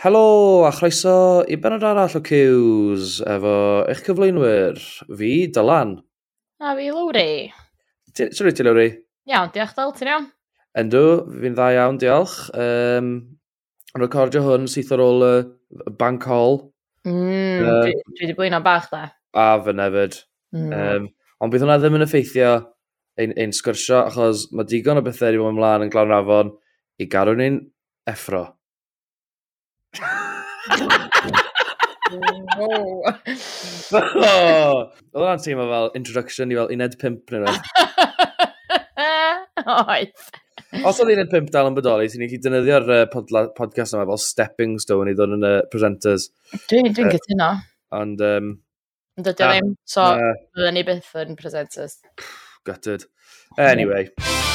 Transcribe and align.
Helo 0.00 0.64
a 0.64 0.70
chroeso 0.72 1.44
i 1.44 1.58
benod 1.60 1.82
arall 1.84 2.14
o 2.16 2.20
Cews 2.24 3.18
efo 3.28 3.50
eich 3.84 3.98
cyflwynwyr. 4.06 4.78
Fi, 5.04 5.32
Dylan. 5.52 5.90
A 6.56 6.70
fi, 6.78 6.86
Lowri. 6.88 7.50
Sori 8.16 8.54
ti, 8.56 8.64
Lowri? 8.64 8.86
Iawn, 9.28 9.50
diolch 9.52 9.74
Dyl, 9.76 9.90
ti'n 9.98 10.08
iawn? 10.08 10.28
Endw, 10.80 11.02
fi'n 11.42 11.52
dda 11.58 11.66
iawn, 11.74 11.98
diolch. 12.00 12.36
Um, 12.56 13.10
yn 13.92 14.00
recordio 14.00 14.40
hwn 14.46 14.64
syth 14.72 14.94
ar 14.96 15.02
ôl 15.04 15.26
y 15.26 15.28
uh, 15.42 15.92
bank 15.98 16.24
hall. 16.30 16.56
Mm, 17.04 17.60
uh, 17.60 17.74
dwi, 17.82 17.92
dwi 17.92 18.22
wedi 18.22 18.36
blino 18.38 18.62
bach 18.64 18.86
da. 18.94 19.02
A 19.36 19.50
fy 19.66 19.74
nefyd. 19.76 20.16
Mm. 20.56 20.72
Um, 20.78 21.10
ond 21.44 21.52
bydd 21.52 21.66
hwnna 21.66 21.76
ddim 21.82 21.98
yn 21.98 22.06
effeithio 22.06 22.54
ein, 23.20 23.36
ein 23.36 23.52
sgyrsio, 23.52 24.00
achos 24.06 24.46
mae 24.56 24.64
digon 24.72 25.02
o 25.02 25.04
bethau 25.04 25.28
wedi 25.28 25.44
bod 25.44 25.52
ymlaen 25.58 25.84
yn 25.90 25.92
glawn 25.92 26.16
afon 26.22 26.54
i 26.96 27.10
gadw 27.12 27.36
ni'n 27.36 27.60
effro 28.08 28.46
oh. 32.60 33.02
Oedd 33.94 35.14
hwnna'n 35.14 35.42
teimlo 35.44 35.66
fel 35.70 35.90
introduction 35.98 36.52
i 36.52 36.58
fel 36.58 36.72
uned 36.74 36.94
pimp 37.00 37.32
neu 37.34 37.42
rhaid. 37.44 37.64
Oedd. 39.76 40.14
Os 40.86 41.00
oedd 41.02 41.12
uned 41.16 41.30
pimp 41.32 41.48
dal 41.54 41.70
yn 41.70 41.76
bodoli, 41.76 42.08
ti'n 42.10 42.24
gallu 42.24 42.40
defnyddio'r 42.44 42.86
uh, 42.94 43.04
pod 43.12 43.32
podcast 43.56 43.96
yma 43.96 44.06
fel 44.08 44.22
stepping 44.22 44.72
stone 44.82 45.12
i 45.12 45.16
ddod 45.18 45.36
yn 45.38 45.46
y 45.46 45.54
presenters. 45.72 46.30
Dwi'n 46.70 46.92
dwi 46.94 47.08
uh, 47.08 47.14
gytuno. 47.16 47.52
Ond... 48.00 48.26
Um, 48.26 48.46
Dydw 49.20 49.34
ddim, 49.36 49.74
so 49.84 50.06
uh, 50.16 50.70
ni 50.72 50.82
byth 50.86 51.10
yn 51.20 51.36
presenters. 51.36 51.98
Gutted. 52.64 53.04
Anyway. 53.58 54.08
Mm. 54.14 54.49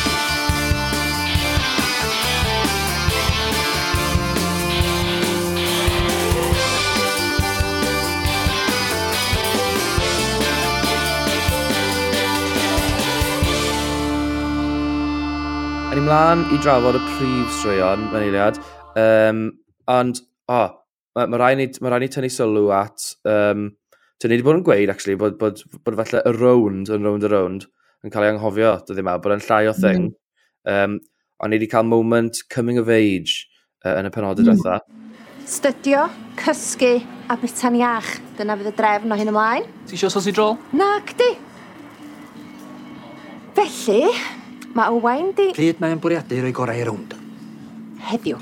A 15.96 15.98
ni 15.98 16.10
mlaen 16.10 16.42
i 16.52 16.58
drafod 16.60 16.98
y 16.98 17.00
prif 17.06 17.52
straeon, 17.56 18.02
mae'n 18.12 18.26
eiliad. 18.26 18.58
Um, 19.00 19.38
ond, 19.88 20.20
o, 20.52 20.58
oh, 20.58 20.74
mae 21.16 21.30
ma 21.32 21.40
rai 21.40 21.56
ni, 21.56 21.70
ma 21.80 21.94
rai 21.94 22.02
ni 22.04 22.10
tynnu 22.12 22.28
sylw 22.36 22.66
at... 22.76 23.06
Um, 23.24 23.70
Tyn 24.20 24.34
ni 24.34 24.36
wedi 24.36 24.44
bod 24.44 24.60
yn 24.60 24.66
gweud, 24.68 24.92
actually, 24.92 25.16
bod, 25.22 25.38
bod, 25.40 25.64
bod 25.88 25.96
falle 26.02 26.20
y 26.28 26.36
round, 26.36 26.92
yn 26.92 27.08
round 27.08 27.24
y 27.24 27.32
round, 27.32 27.64
yn 28.04 28.12
cael 28.12 28.28
ei 28.28 28.34
anghofio, 28.34 28.76
dyddi 28.90 29.06
yma, 29.06 29.16
bod 29.24 29.38
yn 29.38 29.48
llai 29.48 29.62
o 29.70 29.72
mm. 29.72 29.80
thing. 29.88 30.12
Mm. 30.68 30.76
Um, 30.76 31.00
ond 31.40 31.56
ni 31.56 31.62
wedi 31.62 31.72
cael 31.72 31.88
moment 31.88 32.44
coming 32.52 32.84
of 32.84 32.92
age 32.92 33.46
uh, 33.88 33.96
yn 33.96 34.12
y 34.12 34.16
penodau 34.20 34.44
mm. 34.44 34.52
diwetha. 34.52 34.82
Studio, 35.48 36.10
cysgu 36.44 36.96
a 37.32 37.40
bitan 37.40 37.80
iach. 37.80 38.18
Dyna 38.36 38.60
fydd 38.60 38.74
y 38.76 38.80
drefn 38.84 39.16
o 39.16 39.24
hyn 39.24 39.32
ymlaen. 39.32 39.72
Ti 39.88 39.96
eisiau 39.96 40.28
i 40.28 40.36
drol? 40.36 40.58
Na, 40.76 40.98
cdi. 41.08 41.36
Felly, 43.56 44.10
Mae 44.76 44.92
Owain 44.92 45.30
di... 45.32 45.54
Pryd 45.56 45.78
mae'n 45.80 46.02
bwriadu 46.04 46.42
roi 46.44 46.50
gorau 46.52 46.76
i'r 46.76 46.90
rownd? 46.90 47.14
Heddiw. 48.10 48.40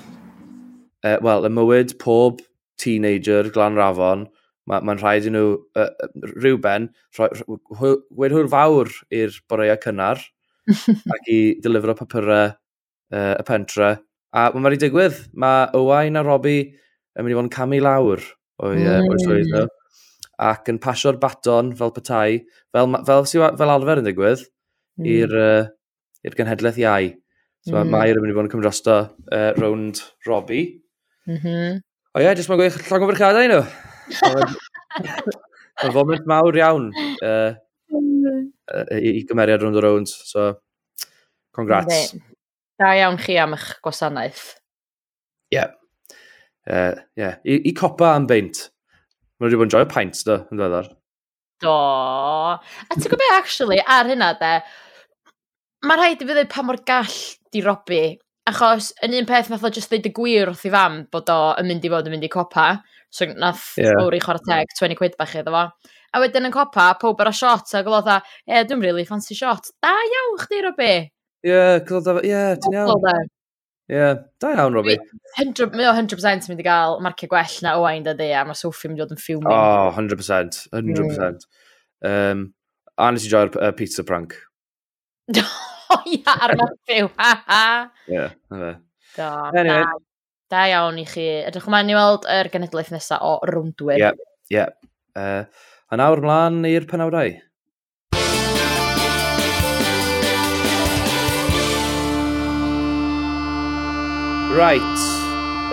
Uh, 1.05 1.19
Wel, 1.21 1.43
y 1.45 1.51
mywyd 1.53 1.91
pob 2.01 2.39
teenager, 2.81 3.51
glan 3.53 3.77
rafon, 3.77 4.23
mae'n 4.65 4.87
ma 4.87 4.95
rhaid 4.97 5.27
i 5.29 5.33
nhw 5.35 5.51
uh, 5.77 5.91
rhywben, 6.31 6.87
wedi 7.19 7.91
wedw'r 8.17 8.49
fawr 8.49 8.89
i'r 9.13 9.37
boreau 9.51 9.77
cynnar, 9.83 10.23
ac 11.13 11.29
i 11.29 11.37
delifro 11.61 11.93
papurau 11.99 12.49
uh, 12.49 13.35
y 13.37 13.45
pentre. 13.45 13.91
A 14.33 14.47
mae'n 14.55 14.65
wedi 14.71 14.81
digwydd, 14.87 15.21
mae 15.37 15.69
Owain 15.77 16.17
a 16.17 16.25
Robbie 16.25 16.65
yn 16.65 17.27
mynd 17.27 17.35
i 17.35 17.37
fod 17.37 17.45
yn 17.45 17.53
camu 17.59 17.83
lawr 17.85 18.25
o'i 18.65 18.81
mm. 18.81 18.89
uh, 18.89 19.21
swydd 19.21 19.53
nhw 19.53 19.67
ac 20.49 20.73
yn 20.73 20.81
pasio'r 20.81 21.21
baton 21.21 21.75
fel 21.77 21.93
petai, 21.93 22.41
fel, 22.73 22.89
fel, 23.05 23.29
fel, 23.29 23.49
fel 23.61 23.77
alfer 23.77 24.01
yn 24.01 24.09
digwydd, 24.09 24.47
mm. 24.97 25.13
i'r 25.13 25.39
uh, 25.45 25.71
i'r 26.23 26.37
genhedlaeth 26.37 26.79
iau. 26.81 27.09
So 27.63 27.71
mm. 27.71 27.77
-hmm. 27.77 27.91
mae 27.91 28.07
Mair 28.07 28.19
yn 28.19 28.23
mynd 28.23 28.33
i 28.33 28.37
fod 28.37 28.47
yn 28.47 28.51
cymryd 28.53 28.67
drosto 28.67 28.95
uh, 29.31 29.49
rownd 29.59 30.01
Robbie. 30.27 30.65
Mm 31.29 31.39
-hmm. 31.39 31.81
O 32.13 32.21
ie, 32.21 32.25
yeah, 32.27 32.35
jyst 32.37 32.51
mae'n 32.51 32.59
gweud 32.59 32.75
llawn 32.87 33.03
gofyrchadau 33.03 33.47
nhw. 33.49 33.61
Mae'n 35.83 35.93
foment 35.95 36.27
mawr 36.29 36.57
iawn 36.59 36.91
uh, 37.25 37.55
uh, 37.93 38.83
i, 38.93 39.15
i 39.17 39.23
gymeriad 39.25 39.63
rownd 39.63 39.79
o 39.79 39.81
rownd. 39.83 40.11
So, 40.11 40.51
congrats. 41.55 42.13
Da 42.79 42.91
iawn 42.99 43.17
chi 43.21 43.39
am 43.41 43.55
eich 43.57 43.71
gwasanaeth. 43.85 44.43
Ie. 45.53 45.57
Yeah. 45.57 45.73
Uh, 46.69 47.01
yeah. 47.19 47.39
I, 47.43 47.59
I 47.69 47.73
copa 47.77 48.13
am 48.13 48.27
beint. 48.29 48.67
Mae'n 49.39 49.49
rhywbeth 49.49 49.67
yn 49.67 49.73
joio 49.73 49.89
paint, 49.89 50.21
do, 50.27 50.37
yn 50.53 50.61
dweddar. 50.61 50.93
Do. 51.63 51.73
A 51.73 52.93
ti'n 52.93 53.09
gwybod, 53.09 53.33
actually, 53.39 53.81
ar 53.89 54.07
hynna, 54.07 54.33
de, 54.39 54.53
Mae 55.83 55.99
rhaid 55.99 56.21
i 56.21 56.23
fi 56.23 56.31
ddweud 56.31 56.51
pa 56.51 56.61
mor 56.63 56.77
gall 56.87 57.15
di 57.51 57.61
Robi, 57.63 58.03
achos 58.47 58.93
yn 59.03 59.17
un 59.17 59.25
peth 59.27 59.49
nath 59.51 59.65
o 59.67 59.71
just 59.75 59.91
ddeud 59.91 60.05
y 60.07 60.11
gwir 60.15 60.47
wrth 60.47 60.63
i 60.69 60.71
fam 60.71 61.01
bod 61.11 61.31
o 61.31 61.39
yn 61.59 61.67
mynd 61.67 61.83
i 61.83 61.89
fod 61.91 62.07
yn 62.07 62.13
mynd 62.15 62.23
i 62.23 62.29
copa, 62.31 62.67
so 63.11 63.27
nath 63.27 63.73
yeah. 63.81 63.97
Lowry 63.99 64.21
chwarae 64.23 64.39
teg 64.47 64.71
20 64.79 64.95
quid 64.99 65.17
bach 65.19 65.33
iddo 65.35 65.51
fo. 65.51 65.65
A 66.13 66.21
wedyn 66.23 66.47
yn 66.47 66.55
copa, 66.55 66.85
pob 67.01 67.19
ar 67.19 67.33
y 67.33 67.35
shot, 67.35 67.67
a 67.75 67.81
gwybod 67.83 68.07
dda, 68.07 68.15
e, 68.47 68.61
dwi'n 68.69 68.83
really 68.85 69.03
fancy 69.09 69.35
shot. 69.35 69.67
Da 69.83 69.91
iawn 69.91 70.37
chdi, 70.45 70.61
Robi. 70.63 70.93
Ie, 71.43 71.51
yeah, 71.51 71.75
gwybod 71.83 72.21
ie, 72.21 72.39
ti'n 72.63 72.77
iawn. 72.79 73.03
Ie, 73.03 73.27
yeah, 73.97 74.23
da 74.39 74.53
iawn, 74.55 74.79
Robi. 74.79 74.95
Mae 75.41 75.89
o 75.89 75.97
100% 75.97 76.47
mynd 76.47 76.63
i 76.63 76.67
gael 76.69 76.95
marcio 77.03 77.27
gwell 77.33 77.57
na 77.65 77.75
Owain, 77.81 78.07
dydy, 78.07 78.29
a 78.31 78.45
mae 78.47 78.55
Sophie 78.55 78.87
mynd 78.87 79.01
i 79.01 79.03
fod 79.03 79.17
yn 79.17 79.23
ffiwmio. 79.25 79.51
O, 79.51 79.67
oh, 79.89 79.99
100%, 79.99 80.63
100%. 80.71 81.43
Mm. 82.07 82.09
Um, 82.13 82.47
a 82.95 83.11
nes 83.11 83.27
i 83.27 83.35
joio'r 83.35 83.51
uh, 83.59 83.75
pizza 83.75 84.07
prank. 84.07 84.39
o 85.93 85.99
ia, 86.15 86.35
ar 86.47 86.55
Matthew, 86.59 87.09
ha 87.19 87.31
ha. 87.47 87.61
Ie, 88.09 88.17
yeah, 88.17 88.75
Do, 89.13 89.29
anyway. 89.59 89.83
da, 89.85 89.93
da 90.49 90.65
iawn 90.71 90.97
i 91.01 91.05
chi. 91.05 91.27
Ydych 91.45 91.67
chi'n 91.67 91.75
mynd 91.75 91.93
i 91.93 91.97
weld 91.97 92.27
yr 92.33 92.49
genedlaeth 92.53 92.91
nesaf 92.95 93.21
o 93.21 93.37
rwndwyr. 93.49 94.01
Ie, 94.01 94.13
ie. 94.51 94.57
Yeah. 94.57 94.73
Uh, 95.13 95.43
a 95.93 95.99
nawr 96.01 96.23
mlaen 96.25 96.63
i'r 96.65 96.87
penawdau. 96.89 97.35
Right. 104.53 105.01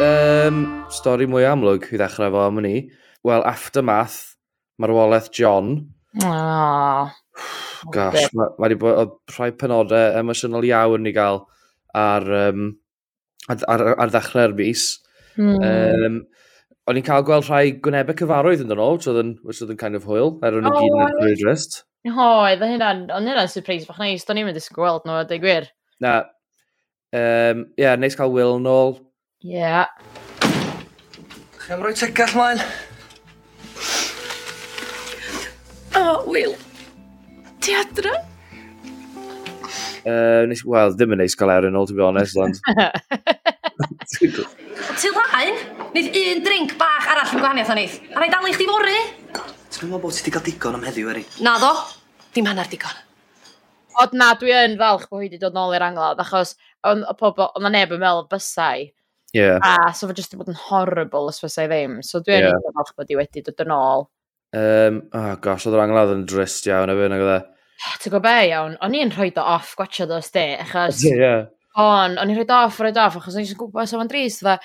Um, 0.00 0.60
stori 0.88 1.26
mwy 1.28 1.44
amlwg 1.44 1.90
i 1.92 1.98
ddechrau 2.00 2.32
fo 2.32 2.44
am 2.46 2.60
ni. 2.64 2.86
Wel, 3.28 3.42
aftermath, 3.44 4.36
marwolaeth 4.80 5.28
John. 5.36 5.74
Oh 6.24 7.10
gosh, 7.94 8.28
mae 8.34 8.50
ma 8.50 8.66
wedi 8.66 8.78
bod 8.80 8.98
oedd 9.02 9.14
rhai 9.36 9.50
penodau 9.56 10.18
emosiynol 10.20 10.66
iawn 10.68 11.08
i 11.08 11.14
gael 11.16 11.42
ar, 11.96 12.26
um, 12.48 12.66
ar, 13.48 13.64
ar, 13.72 13.86
ar 13.94 14.12
ddechrau'r 14.12 14.56
mis. 14.58 14.88
Mm. 15.40 15.62
Um, 15.64 16.18
o'n 16.90 16.98
i'n 16.98 17.06
cael 17.06 17.24
gweld 17.26 17.46
rhai 17.48 17.76
gwnebau 17.84 18.18
cyfarwydd 18.18 18.64
yn 18.64 18.72
dyn 18.72 18.80
nhw, 18.80 18.90
which 18.96 19.08
oedd 19.10 19.22
yn, 19.22 19.32
which 19.46 19.62
oedd 19.62 19.72
yn 19.74 19.80
kind 19.80 19.98
of 19.98 20.08
hwyl, 20.08 20.34
er 20.46 20.58
o'n 20.58 20.68
i 20.68 20.72
oh, 20.72 20.80
gyd 20.80 21.22
yn 21.28 21.36
y 21.36 21.46
rest. 21.48 21.82
Ho, 22.08 22.28
oedd 22.46 22.64
hynna'n, 22.64 23.04
o'n 23.12 23.28
hynna'n 23.28 23.50
surprise 23.52 23.88
bach 23.88 24.00
neis, 24.02 24.24
do'n 24.28 24.40
i'n 24.40 24.48
mynd 24.48 24.60
i 24.60 24.64
gweld 24.74 25.06
nhw, 25.08 25.20
dweud 25.28 25.44
gwir. 25.44 25.68
Na, 26.02 26.14
um, 27.16 27.66
yeah, 27.80 27.96
neis 28.00 28.18
cael 28.18 28.32
Will 28.34 28.56
yn 28.58 28.68
ôl. 28.70 28.96
Yeah. 29.44 29.86
Chi 31.60 31.76
am 31.76 31.84
roi 31.84 31.94
tegall 31.96 32.34
mlaen? 32.36 32.64
Oh, 35.96 36.24
Will. 36.26 36.56
Ti 37.60 37.74
adra? 37.76 38.14
Uh, 40.00 40.48
Wel, 40.64 40.94
ddim 40.96 41.12
yn 41.12 41.20
neis 41.20 41.36
cael 41.36 41.52
awr 41.52 41.66
yn 41.68 41.76
ôl, 41.76 41.88
to 41.88 41.96
be 41.96 42.04
honest, 42.04 42.38
ond... 42.40 42.56
Ti 44.10 45.10
laen? 45.14 45.58
Nid 45.94 46.16
un 46.16 46.40
drink 46.44 46.76
bach 46.80 47.08
arall 47.12 47.34
yn 47.34 47.42
gwahaniaeth 47.42 47.72
o 47.72 47.76
neith. 47.76 47.98
A 48.14 48.22
rai 48.22 48.30
dal 48.32 48.48
i 48.48 48.54
chdi 48.56 48.66
fory? 48.68 48.96
Ti'n 49.30 49.90
meddwl 49.90 50.02
bod 50.02 50.16
ti 50.16 50.22
wedi 50.22 50.32
cael 50.34 50.46
digon 50.46 50.78
am 50.78 50.86
heddiw, 50.88 51.10
Eri? 51.12 51.24
Na 51.44 51.56
ddo, 51.60 51.72
dim 52.34 52.48
hanner 52.48 52.70
digon. 52.70 52.96
Ond 54.00 54.16
na, 54.16 54.30
dwi 54.40 54.54
yn 54.56 54.78
falch 54.80 55.04
bod 55.10 55.20
hi 55.20 55.28
wedi 55.28 55.40
dod 55.42 55.56
nôl 55.56 55.76
i'r 55.76 55.84
angladd, 55.90 56.22
achos 56.24 56.54
ond 56.88 57.04
o'n 57.04 57.18
pobl, 57.20 57.50
o'n 57.58 57.68
neb 57.74 57.92
yn 57.92 58.00
meddwl 58.02 58.28
bysau. 58.30 58.88
Yeah. 59.36 59.60
A 59.62 59.92
so 59.94 60.08
fe 60.08 60.16
jyst 60.18 60.32
wedi 60.32 60.40
bod 60.40 60.52
yn 60.54 60.62
horrible 60.64 61.30
os 61.30 61.42
fysau 61.42 61.68
ddim. 61.70 62.00
So 62.06 62.22
dwi 62.24 62.40
yn 62.40 62.48
yeah. 62.48 62.72
falch 62.78 62.96
bod 62.96 63.12
hi 63.12 63.20
wedi 63.20 63.44
dod 63.46 63.62
yn 63.66 63.76
ôl. 63.76 64.08
Um, 64.56 65.04
oh 65.14 65.34
gosh, 65.38 65.68
oedd 65.68 65.76
yr 65.76 65.84
angladd 65.84 66.16
yn 66.16 66.26
drist 66.30 66.66
iawn 66.66 66.90
efo, 66.90 67.06
nag 67.10 67.22
oedd 67.22 67.36
e. 67.36 67.40
Ti'n 67.80 68.12
gwybod 68.12 68.26
be 68.26 68.36
iawn, 68.50 68.76
o'n 68.84 68.98
i'n 68.98 69.14
rhoi 69.14 69.30
do 69.36 69.44
off 69.44 69.72
gwachio 69.78 70.06
dos 70.10 70.28
di, 70.34 70.44
achos... 70.60 71.00
Ie, 71.08 71.16
ie. 71.16 71.32
On, 71.80 72.18
o'n 72.20 72.30
i'n 72.30 72.36
rhoi 72.36 72.46
do 72.48 72.58
off, 72.58 72.78
rhoi 72.82 72.92
o 72.92 73.02
off, 73.06 73.16
achos 73.20 73.38
o'n 73.38 73.46
i'n 73.46 73.56
gwybod 73.56 73.88
sef 73.88 74.02
o'n 74.02 74.10
drist, 74.10 74.44
fa. 74.44 74.58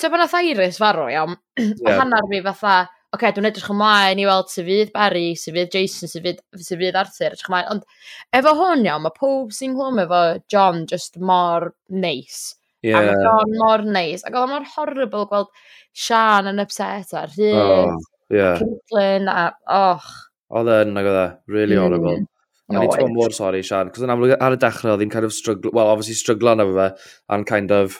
Ti'n 0.00 0.12
bod 0.12 0.22
na 0.22 0.28
thairus 0.30 0.78
farw 0.80 1.08
iawn, 1.10 1.34
yeah. 1.58 1.90
a 1.90 1.96
hannar 1.98 2.28
fi 2.30 2.40
fatha, 2.46 2.76
oce, 3.10 3.18
okay, 3.18 3.34
dwi'n 3.34 3.48
edrych 3.50 3.72
ymlaen 3.74 4.22
i 4.22 4.26
weld 4.28 4.52
sy'n 4.52 4.68
fydd 4.68 4.92
Barry, 4.94 5.26
sy'n 5.36 5.56
fydd 5.56 5.74
Jason, 5.74 6.12
sy'n 6.12 6.24
fydd, 6.28 6.40
sy 6.62 6.78
fydd 6.78 6.98
Arthur, 7.00 7.34
edrych 7.34 7.50
ymlaen. 7.50 7.68
Ond 7.74 8.38
efo 8.38 8.54
hwn 8.60 8.86
iawn, 8.86 9.02
mae 9.02 9.16
pob 9.18 9.50
sy'n 9.56 9.74
glwm 9.74 9.98
efo 10.04 10.22
John 10.52 10.86
just 10.90 11.18
mor 11.18 11.72
neis. 11.90 12.54
Yeah. 12.86 13.00
A 13.00 13.04
mae 13.08 13.18
John 13.26 13.58
mor 13.58 13.84
neis. 13.98 14.22
Ac 14.24 14.38
oedd 14.38 14.54
mor 14.54 14.68
horrible 14.76 15.26
gweld 15.32 15.50
Sian 15.90 16.48
yn 16.52 16.62
upset 16.62 17.10
a'r 17.18 17.34
rhydd, 17.34 17.58
oh, 17.58 17.96
yeah. 18.30 18.54
a 18.54 18.58
Caitlin, 18.62 19.26
a 19.26 19.48
och. 19.74 20.06
Oedd 20.54 20.70
yn, 20.78 20.94
ac 21.02 21.10
oedd 21.10 21.24
e, 21.24 21.30
really 21.50 21.76
mm. 21.76 21.82
horrible. 21.82 22.20
Mm. 22.22 22.30
Ond 22.70 22.78
no, 22.78 22.86
o'n 23.02 23.14
mor 23.16 23.34
sori, 23.34 23.64
Sian, 23.66 23.90
cos 23.90 24.04
yn 24.06 24.12
amlwg 24.14 24.36
ar 24.38 24.54
y 24.54 24.58
dechrau, 24.62 24.94
oedd 24.94 25.02
hi'n 25.02 25.10
kind 25.10 25.26
of 25.26 25.34
struggle, 25.34 25.72
well, 25.74 25.90
obviously 25.90 26.14
struggle 26.14 26.52
yna 26.52 26.66
fe, 26.70 26.86
and 27.34 27.48
kind 27.48 27.74
of, 27.74 27.98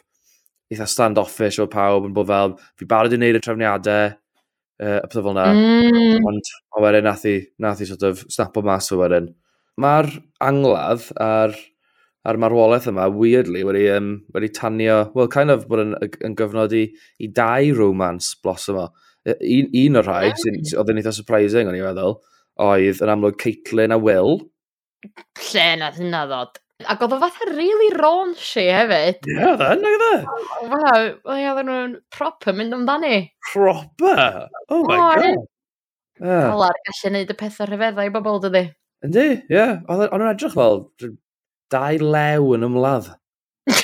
eitha 0.71 0.87
stand-offish 0.87 1.59
o 1.59 1.67
pawb 1.71 2.07
yn 2.07 2.15
bod 2.15 2.29
fel, 2.31 2.55
fi 2.79 2.87
barod 2.91 3.15
i 3.15 3.19
wneud 3.19 3.41
y 3.41 3.43
trefniadau, 3.43 4.13
uh, 4.15 4.99
y 5.01 5.09
pethau 5.09 5.27
fel 5.27 5.35
yna. 5.35 5.49
Mm. 5.57 6.29
Ond 6.31 6.53
o 6.77 6.85
wedyn 6.85 7.07
nath 7.09 7.27
i, 7.27 7.35
nath 7.63 7.83
i 7.83 7.89
sort 7.91 8.07
of 8.07 8.23
snap 8.31 8.57
o 8.57 8.63
mas 8.67 8.91
o 8.95 9.01
wedyn. 9.01 9.27
Mae'r 9.81 10.11
angladd 10.47 11.09
a'r, 11.19 11.57
ar 12.31 12.39
marwolaeth 12.41 12.87
yma, 12.93 13.09
weirdly, 13.11 13.65
wedi, 13.67 13.87
um, 13.97 14.13
wedi 14.37 14.53
tanio, 14.55 15.03
well, 15.17 15.31
kind 15.33 15.51
of 15.51 15.67
bod 15.71 15.83
yn, 15.87 15.97
yn 16.27 16.39
gyfnod 16.39 16.75
i, 16.77 16.87
i 17.19 17.31
dau 17.35 17.75
romance 17.79 18.37
blossom 18.45 18.85
o. 18.85 18.89
Un, 19.27 19.67
un 19.77 20.01
o'r 20.01 20.07
rhai, 20.07 20.31
mm. 20.31 20.75
oedd 20.79 20.95
yn 20.95 21.03
eitha 21.03 21.17
surprising, 21.17 21.69
o'n 21.69 21.77
i'n 21.77 21.89
meddwl, 21.91 22.21
oedd 22.63 23.03
yn 23.03 23.15
amlwg 23.17 23.41
Caitlin 23.43 23.97
a 23.97 23.99
Will, 24.01 24.39
lle 25.51 25.69
na 25.81 25.91
hynna 25.95 26.25
ddod. 26.29 26.59
Ac 26.89 27.03
oedd 27.05 27.13
o 27.13 27.19
fatha 27.21 27.47
really 27.51 27.91
raunchy 27.97 28.67
hefyd. 28.73 29.21
Ie, 29.29 29.37
yeah, 29.37 29.57
dda, 29.59 29.75
nag 29.77 29.97
yna. 29.99 30.13
Wel, 30.73 31.09
oedd 31.29 31.37
e, 31.37 31.45
e, 31.45 31.53
e. 31.53 31.65
nhw'n 31.69 31.97
proper 32.15 32.57
mynd 32.57 32.77
amdani. 32.77 33.17
Proper? 33.51 34.47
Oh 34.73 34.83
my 34.89 34.97
oh, 34.97 35.09
god. 35.13 35.43
Yeah. 36.21 36.53
Olar, 36.55 36.77
gallu 36.89 37.13
neud 37.15 37.33
y 37.33 37.37
pethau 37.37 37.69
rhyfeddau 37.69 38.09
i 38.09 38.15
bobl, 38.15 38.41
dydy. 38.45 38.65
Yndi, 39.05 39.27
ie. 39.37 39.53
Yeah. 39.53 39.79
Oedd 39.93 40.09
nhw'n 40.09 40.33
edrych 40.33 40.57
fel 40.57 40.87
dau 41.71 42.01
lew 42.01 42.55
yn 42.57 42.67
ymladd. 42.71 43.13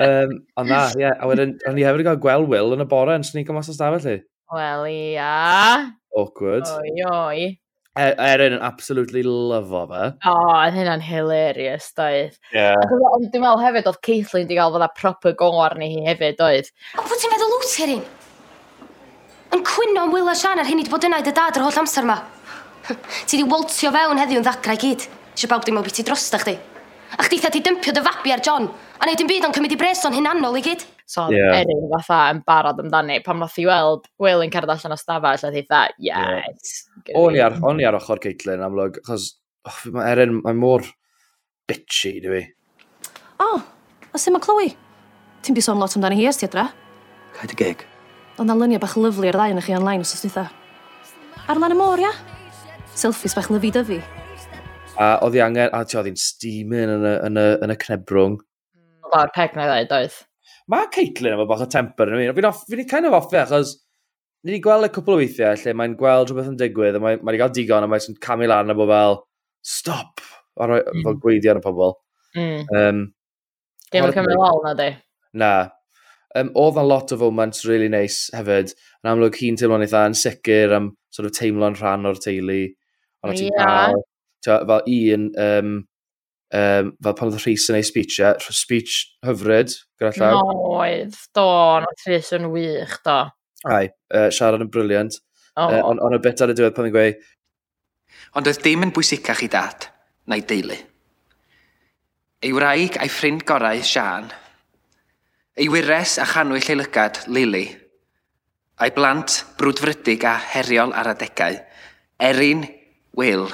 um, 0.00 0.36
ond 0.56 0.72
na, 0.72 0.84
ie. 0.96 1.04
Yeah. 1.04 1.16
A 1.20 1.28
wedyn, 1.28 1.58
o'n 1.68 1.80
i 1.80 1.84
hefyd 1.88 2.04
yn 2.04 2.08
cael 2.10 2.22
gweld 2.24 2.52
Will 2.52 2.76
yn 2.76 2.84
y 2.84 2.88
bore 2.88 3.16
yn 3.20 3.28
sneak 3.28 3.52
o 3.52 3.56
mas 3.56 3.68
o 3.72 3.76
stafell 3.76 4.08
i. 4.08 4.20
Wel, 4.52 4.88
ia. 4.92 5.32
Awkward. 6.16 6.68
Oi, 6.80 6.96
oi. 7.08 7.61
Er, 7.92 8.14
Erin 8.16 8.54
yn 8.56 8.62
absolutely 8.64 9.20
lyfo 9.26 9.82
fe. 9.90 10.04
O, 10.24 10.32
oh, 10.32 10.60
hynna'n 10.72 11.02
hilarious, 11.04 11.90
doedd. 11.98 12.38
Yeah. 12.54 12.80
Ond 12.88 13.26
dwi'n 13.34 13.42
meddwl 13.44 13.60
hefyd 13.60 13.90
oedd 13.90 13.98
Caitlin 14.06 14.46
wedi 14.46 14.56
cael 14.56 14.72
fydda 14.72 14.88
proper 14.96 15.34
go 15.36 15.50
arni 15.60 15.90
hi 15.92 16.06
hefyd, 16.06 16.38
doedd. 16.38 16.70
O, 16.96 17.04
pwy 17.04 17.20
ti'n 17.20 17.34
meddwl 17.34 17.52
wyt 17.58 17.74
Erin? 17.84 18.00
Yn 19.52 19.64
cwyno 19.68 20.06
am 20.06 20.14
Will 20.16 20.32
a 20.32 20.36
Sian 20.38 20.62
ar 20.62 20.64
hyn 20.64 20.80
i 20.80 20.86
wedi 20.86 20.94
bod 20.94 21.04
yna 21.04 21.20
i 21.20 21.26
dy 21.26 21.34
dad 21.36 21.60
yr 21.60 21.66
holl 21.66 21.82
amser 21.82 22.08
yma. 22.08 22.16
ti 23.28 23.36
di 23.36 23.44
woltio 23.44 23.92
fewn 23.92 24.22
heddiw 24.22 24.40
yn 24.40 24.48
ddagrau 24.48 24.80
gyd. 24.80 25.04
Isio 25.36 25.52
bawb 25.52 25.68
dim 25.68 25.76
o 25.76 25.84
beth 25.84 26.00
i 26.00 26.06
drosta 26.08 26.40
chdi. 26.40 26.56
A 27.12 27.28
chdi 27.28 27.42
ti 27.44 27.60
dympio 27.60 27.92
dy 27.92 28.00
fabi 28.08 28.32
ar 28.32 28.40
John, 28.40 28.70
a 28.72 29.04
neud 29.04 29.20
yn 29.20 29.28
byd 29.28 29.44
ond 29.44 29.56
cymryd 29.58 29.76
i 29.76 29.80
bres 29.80 30.00
o'n 30.08 30.16
hunanol 30.16 30.56
i 30.56 30.64
gyd. 30.64 30.88
So, 31.04 31.26
yeah. 31.28 31.58
Erin 31.60 31.90
fatha 31.92 32.22
yn 32.32 32.40
barod 32.46 32.80
amdani, 32.80 33.18
pam 33.20 33.42
nath 33.42 33.58
i 33.60 33.66
weld 33.68 34.08
Will 34.22 34.40
yn 34.40 34.52
cerdd 34.54 34.72
allan 34.72 34.96
o 34.96 34.96
stafell, 34.96 35.44
a 35.44 35.52
ddeitha, 35.52 35.82
yes. 36.00 36.06
Yeah. 36.08 36.91
O'n 37.18 37.36
i 37.36 37.42
ar, 37.42 37.56
o'n 37.66 37.80
i 37.82 37.86
ar 37.88 37.96
ochr 37.98 38.20
Caitlin 38.22 38.62
amlwg, 38.62 39.00
achos 39.02 39.32
oh, 39.66 39.78
mae 39.94 40.12
Erin, 40.12 40.38
mae 40.44 40.54
mor 40.54 40.84
bitchy, 41.68 42.18
dwi. 42.22 42.42
O, 43.42 43.48
oh, 43.48 43.62
a 44.12 44.20
sy'n 44.20 44.36
mae 44.36 44.44
Chloe? 44.44 44.72
Ti'n 45.42 45.56
bus 45.56 45.66
sôn 45.66 45.80
lot 45.82 45.96
amdani 45.98 46.20
hi 46.20 46.28
ers 46.30 46.42
adra? 46.46 46.68
Caid 47.34 47.54
y 47.56 47.58
geg. 47.58 47.86
Ond 48.38 48.48
na 48.48 48.56
lyniau 48.56 48.82
bach 48.82 48.94
lyflu 48.94 49.30
ar 49.32 49.38
ddau 49.38 49.54
yn 49.56 49.64
chi 49.64 49.74
online 49.76 50.06
os 50.06 50.14
oes. 50.14 50.38
Ar 51.50 51.58
lan 51.58 51.74
y 51.74 51.78
môr, 51.78 52.02
ia? 52.04 52.12
Selfies 52.94 53.34
bach 53.34 53.50
lyfu 53.50 53.72
dyfu. 53.74 53.98
A 55.02 55.16
oedd 55.24 55.38
hi 55.38 55.42
angen, 55.42 55.72
a 55.74 55.82
ti 55.88 55.98
oedd 55.98 56.10
hi'n 56.12 56.20
steaming 56.20 56.92
yn 56.98 57.06
y, 57.08 57.14
yn 57.26 57.40
y, 57.40 57.46
yn 57.66 57.74
y 57.74 57.78
cnebrwng. 57.82 58.38
O'r 59.10 59.32
peg 59.34 59.56
na 59.56 59.66
i 59.66 59.88
ddoedd, 59.88 59.96
oedd? 59.98 60.20
Mae 60.70 60.86
Caitlin 60.94 61.34
efo 61.34 61.48
bach 61.50 61.64
o 61.64 61.68
temper 61.68 62.12
yn 62.12 62.22
fi. 62.22 62.52
Fi'n 62.70 62.86
kind 62.88 63.08
of 63.08 63.16
offi 63.18 63.40
e, 63.40 63.42
achos 63.42 63.74
ni 64.42 64.54
wedi 64.54 64.62
gweld 64.64 64.88
y 64.88 64.92
cwpl 64.94 65.14
o 65.14 65.18
weithiau 65.20 65.58
lle 65.58 65.74
mae'n 65.78 65.96
gweld 65.98 66.30
rhywbeth 66.30 66.50
yn 66.50 66.58
digwydd 66.60 66.98
a 66.98 67.02
mae 67.02 67.18
mae 67.20 67.30
wedi 67.30 67.42
cael 67.42 67.54
digon 67.58 67.86
a 67.86 67.90
mae'n 67.90 68.16
camu 68.22 68.48
lan 68.50 68.72
a 68.72 68.78
bod 68.78 68.90
fel 68.90 69.18
stop 69.74 70.24
a 70.58 70.68
rhoi 70.68 70.80
mm. 70.82 71.04
fel 71.06 71.20
gweiddi 71.22 71.50
ar 71.52 71.60
y 71.60 71.64
pobl. 71.64 71.94
Mm. 72.36 72.66
Um, 72.80 73.04
Dim 73.92 74.08
yn 74.08 74.16
cymryd 74.16 74.40
lol 74.40 74.62
na 74.64 74.74
di. 74.78 74.88
Na. 75.38 75.52
Um, 76.36 76.48
oedd 76.56 76.78
na 76.80 76.84
lot 76.86 77.12
o 77.12 77.18
foments 77.20 77.66
really 77.68 77.90
nice 77.92 78.32
hefyd. 78.36 78.72
Yn 79.04 79.12
amlwg 79.12 79.36
hi'n 79.38 79.58
teimlo'n 79.60 79.84
eitha 79.84 80.06
yn 80.08 80.16
sicr 80.16 80.74
am 80.78 80.92
sort 81.12 81.28
of 81.28 81.36
teimlo'n 81.36 81.76
rhan 81.78 82.08
o'r 82.08 82.20
teulu. 82.20 82.62
Ond 83.22 83.38
ti'n 83.38 83.52
yeah. 83.52 83.92
cael 84.42 84.64
fel 84.66 84.88
un, 84.96 85.28
um, 85.44 85.74
um, 86.56 86.92
fel 87.04 87.16
pan 87.18 87.30
oedd 87.30 87.44
Rhys 87.44 87.68
yn 87.70 87.78
ei 87.78 87.86
speech, 87.86 88.18
speech 88.56 88.96
hyfryd, 89.26 89.76
gyda 90.00 90.14
llaw. 90.16 90.40
No, 90.40 90.56
oedd, 90.80 91.20
do, 91.36 91.46
na 91.84 91.92
Rhys 92.06 92.32
yn 92.38 92.50
wych, 92.54 92.96
do. 93.06 93.20
Ai, 93.68 93.86
uh, 94.14 94.28
siarad 94.34 94.64
yn 94.64 94.70
briliant. 94.72 95.18
Oh. 95.56 95.68
Uh, 95.68 95.82
ond 95.90 96.02
on 96.02 96.16
y 96.16 96.20
bit 96.22 96.40
ar 96.42 96.52
y 96.52 96.56
diwedd 96.58 96.74
pan 96.76 96.88
fi'n 96.88 96.94
gweud... 96.94 97.28
Ond 98.38 98.48
oedd 98.48 98.62
dim 98.64 98.84
yn 98.86 98.92
bwysicach 98.94 99.42
i 99.44 99.48
dad, 99.52 99.88
na'i 100.30 100.44
deulu. 100.48 100.78
Ei 102.42 102.52
wraig 102.56 102.96
a'i 102.98 103.10
ffrind 103.12 103.44
gorau, 103.48 103.82
Sian. 103.86 104.30
Ei 105.54 105.68
wires 105.70 106.16
a 106.18 106.26
chanwyll 106.26 106.70
ei 106.72 106.78
lygad, 106.80 107.20
Lili. 107.28 107.66
A'i 108.82 108.94
blant 108.96 109.42
brwdfrydig 109.60 110.24
a 110.26 110.38
heriol 110.54 110.94
ar 110.96 111.12
adegau. 111.12 111.60
Erin, 112.22 112.64
Will, 113.18 113.46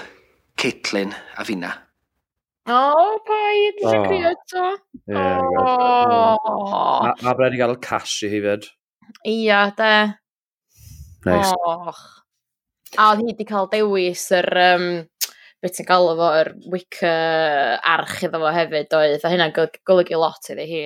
Caitlin 0.57 1.13
a 1.37 1.45
Fina. 1.45 1.75
O, 2.69 3.19
paid, 3.25 3.79
dwi'n 3.81 4.03
crio 4.07 4.31
eto. 4.33 4.65
Ie, 5.09 5.21
A 7.25 7.33
rhaid 7.35 7.57
i 7.57 7.61
gael 7.61 7.79
cash 7.83 8.23
i 8.29 8.33
hi 8.33 8.43
fyd. 8.45 8.69
Ia, 9.29 9.69
de. 9.77 9.93
Nice. 11.27 11.53
Och. 11.67 12.01
A 12.97 13.11
oedd 13.13 13.23
hi 13.23 13.29
wedi 13.29 13.47
cael 13.49 13.69
dewis 13.73 14.25
yr, 14.33 14.49
um, 14.63 14.87
beth 15.63 15.77
ti'n 15.77 15.89
gael 15.89 16.11
efo, 16.15 16.29
yr 16.41 16.53
wica 16.73 17.15
arch 17.95 18.23
iddo 18.25 18.41
fo 18.43 18.53
hefyd 18.55 18.95
oedd, 18.97 19.25
a 19.25 19.33
hynna'n 19.33 19.55
golygu 19.57 20.21
lot 20.21 20.53
iddi 20.55 20.69
hi. 20.71 20.83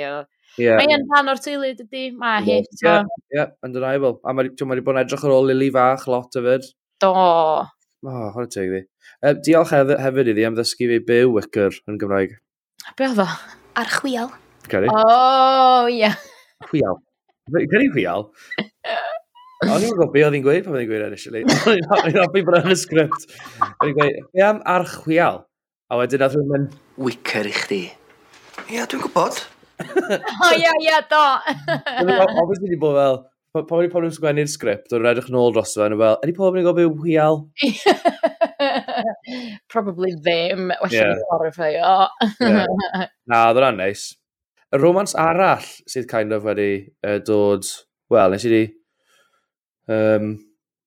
Yeah. 0.61 0.81
hi'n 0.83 1.07
rhan 1.09 1.31
o'r 1.33 1.41
teulu 1.41 1.71
dydy, 1.79 2.11
mae 2.19 2.43
hi. 2.45 2.59
Ie, 2.61 2.97
ie, 3.39 3.47
undeniable. 3.65 4.19
A 4.27 4.35
mae 4.37 4.51
wedi 4.51 4.85
bod 4.85 4.97
yn 4.97 5.03
edrych 5.05 5.25
ar 5.25 5.37
ôl 5.37 5.49
Lily 5.49 5.71
fach 5.73 6.05
lot 6.11 6.37
hefyd. 6.37 6.67
Do. 7.01 7.13
O, 7.15 8.11
oh, 8.11 8.27
hwn 8.35 8.51
teg 8.53 8.69
ddi. 8.73 8.83
Uh, 9.23 9.37
diolch 9.47 9.73
hefyd 9.73 10.33
iddi 10.35 10.45
am 10.49 10.59
ddysgu 10.59 10.91
fi 10.91 10.99
byw 11.09 11.33
wicker 11.39 11.79
yn 11.89 12.01
Gymraeg. 12.03 12.37
Be 12.99 13.09
oedd 13.09 13.23
o? 13.23 13.29
Ar 13.79 13.95
chwiel. 13.95 14.29
Cari. 14.69 14.91
O, 14.93 15.01
oh, 15.01 15.89
ie. 15.89 16.03
Yeah. 16.03 16.21
Chwial. 16.69 17.01
Cyn 17.53 17.87
i. 17.87 17.91
O'n 19.63 19.85
i'n 19.87 19.93
gwybod 19.95 20.11
beth 20.11 20.25
oedd 20.27 20.35
hi'n 20.35 20.43
gweud 20.43 20.65
pan 20.67 20.75
oedd 20.75 20.83
hi'n 20.83 20.89
gweud 20.91 21.05
initially. 21.07 21.43
O'n 21.47 22.09
i'n 22.11 22.19
hoffi 22.23 22.43
bod 22.47 22.57
yn 22.59 22.75
y 22.75 22.77
sgript. 22.79 23.27
O'n 23.63 23.91
i'n 23.91 23.99
gweud, 23.99 24.17
be 24.35 24.43
am 24.43 24.59
archwial? 24.69 25.45
A 25.93 25.99
wedyn 26.01 26.25
oedd 26.27 26.35
rhywun... 26.35 26.49
mynd... 26.51 26.79
Wicker 27.03 27.47
i 27.49 27.53
chdi. 27.57 27.83
Ia, 28.73 28.87
dwi'n 28.91 29.05
gwybod. 29.05 29.39
O 29.83 30.49
ia, 30.59 30.73
ia, 30.83 30.99
do. 31.11 31.23
Obviously 32.43 32.73
di 32.73 32.79
bod 32.81 32.99
fel, 32.99 33.21
pan 33.55 33.79
wedi 33.79 33.93
pobl 33.93 34.09
yn 34.09 34.17
sgwennu'r 34.17 34.51
sgript, 34.51 34.93
o'n 34.97 35.07
edrych 35.13 35.31
yn 35.31 35.39
ôl 35.41 35.55
dros 35.55 35.77
fe, 35.79 35.87
yn 35.87 35.99
fel, 36.01 36.19
ydy 36.27 36.35
pobl 36.37 36.59
yn 36.59 36.67
gwybod 36.67 36.83
gofio 36.83 37.07
wial? 37.07 37.37
Probably 39.73 40.11
ddim, 40.19 40.63
well 40.75 40.95
yeah. 40.95 41.23
horrifio. 41.31 41.95
yeah. 42.43 43.07
Na, 43.31 43.47
oedd 43.47 43.61
hwnna'n 43.61 43.79
neis. 43.79 44.03
Nice 44.11 44.22
y 44.73 44.81
romans 44.81 45.15
arall 45.19 45.67
sydd 45.91 46.09
kind 46.11 46.33
of 46.33 46.47
wedi 46.49 46.73
uh, 47.05 47.19
dod, 47.25 47.69
wel, 48.13 48.33
nes 48.33 48.47
i 48.49 48.53
di, 48.53 48.63
um, 49.93 50.35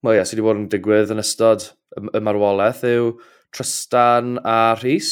well, 0.01 0.17
yeah, 0.17 0.25
sydd 0.25 0.41
wedi 0.41 0.47
bod 0.47 0.61
yn 0.63 0.67
digwydd 0.73 1.13
yn 1.13 1.21
ystod 1.21 1.67
y, 1.97 2.05
y 2.09 2.21
marwolaeth 2.25 2.83
yw 2.89 3.13
Tristan 3.55 4.39
a 4.43 4.75
Rhys. 4.81 5.11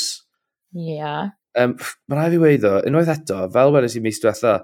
Ie. 0.75 0.97
Yeah. 0.97 1.33
Um, 1.53 1.75
Mae'n 2.09 2.17
rhaid 2.17 2.33
i 2.33 2.39
fi 2.39 2.41
weid 2.41 2.65
o, 2.65 2.77
unwaith 2.89 3.11
eto, 3.13 3.43
fel 3.53 3.73
wedys 3.75 3.97
i 3.99 4.01
mis 4.03 4.19
diwetha, 4.23 4.55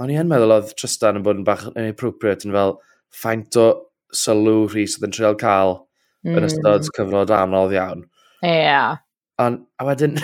o'n 0.00 0.10
i 0.10 0.16
yn 0.18 0.30
meddwl 0.30 0.56
oedd 0.56 0.72
Tristan 0.80 1.20
yn 1.20 1.26
bod 1.26 1.42
yn 1.42 1.46
bach 1.46 1.66
yn 1.68 1.82
inappropriate 1.84 2.48
yn 2.48 2.56
fel 2.56 2.78
ffaint 3.14 3.60
o 3.60 3.68
sylw 4.14 4.64
Rhys 4.70 4.96
oedd 4.96 5.10
yn 5.10 5.14
treol 5.14 5.38
cael 5.38 5.76
mm. 6.24 6.38
yn 6.38 6.48
ystod 6.48 6.88
mm. 6.88 6.96
cyfnod 6.96 7.34
anodd 7.36 7.76
iawn. 7.76 8.06
Ie. 8.40 8.56
Yeah. 8.64 8.96
Ond, 9.42 9.64
a 9.76 9.86
wedyn, 9.88 10.16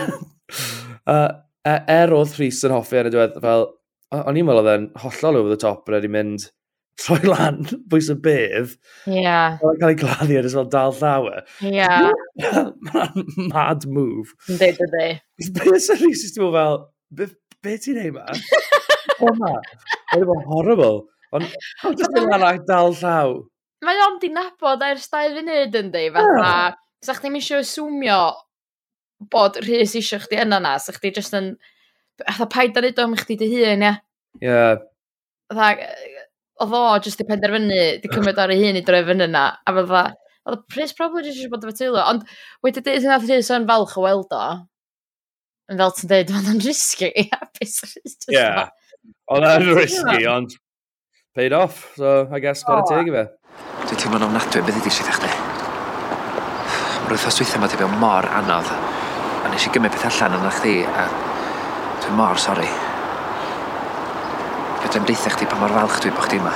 uh, 1.12 1.29
E-, 1.69 1.83
er 1.93 2.14
oedd 2.17 2.38
Rhys 2.38 2.62
yn 2.64 2.73
hoffi 2.73 3.00
ar 3.00 3.11
y 3.11 3.12
diwedd, 3.12 3.37
fel, 3.45 3.67
o'n 4.17 4.38
i'n 4.40 4.47
meddwl 4.49 4.62
oedd 4.62 4.73
e'n 4.73 4.88
hollol 5.02 5.40
over 5.43 5.52
the 5.52 5.61
top 5.61 5.85
bod 5.85 5.99
wedi 5.99 6.11
mynd 6.12 6.47
troi 7.00 7.21
lan, 7.25 7.61
bwys 7.90 8.11
y 8.12 8.17
bydd. 8.25 8.75
Ie. 9.09 9.21
Yeah. 9.23 9.59
Cael 9.61 9.93
ei 9.93 9.99
gladdu 10.00 10.38
ar 10.40 10.49
ysgol 10.49 10.71
dal 10.73 10.97
llawer. 10.97 11.45
Ie. 11.64 11.76
Yeah. 12.40 12.71
Mae'n 12.88 13.26
mad 13.50 13.85
move. 13.93 14.33
Ynddi, 14.49 14.71
dydi. 14.79 15.09
Beth 15.59 15.83
sy'n 15.85 15.99
Rhys 16.00 16.23
ysgol 16.31 16.55
fel, 16.55 16.79
beth 17.12 17.85
ti'n 17.85 18.00
ei 18.00 18.12
ma? 18.14 18.25
O 19.21 19.33
ma, 19.37 19.50
oedd 20.17 20.31
e'n 20.33 20.47
horrible. 20.49 21.02
Ond, 21.37 21.57
oedd 21.85 22.00
e'n 22.07 22.14
mynd 22.17 22.37
arall 22.38 22.62
dal 22.69 22.95
llaw. 22.97 23.35
Mae 23.85 24.00
o'n 24.07 24.17
di 24.23 24.31
nabod 24.33 24.81
ers 24.87 25.11
dau 25.12 25.35
funud 25.37 25.76
yndi, 25.83 26.07
fatha. 26.14 26.38
Yeah. 26.40 26.79
Sa'ch 27.05 27.21
ddim 27.21 27.37
eisiau 27.37 27.61
aswmio 27.64 28.23
bod 29.33 29.59
rhys 29.65 29.97
eisiau 29.99 30.23
chdi 30.23 30.41
yna 30.45 30.61
na, 30.62 30.79
sa 30.81 30.95
chdi 30.97 31.12
jyst 31.17 31.37
yn... 31.37 31.53
Atha 32.29 32.47
paid 32.53 32.77
ar 32.77 32.85
edo 32.89 33.05
am 33.07 33.17
chdi 33.17 33.37
dy 33.41 33.49
hun, 33.53 33.85
ia. 33.87 33.95
Ie. 34.45 34.57
Atha, 35.53 35.71
oedd 36.61 36.75
o 36.77 36.83
jyst 37.05 37.23
i 37.23 37.27
penderfynu, 37.29 37.79
di 38.03 38.11
cymryd 38.12 38.41
ar 38.41 38.53
ei 38.53 38.61
hun 38.65 38.79
i 38.81 38.85
droi 38.85 39.00
fyny 39.09 39.25
yna, 39.27 39.45
a 39.65 39.77
fydda, 39.77 40.03
oedd 40.49 40.65
Pris 40.73 40.93
probably 40.97 41.25
jyst 41.25 41.41
eisiau 41.41 41.55
bod 41.55 41.65
efo 41.65 41.77
teulu, 41.79 42.00
ond 42.03 42.27
wedi 42.65 42.83
dweud 42.85 43.07
hynna 43.07 43.21
Rhys 43.23 43.50
o'n 43.55 43.69
falch 43.69 43.97
o 43.97 44.05
weld 44.05 44.37
o, 44.37 44.45
yn 45.73 45.81
fel 45.81 45.95
ti'n 45.97 46.12
dweud, 46.12 46.35
oedd 46.37 46.53
o'n 46.53 46.62
risky, 46.67 47.11
ia, 47.25 47.41
beth 47.57 47.81
Rhys 47.87 47.97
jyst 47.97 48.29
Ia, 48.37 48.69
oedd 49.33 49.49
e'n 49.55 49.69
risky, 49.79 50.23
ond 50.31 50.57
paid 51.37 51.57
off, 51.57 51.91
so 51.97 52.29
I 52.29 52.41
guess 52.43 52.65
oh. 52.67 52.73
para 52.73 52.87
teg 52.89 53.09
i 53.09 53.17
fe. 53.17 53.27
Dwi'n 53.87 54.05
teimlo'n 54.05 54.29
ofnadwy, 54.29 54.65
beth 54.67 54.81
ydi 54.83 54.95
sydd 54.95 55.12
eich 55.12 55.25
di? 55.25 55.35
Roedd 57.11 57.25
thos 57.25 57.41
weithiau 57.43 57.62
ma 57.62 57.71
di 57.71 57.81
fel 57.81 58.00
mor 58.03 58.29
anodd. 58.41 58.89
Nes 59.61 59.69
i 59.69 59.75
gymryd 59.75 59.93
peth 59.93 60.07
allan 60.09 60.38
yna 60.38 60.50
chdi 60.57 60.71
a 60.88 61.02
dwi'n 62.00 62.14
mor 62.17 62.38
sori. 62.40 62.64
Fedrai'm 64.81 65.05
deitha 65.05 65.33
chdi 65.35 65.49
pa 65.50 65.59
mor 65.61 65.75
falch 65.75 65.99
dwi 66.00 66.12
bod 66.17 66.25
chdi 66.31 66.38
yma. 66.40 66.52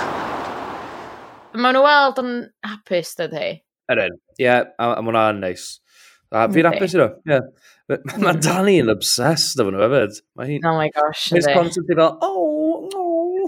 Mae 1.52 1.76
nhw 1.76 1.82
weld 1.84 2.22
yn 2.22 2.30
hapus, 2.64 3.10
dydy. 3.18 3.50
Erin, 3.92 4.16
ie, 4.38 4.46
yeah, 4.46 4.64
a, 4.80 4.88
a 4.94 5.04
ma 5.04 5.12
hwnna'n 5.12 5.44
neis. 5.44 5.66
A 6.32 6.46
fi'n 6.54 6.70
hapus 6.70 6.96
nhw, 6.96 7.10
ie. 7.28 7.42
Mae 8.24 8.40
Dani 8.40 8.78
yn 8.86 8.94
obsessed 8.94 9.60
efo 9.60 9.68
nhw 9.76 9.84
hefyd. 9.84 10.24
Mae 10.40 10.54
hi'n... 10.54 10.64
Oh 10.64 10.80
my 10.80 10.88
gosh, 10.96 11.28
ydy. 11.28 11.44
Mae'n 11.44 11.60
constantly 11.60 12.00
fel, 12.00 12.16
oh, 12.24 12.88
oh. 12.88 13.44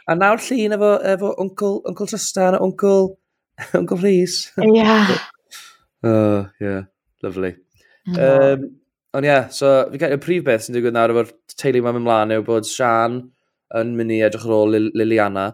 a 0.12 0.20
nawr 0.20 0.44
llun 0.44 0.76
efo, 0.76 0.94
efo 1.16 1.34
uncle, 1.40 1.80
uncle 1.88 2.12
Tristan 2.12 2.60
a 2.60 2.64
uncle, 2.68 3.14
uncle 3.80 4.04
Rhys. 4.04 4.42
Ie. 4.60 4.74
Yeah. 4.76 5.16
Oh, 6.02 6.48
yeah, 6.60 6.82
lovely. 7.22 7.54
Mm. 8.08 8.16
Um, 8.16 8.68
ond 9.14 9.26
ie, 9.26 9.28
yeah, 9.28 9.48
so 9.52 9.72
fi 9.92 10.00
gael 10.00 10.16
y 10.16 10.20
prif 10.22 10.44
beth 10.46 10.66
sy'n 10.66 10.76
digwydd 10.78 10.96
nawr 10.96 11.12
efo'r 11.12 11.32
teulu 11.60 11.84
mae'n 11.84 11.98
mynd 11.98 12.06
mlaen 12.06 12.34
yw 12.38 12.44
bod 12.46 12.68
Sian 12.68 13.20
yn 13.80 13.94
mynd 13.98 14.14
i 14.16 14.20
edrych 14.26 14.46
ar 14.48 14.56
ôl 14.56 14.74
Lil 14.74 14.90
Liliana. 14.96 15.50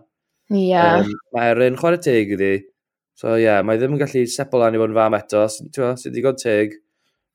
Ie. 0.52 0.68
Yeah. 0.70 1.02
Um, 1.02 1.14
mae 1.34 1.52
Erin 1.54 1.78
chwarae 1.80 2.02
teg 2.02 2.34
iddi. 2.36 2.52
So 3.18 3.34
ie, 3.34 3.46
yeah, 3.46 3.62
mae 3.66 3.80
ddim 3.80 3.96
yn 3.96 4.02
gallu 4.02 4.26
sepol 4.30 4.62
lan 4.62 4.76
i 4.76 4.82
fod 4.82 4.92
yn 4.92 5.00
fam 5.00 5.16
eto, 5.18 5.46
sy'n 5.52 5.72
sy 6.02 6.12
digon 6.14 6.38
teg. 6.40 6.76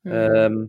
Mm. 0.08 0.14
Um, 0.14 0.62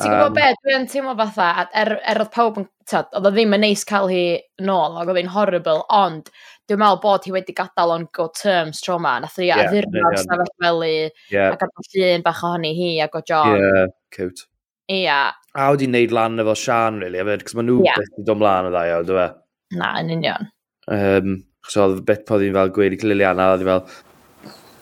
Ti'n 0.00 0.08
gwybod 0.08 0.30
um, 0.30 0.36
be, 0.36 0.44
dwi'n 0.64 0.86
teimlo 0.88 1.12
fatha, 1.18 1.66
er, 1.76 1.90
er 2.08 2.20
oedd 2.22 2.32
pawb 2.32 2.62
yn, 2.62 2.66
oedd 2.96 3.28
o 3.28 3.32
ddim 3.32 3.52
yn 3.56 3.60
neis 3.66 3.84
cael 3.88 4.08
hi 4.08 4.22
nôl, 4.64 4.96
ac 4.96 5.10
oedd 5.12 5.20
hi'n 5.20 5.34
horrible, 5.34 5.82
ond 5.92 6.30
dwi'n 6.66 6.80
meddwl 6.82 6.98
bod 7.02 7.26
hi 7.26 7.32
wedi 7.34 7.54
gadael 7.54 7.92
on 7.94 8.04
good 8.16 8.34
terms 8.34 8.80
tro 8.82 8.98
ma. 8.98 9.16
Nath 9.22 9.38
hi 9.38 9.48
yeah, 9.48 9.62
addurno'r 9.64 10.18
stafell 10.18 10.52
felu, 10.62 10.92
yeah. 11.30 11.52
a 11.52 11.58
gadael 11.60 11.90
llun 11.92 12.24
bach 12.26 12.42
ohoni 12.42 12.72
hi 12.74 12.88
a 13.04 13.08
go 13.12 13.22
John. 13.26 13.54
Yeah, 13.54 13.86
cute. 14.14 14.46
Ia. 14.90 14.98
Yeah. 14.98 15.30
A 15.54 15.70
wedi 15.72 15.86
wneud 15.88 16.14
lan 16.14 16.42
efo 16.42 16.56
Sian, 16.58 16.98
really, 17.02 17.22
efo, 17.22 17.38
cos 17.46 17.54
maen 17.58 17.70
nhw 17.70 17.78
yeah. 17.86 18.00
beth 18.02 18.18
i 18.18 18.26
dod 18.26 18.42
mlaen 18.42 18.68
o 18.68 18.72
ddau, 18.74 18.92
o, 18.96 19.06
dwi'n 19.06 19.22
e? 19.22 19.78
Na, 19.78 19.92
yn 20.02 20.12
union. 20.16 20.50
Um, 20.92 21.38
so, 21.66 21.86
oedd 21.86 22.02
beth 22.08 22.26
pod 22.28 22.44
i'n 22.44 22.58
fel 22.58 22.74
gweud 22.74 22.98
i 22.98 23.00
Liliana, 23.06 23.52
oedd 23.54 23.62
i 23.62 23.68
fel... 23.70 23.84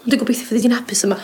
Dwi'n 0.04 0.20
gobeithio 0.20 0.48
fyddi 0.48 0.64
di'n 0.64 0.76
hapus 0.76 1.04
yma. 1.06 1.18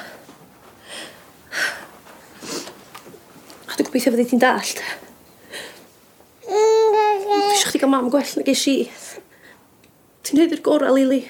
A 3.65 3.73
dwi'n 3.75 3.89
gobeithio 3.89 4.13
fyddi 4.13 4.29
di'n 4.35 4.45
dallt. 4.45 4.85
Fi 6.45 6.57
eisiau 7.57 7.73
chdi 7.73 7.81
gael 7.83 7.93
mam 7.93 8.13
gwell 8.13 8.37
na 8.37 8.45
geis 8.47 8.65
i. 8.71 8.77
Ti'n 10.31 10.39
neud 10.39 10.53
i'r 10.55 10.61
gorau, 10.63 10.95
Lili. 10.95 11.25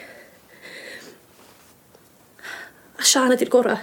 A 3.01 3.05
Sian 3.09 3.33
ydy'r 3.33 3.49
gorau. 3.49 3.79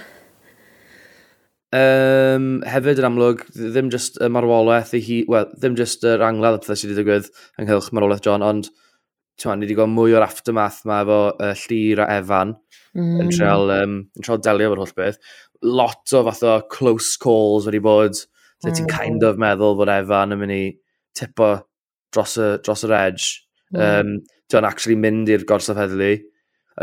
Um, 1.74 2.60
hefyd 2.70 3.02
yn 3.02 3.08
amlwg, 3.08 3.42
ddim 3.56 3.90
just 3.90 4.20
y 4.22 4.30
marwolaeth 4.30 4.94
i 4.94 5.02
hi, 5.02 5.18
well, 5.26 5.48
ddim 5.58 5.74
just 5.80 6.06
yr 6.06 6.22
angladd 6.22 6.60
y 6.60 6.62
pethau 6.62 6.78
sydd 6.78 6.92
wedi 6.92 7.02
digwydd 7.02 7.32
ynghylch 7.64 7.88
marwolaeth 7.98 8.22
John, 8.28 8.46
ond 8.46 8.70
ti'n 9.42 9.58
ni 9.58 9.66
wedi 9.66 9.80
gweld 9.80 9.96
mwy 9.96 10.14
o'r 10.20 10.28
aftermath 10.28 10.84
ma 10.86 11.00
efo 11.02 11.18
uh, 11.32 11.50
Llyr 11.64 12.04
a 12.06 12.08
Evan 12.20 12.54
mm. 12.94 13.18
yn 13.26 13.34
treol 13.34 13.74
um, 13.74 13.98
yn 14.06 14.28
treol 14.30 14.46
delio 14.46 14.70
efo'r 14.70 14.84
holl 14.84 14.96
beth. 15.02 15.20
Lot 15.66 16.14
o 16.14 16.24
fath 16.30 16.46
o 16.46 16.60
close 16.78 17.18
calls 17.26 17.66
wedi 17.66 17.82
bod, 17.90 18.22
lle 18.62 18.70
mm. 18.70 18.78
ti'n 18.78 18.86
oh. 18.86 18.94
kind 18.94 19.26
of 19.26 19.42
meddwl 19.42 19.82
bod 19.82 19.96
Evan 19.98 20.38
yn 20.38 20.44
mynd 20.46 20.60
i 20.60 20.64
tipo 21.18 21.56
dros, 22.14 22.38
y, 22.38 22.54
dros 22.62 22.86
yr 22.86 22.98
edge 23.02 23.47
Mm. 23.76 23.82
Um, 23.84 24.12
John 24.52 24.68
actually 24.68 24.96
mynd 25.00 25.30
i'r 25.32 25.44
gorsaf 25.48 25.80
heddlu, 25.80 26.14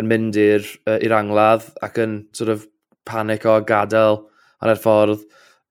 yn 0.01 0.11
mynd 0.11 0.37
i'r 0.41 0.67
uh, 0.89 0.99
i'r 0.99 1.17
angladd 1.17 1.71
ac 1.87 2.01
yn 2.03 2.19
sort 2.37 2.53
of 2.53 2.67
panic 3.09 3.47
o 3.49 3.57
gadael 3.65 4.21
ar 4.65 4.73
y 4.73 4.77
ffordd 4.81 5.25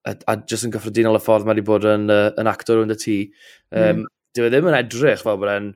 a, 0.08 0.16
a 0.30 0.38
jyst 0.50 0.68
yn 0.68 0.74
gyffredinol 0.74 1.20
y 1.20 1.22
ffordd 1.24 1.48
mae 1.48 1.56
wedi 1.56 1.66
bod 1.68 1.88
yn, 1.90 2.10
uh, 2.12 2.32
yn 2.40 2.50
actor 2.50 2.84
yn 2.84 2.94
y 2.94 3.00
tŷ. 3.00 3.18
Um, 3.74 4.04
mm. 4.04 4.12
Dyw 4.34 4.48
e 4.48 4.52
ddim 4.54 4.70
yn 4.72 4.80
edrych 4.80 5.22
fel 5.24 5.40
bod 5.42 5.52
e'n 5.54 5.74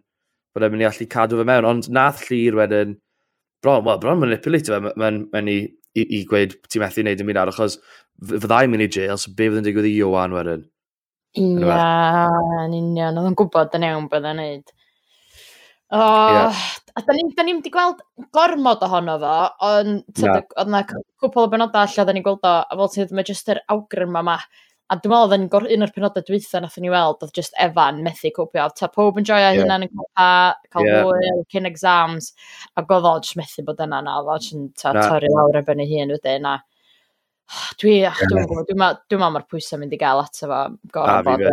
bod 0.57 0.65
e'n 0.65 0.73
mynd 0.73 0.85
i 0.85 0.87
allu 0.89 1.07
cadw 1.13 1.37
fe 1.37 1.45
mewn, 1.45 1.67
ond 1.69 1.89
nath 1.93 2.23
llir 2.31 2.57
wedyn, 2.57 2.95
bron, 3.61 3.83
wel, 3.85 3.99
bron 4.01 4.23
manipulate 4.23 4.73
fe, 4.73 4.79
mae'n 4.97 5.21
mynd 5.33 5.53
i, 5.53 5.59
i, 5.97 6.05
i 6.17 6.23
gweud 6.29 6.55
ti 6.65 6.81
methu 6.81 7.03
wneud 7.03 7.21
yn 7.21 7.29
mynd 7.29 7.41
ar, 7.43 7.51
achos 7.53 7.77
fyddai'n 8.31 8.73
mynd 8.73 8.87
i 8.87 8.89
jail, 8.97 9.19
so 9.21 9.33
be 9.37 9.51
fydd 9.51 9.61
yn 9.61 9.67
digwydd 9.69 9.89
i 9.91 9.93
Iwan 9.99 10.33
wedyn? 10.33 10.65
Ia, 11.37 11.77
yn 12.63 12.73
union, 12.73 13.19
oedd 13.21 13.29
yn 13.29 13.37
gwybod 13.37 13.77
yn 13.77 13.85
iawn 13.85 14.09
bod 14.09 14.25
e'n 14.25 14.41
neud. 14.41 14.73
O, 15.87 15.97
yeah. 15.99 16.63
a 16.99 17.01
da 17.07 17.15
ni'n 17.15 17.29
ni 17.31 17.53
wedi 17.55 17.71
gweld 17.71 18.01
gormod 18.35 18.81
ohono 18.83 19.13
fo, 19.21 19.35
ond 19.63 20.19
yeah. 20.19 20.41
oedd 20.43 20.67
yna 20.67 20.81
cwpl 20.89 21.45
o 21.45 21.51
benodau 21.53 21.87
lle 21.87 22.01
oedden 22.03 22.17
ni'n 22.19 22.25
gweld 22.25 22.43
o, 22.43 22.55
a 22.59 22.79
fel 22.79 22.89
sydd 22.91 23.13
mae 23.15 23.27
jyst 23.27 23.53
yr 23.53 23.61
awgrym 23.71 24.17
yma. 24.19 24.35
A 24.87 24.95
dwi'n 24.99 25.13
meddwl 25.13 25.45
oedd 25.47 25.71
un 25.75 25.83
o'r 25.83 25.93
penodau 25.95 26.25
dwytha 26.27 26.59
nath 26.63 26.75
ni 26.83 26.91
weld, 26.91 27.23
oedd 27.23 27.35
just 27.35 27.55
Evan 27.63 28.01
methu 28.03 28.33
cwpio. 28.35 28.67
Ta 28.75 28.91
pob 28.91 29.19
yn 29.19 29.27
joio 29.27 29.45
yeah. 29.45 29.61
hynna'n 29.61 29.87
yn 29.87 29.93
cwpa, 29.93 30.27
cael 30.75 30.89
yeah. 30.89 31.07
hwyl, 31.07 31.43
cyn 31.55 31.71
exams, 31.71 32.33
a 32.75 32.83
godd 32.87 33.07
o 33.07 33.15
just 33.23 33.39
methu 33.39 33.63
bod 33.67 33.83
yna 33.87 34.01
na, 34.03 34.19
oedd 34.19 34.51
o'n 34.51 34.67
torri 34.79 35.31
lawr 35.31 35.61
ar 35.61 35.67
ben 35.67 35.83
ei 35.83 35.91
hun 35.93 36.15
wedyn. 36.17 36.51
A... 36.51 36.57
Ah, 37.47 37.71
dwi, 37.79 38.01
ah, 38.03 38.15
dwi'n 38.27 38.43
gwybod, 38.43 38.67
dwi'n 38.67 38.79
meddwl 38.83 39.35
mae'r 39.37 39.47
pwysau 39.47 39.79
mynd 39.79 39.95
i 39.95 39.99
gael 40.01 40.19
ato 40.19 40.51
fo. 40.51 40.61
Gormod 40.91 41.47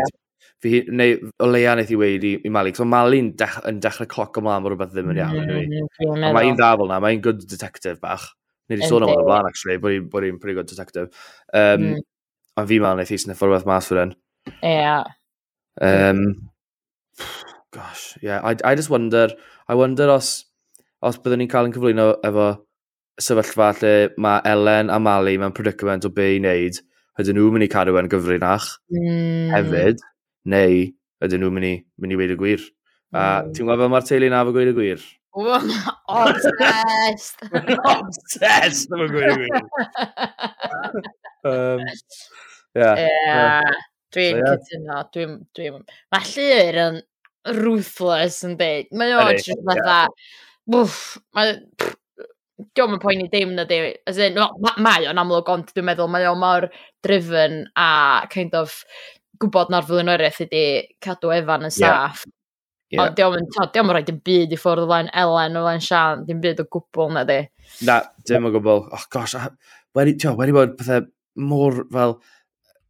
fi, 0.65 0.81
neu 0.89 1.19
o 1.45 1.49
leia 1.51 1.75
wnaeth 1.77 1.93
i 1.95 1.99
wedi 2.01 2.33
i 2.45 2.53
Mali, 2.53 2.73
cos 2.75 2.83
so, 2.83 2.89
Mali'n 2.89 3.33
dech, 3.41 3.59
yn 3.69 3.81
dechrau 3.85 4.09
cloc 4.11 4.41
ymlaen 4.41 4.65
bod 4.65 4.75
rhywbeth 4.75 4.95
ddim 4.95 5.13
yn 5.13 5.21
iawn. 5.21 5.43
Mm, 5.45 5.91
mm, 6.09 6.25
mae 6.25 6.49
hi'n 6.49 6.59
dda 6.59 6.73
fel 6.81 6.91
na, 6.91 7.01
mae 7.05 7.17
hi'n 7.17 7.25
good 7.25 7.45
detective 7.51 8.01
bach. 8.03 8.31
Nid 8.73 8.81
i 8.81 8.89
sôn 8.89 9.05
am 9.05 9.13
hwnna 9.13 9.27
blaen, 9.29 9.49
actually, 9.51 9.77
bod 9.81 10.25
hi'n 10.27 10.41
pretty 10.41 10.57
good 10.57 10.71
detective. 10.71 11.11
Um, 11.53 11.91
mm. 11.91 12.03
Ond 12.61 12.71
fi 12.71 12.81
ma'n 12.81 12.99
wnaeth 12.99 13.15
i 13.15 13.21
sniff 13.21 13.43
o 13.43 13.51
rhywbeth 13.51 13.69
mas 13.69 13.91
fy 13.91 14.01
Ie. 14.05 14.15
Yeah. 14.63 15.05
Um, 15.81 16.51
gosh, 17.73 18.19
yeah, 18.23 18.41
I, 18.45 18.57
I 18.65 18.75
just 18.75 18.91
wonder, 18.91 19.29
I 19.69 19.75
wonder 19.75 20.09
os, 20.13 20.45
os 21.03 21.19
byddwn 21.19 21.43
ni'n 21.43 21.51
cael 21.53 21.69
yn 21.69 21.75
cyflwyno 21.75 22.09
efo 22.25 22.49
sefyllfa 23.21 23.71
lle 23.81 23.95
mae 24.23 24.43
Ellen 24.49 24.91
a 24.91 24.99
Mali 25.03 25.37
mewn 25.39 25.55
predicament 25.57 26.07
o 26.07 26.11
be 26.15 26.35
i 26.35 26.41
wneud, 26.41 26.81
ydyn 27.21 27.39
nhw'n 27.39 27.57
mynd 27.57 27.67
i 27.67 27.71
cadw 27.73 27.99
yn 28.01 28.11
gyfrinach 28.13 28.69
mm. 28.95 29.53
hefyd 29.55 30.03
neu 30.51 30.75
ydyn 31.25 31.41
nhw'n 31.43 31.55
mynd 31.57 31.69
i, 31.69 31.75
mynd 32.01 32.15
i 32.15 32.19
weid 32.21 32.35
y 32.35 32.37
gwir. 32.41 32.63
A 33.15 33.43
hmm. 33.43 33.53
ti'n 33.55 33.67
gwybod 33.67 33.83
fel 33.85 33.93
mae'r 33.93 34.09
teulu 34.09 34.29
na 34.33 34.47
fo 34.47 34.53
gweud 34.55 34.73
y 34.73 34.75
gwir? 34.77 35.01
Obsessed! 35.35 37.39
Obsessed 37.95 38.95
efo 38.95 39.07
gweud 39.11 39.33
y 39.33 39.35
gwir! 39.41 39.63
um, 41.51 41.81
yeah. 42.75 42.95
yeah. 43.01 43.73
Dwi'n 44.15 44.39
so, 44.39 44.45
yeah. 44.45 44.63
cytuno. 44.63 44.97
Dwi'n... 45.15 45.33
Dwi 45.57 45.67
Mae 46.15 46.25
Llyr 46.31 46.77
yn 46.85 46.97
ruthless 47.65 48.39
yn 48.47 48.55
byd. 48.61 48.87
Mae 48.95 49.17
o'n 49.19 49.35
just 49.41 49.65
fatha... 49.67 49.99
Bwff, 50.71 50.99
mae... 51.37 51.49
Diolch 52.75 52.95
yn 52.95 53.03
poeni 53.03 53.27
dim 53.33 53.51
na 53.57 53.65
di. 53.67 53.79
As 54.07 54.19
in, 54.23 54.39
no, 54.39 54.47
mae 54.83 55.09
o'n 55.11 55.19
amlwg 55.19 55.51
ond 55.51 55.73
dwi'n 55.75 55.89
meddwl 55.91 56.11
mae 56.11 56.29
o'n 56.31 56.39
mor 56.39 56.69
driven 57.03 57.65
a 57.75 58.27
kind 58.31 58.55
of 58.55 58.85
gwybod 59.45 59.71
na'r 59.73 59.87
flaenwyreth 59.89 60.41
ydi 60.49 60.65
cadw 61.05 61.37
Efan 61.37 61.69
yn 61.69 61.75
saff. 61.75 62.25
Yeah. 62.25 62.35
Yeah. 62.95 63.09
Ond 63.09 63.17
diolch 63.19 63.81
yn 63.81 63.91
rhaid 63.91 64.13
yn 64.13 64.21
byd 64.27 64.53
i 64.55 64.59
ffwrdd 64.61 64.85
o 64.85 64.87
flaen 64.87 65.11
Ellen, 65.19 65.57
o 65.59 65.65
flaen 65.65 65.83
Sian, 65.83 66.23
dim 66.29 66.41
byd 66.43 66.63
o 66.63 66.67
gwbl 66.77 67.11
na 67.17 67.25
di. 67.27 67.41
Na, 67.89 67.99
dim 68.29 68.47
o 68.47 68.53
gwbl. 68.55 68.85
Oh 68.95 69.05
gosh, 69.11 69.35
wedi, 69.97 70.15
tio, 70.21 70.35
wedi 70.39 70.55
bod 70.57 70.79
pethau 70.79 71.09
mor 71.51 71.85
fel... 71.93 72.19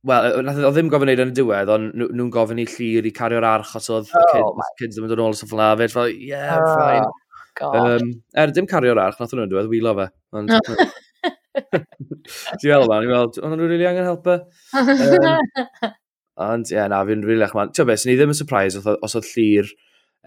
Wel, 0.05 0.35
oedd 0.37 0.75
ddim 0.77 0.91
gofyn 0.93 1.09
neud 1.09 1.23
yn 1.23 1.31
y 1.33 1.37
diwedd, 1.39 1.71
ond 1.73 1.95
nhw'n 1.97 2.33
gofyn 2.35 2.59
i 2.61 2.67
llir 2.69 3.07
i 3.09 3.13
cario'r 3.17 3.47
arch 3.49 3.71
os 3.79 3.89
oedd 3.89 4.11
oh, 4.13 4.27
kids 4.29 4.75
kids 4.77 4.99
ddim 4.99 5.07
yn 5.07 5.15
dod 5.15 5.23
ôl 5.25 5.37
stuff 5.39 5.55
yna. 5.57 5.71
Fe, 5.81 5.87
fel, 5.95 6.11
yeah, 6.13 6.59
oh, 6.59 6.75
fine. 6.77 7.07
Gosh. 7.57 8.03
Um, 8.03 8.13
er, 8.37 8.53
dim 8.53 8.69
cario'r 8.69 9.01
arch, 9.01 9.17
nath 9.23 9.33
nhw'n 9.33 9.49
diwedd, 9.49 9.71
wylo 9.73 9.95
fe. 10.03 10.11
Ond, 10.37 10.53
Ti'n 11.55 12.69
meddwl 12.69 12.89
fan, 12.91 13.01
ni'n 13.01 13.15
meddwl, 13.15 13.41
ond 13.47 13.57
nhw'n 13.57 13.73
rili 13.73 13.89
angen 13.89 14.11
helpu. 14.11 14.41
Um, 15.95 16.01
Ond 16.43 16.71
ie, 16.73 16.79
yeah, 16.79 16.91
na, 16.91 17.03
fi'n 17.07 17.23
rili 17.27 17.47
eich 17.47 17.55
man. 17.55 17.71
Ti'n 17.75 17.89
beth, 17.89 18.07
ni 18.09 18.17
ddim 18.19 18.33
yn 18.35 18.39
surprise 18.39 18.81
os, 18.81 18.89
os 19.07 19.19
oedd 19.21 19.31
llir 19.37 19.71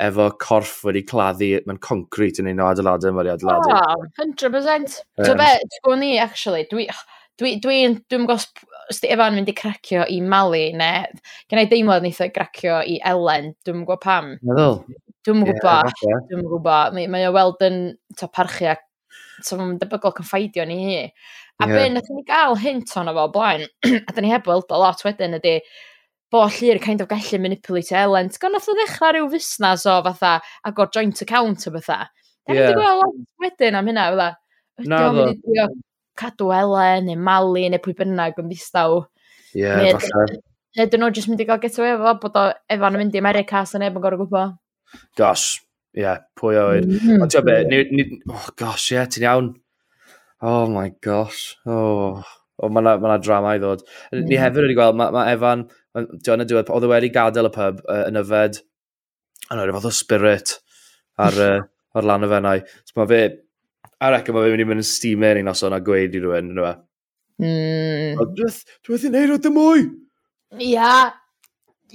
efo 0.07 0.29
corff 0.39 0.83
wedi 0.87 1.01
claddu, 1.07 1.51
mewn 1.67 1.81
concrete 1.83 2.43
yn 2.43 2.51
un 2.53 2.63
o 2.63 2.69
adeiladau 2.69 3.15
mwy 3.15 3.31
adeiladau. 3.33 3.75
Oh, 3.75 4.07
100%. 4.21 4.99
Ti'n 5.19 5.39
beth, 5.39 5.63
ti'n 5.63 5.83
gwybod 5.83 6.03
ni, 6.03 6.17
actually, 6.23 6.67
dwi... 6.71 6.89
Dwi'n 7.37 7.59
dwi, 7.61 7.61
dwi, 7.61 8.03
dwi 8.09 8.25
gos 8.25 8.47
os 8.89 9.01
di 9.03 9.11
efo'n 9.13 9.35
mynd 9.37 9.51
i 9.51 9.53
cracio 9.53 10.05
i 10.09 10.19
Mali, 10.25 10.71
ne, 10.77 10.91
gen 11.51 11.61
i 11.61 11.67
deimlad 11.69 12.01
wnaeth 12.01 12.23
o'i 12.23 12.31
cracio 12.33 12.79
i 12.81 12.97
Elen, 13.05 13.51
dwi'n 13.65 13.83
gwybod 13.83 14.01
pam. 14.03 14.31
Meddwl? 14.47 14.79
Dwi'n 15.27 15.43
gwybod, 15.45 15.91
yeah, 16.05 16.23
dwi'n 16.29 16.45
gwybod. 16.47 16.95
Mae, 16.95 17.09
mae 17.11 17.27
o 17.27 17.33
weld 17.35 17.61
yn 17.67 17.81
to, 18.17 18.29
parchu 18.33 18.71
ac 18.71 18.85
so 19.45 19.59
mae'n 19.59 19.77
debygol 19.81 20.15
confaidio 20.17 20.65
ni 20.65 20.79
hi. 20.81 21.03
A 21.61 21.67
yeah. 21.67 21.75
be, 21.75 21.83
nath 21.93 22.09
ni 22.13 22.23
gael 22.25 22.57
hint 22.61 22.95
o'n 22.97 23.11
o 23.11 23.27
blaen, 23.33 23.67
a 24.07 24.13
da 24.15 24.23
ni 24.23 24.33
heb 24.33 24.47
weld 24.49 24.71
o 24.73 24.81
lot 24.81 25.03
wedyn 25.05 25.37
ydy, 25.37 25.57
bo 26.31 26.45
llir 26.51 26.79
kind 26.83 27.01
of 27.01 27.07
gallu 27.07 27.39
manipulate 27.41 27.95
elent. 27.95 28.39
Gan 28.39 28.55
nath 28.55 28.69
o 28.69 28.75
ddechrau 28.77 29.13
rhyw 29.15 29.29
fusnas 29.33 29.85
o 29.87 29.99
fatha, 30.07 30.37
ac 30.67 30.79
o 30.79 30.87
joint 30.93 31.21
account 31.25 31.67
o 31.67 31.73
fatha. 31.77 32.07
Da 32.47 32.55
yeah. 32.55 32.59
ni 32.59 32.63
wedi 32.67 32.79
gweld 32.81 33.03
lot 33.03 33.21
wedyn 33.43 33.79
am 33.79 33.91
hynna, 33.91 34.07
fatha. 34.13 34.29
Na 34.91 35.03
ddo. 35.13 35.67
Cadw 36.17 36.49
elen, 36.57 37.11
neu 37.11 37.21
Mali, 37.21 37.67
neu 37.69 37.81
pwy 37.83 37.93
bynnag 37.97 38.39
yn 38.41 38.49
ddistaw. 38.49 39.03
Ie, 39.53 39.63
yeah, 39.63 39.99
falle. 40.01 40.39
Ydyn 40.77 41.01
nhw 41.01 41.11
jyst 41.13 41.29
mynd 41.29 41.41
i 41.41 41.45
gael 41.49 41.61
get 41.61 41.77
away 41.79 41.95
efo, 41.95 42.15
bod 42.21 42.35
o 42.37 42.47
efo'n 42.73 42.97
mynd 42.99 43.15
i 43.15 43.21
America, 43.21 43.63
so 43.65 43.79
neb 43.81 43.95
yn 43.97 44.03
gorau 44.03 44.19
gwybod. 44.23 44.57
Gos, 45.17 45.45
ie, 45.93 46.03
yeah, 46.03 46.19
pwy 46.37 46.57
oed. 46.61 46.89
Mm. 46.89 46.97
Mm-hmm. 46.97 47.23
Ond 47.25 47.33
ti'n 47.33 47.47
be, 47.47 48.07
oh 48.33 48.49
gosh, 48.59 48.91
ie, 48.91 48.97
yeah, 48.97 49.07
ti'n 49.09 49.25
iawn. 49.25 49.53
Oh 50.45 50.67
my 50.69 50.91
gosh, 51.01 51.55
oh. 51.65 52.21
Oh, 52.57 52.69
mae 52.73 52.81
yna 52.81 52.95
ma 52.97 53.17
drama 53.21 53.53
i 53.53 53.61
ddod. 53.61 53.83
Mm. 54.09 54.23
Ni 54.29 54.37
hefyd 54.41 54.65
wedi 54.65 54.77
gweld, 54.77 54.97
mae 54.97 55.13
ma 55.13 55.27
Evan, 55.29 55.67
Dyna 55.97 56.45
diwedd, 56.47 56.71
oedd 56.73 56.85
e 56.85 56.91
wedi 56.91 57.11
gadael 57.13 57.49
y 57.49 57.53
pub 57.53 57.83
uh, 57.85 58.03
yn 58.09 58.19
yfed, 58.21 58.61
yn 59.49 59.61
o'r 59.61 59.73
fath 59.77 59.89
o 59.89 59.93
spirit 59.95 60.55
ar, 61.17 61.37
uh, 61.47 61.61
ar 61.97 62.09
lan 62.09 62.27
y 62.27 62.31
fennau. 62.31 62.65
So 62.87 62.99
mae 63.01 63.11
fe, 63.11 63.21
a 63.97 64.11
reca 64.13 64.35
mae 64.35 64.45
fe 64.45 64.53
mynd 64.53 64.65
i 64.65 64.67
mynd 64.71 64.83
yn 64.83 64.89
steamer 64.89 65.41
un 65.41 65.49
noson 65.49 65.75
a 65.75 65.81
gweud 65.83 66.17
i 66.17 66.23
rhywun, 66.23 66.51
yna 66.53 66.67
fe. 66.67 66.75
Mm. 67.43 68.25
Dwi'n 68.37 68.93
wedi 68.93 69.11
gwneud 69.11 69.35
o 69.35 69.39
dim 69.41 69.57
mwy! 69.57 69.87
Ia. 70.67 70.91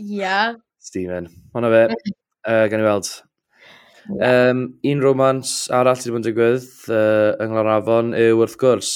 Ia. 0.03 0.39
Steamer. 0.83 1.29
Hwna 1.55 1.71
fe, 1.73 1.85
mm-hmm. 1.93 2.17
uh, 2.47 2.65
gan 2.73 2.83
i 2.83 2.89
weld. 2.89 3.13
Um, 4.11 4.63
un 4.83 5.03
romans 5.03 5.51
arall 5.71 6.01
wedi 6.01 6.11
bod 6.11 6.23
yn 6.23 6.25
digwydd 6.27 6.65
uh, 6.91 7.37
yng 7.39 7.53
Nglanafon 7.53 8.09
yw 8.19 8.41
wrth 8.41 8.57
gwrs 8.59 8.91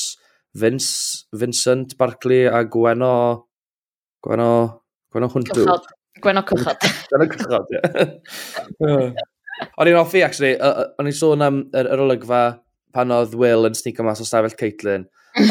Vince, 0.58 1.28
Vincent 1.30 1.94
Barclay 2.00 2.48
a 2.50 2.64
Gweno 2.66 3.12
Gweno 4.24 4.50
Gwenno 5.16 5.30
hwn 5.32 5.46
dŵr. 5.48 5.86
Gwenno 6.20 6.42
cychod. 6.44 6.82
Gwenno 7.08 7.26
cychod, 7.32 7.70
ie. 8.84 9.26
O'n 9.80 9.88
i'n 9.88 9.96
offi, 9.96 10.20
actually, 10.26 10.56
o'n 10.60 11.08
i'n 11.08 11.16
sôn 11.16 11.44
am 11.44 11.62
yr, 11.72 11.88
yr 11.94 12.02
olygfa 12.04 12.40
pan 12.96 13.14
oedd 13.16 13.36
Will 13.40 13.68
yn 13.68 13.76
sneak 13.76 14.02
mas 14.04 14.20
o 14.20 14.26
stafell 14.28 14.56
Caitlin. 14.60 15.06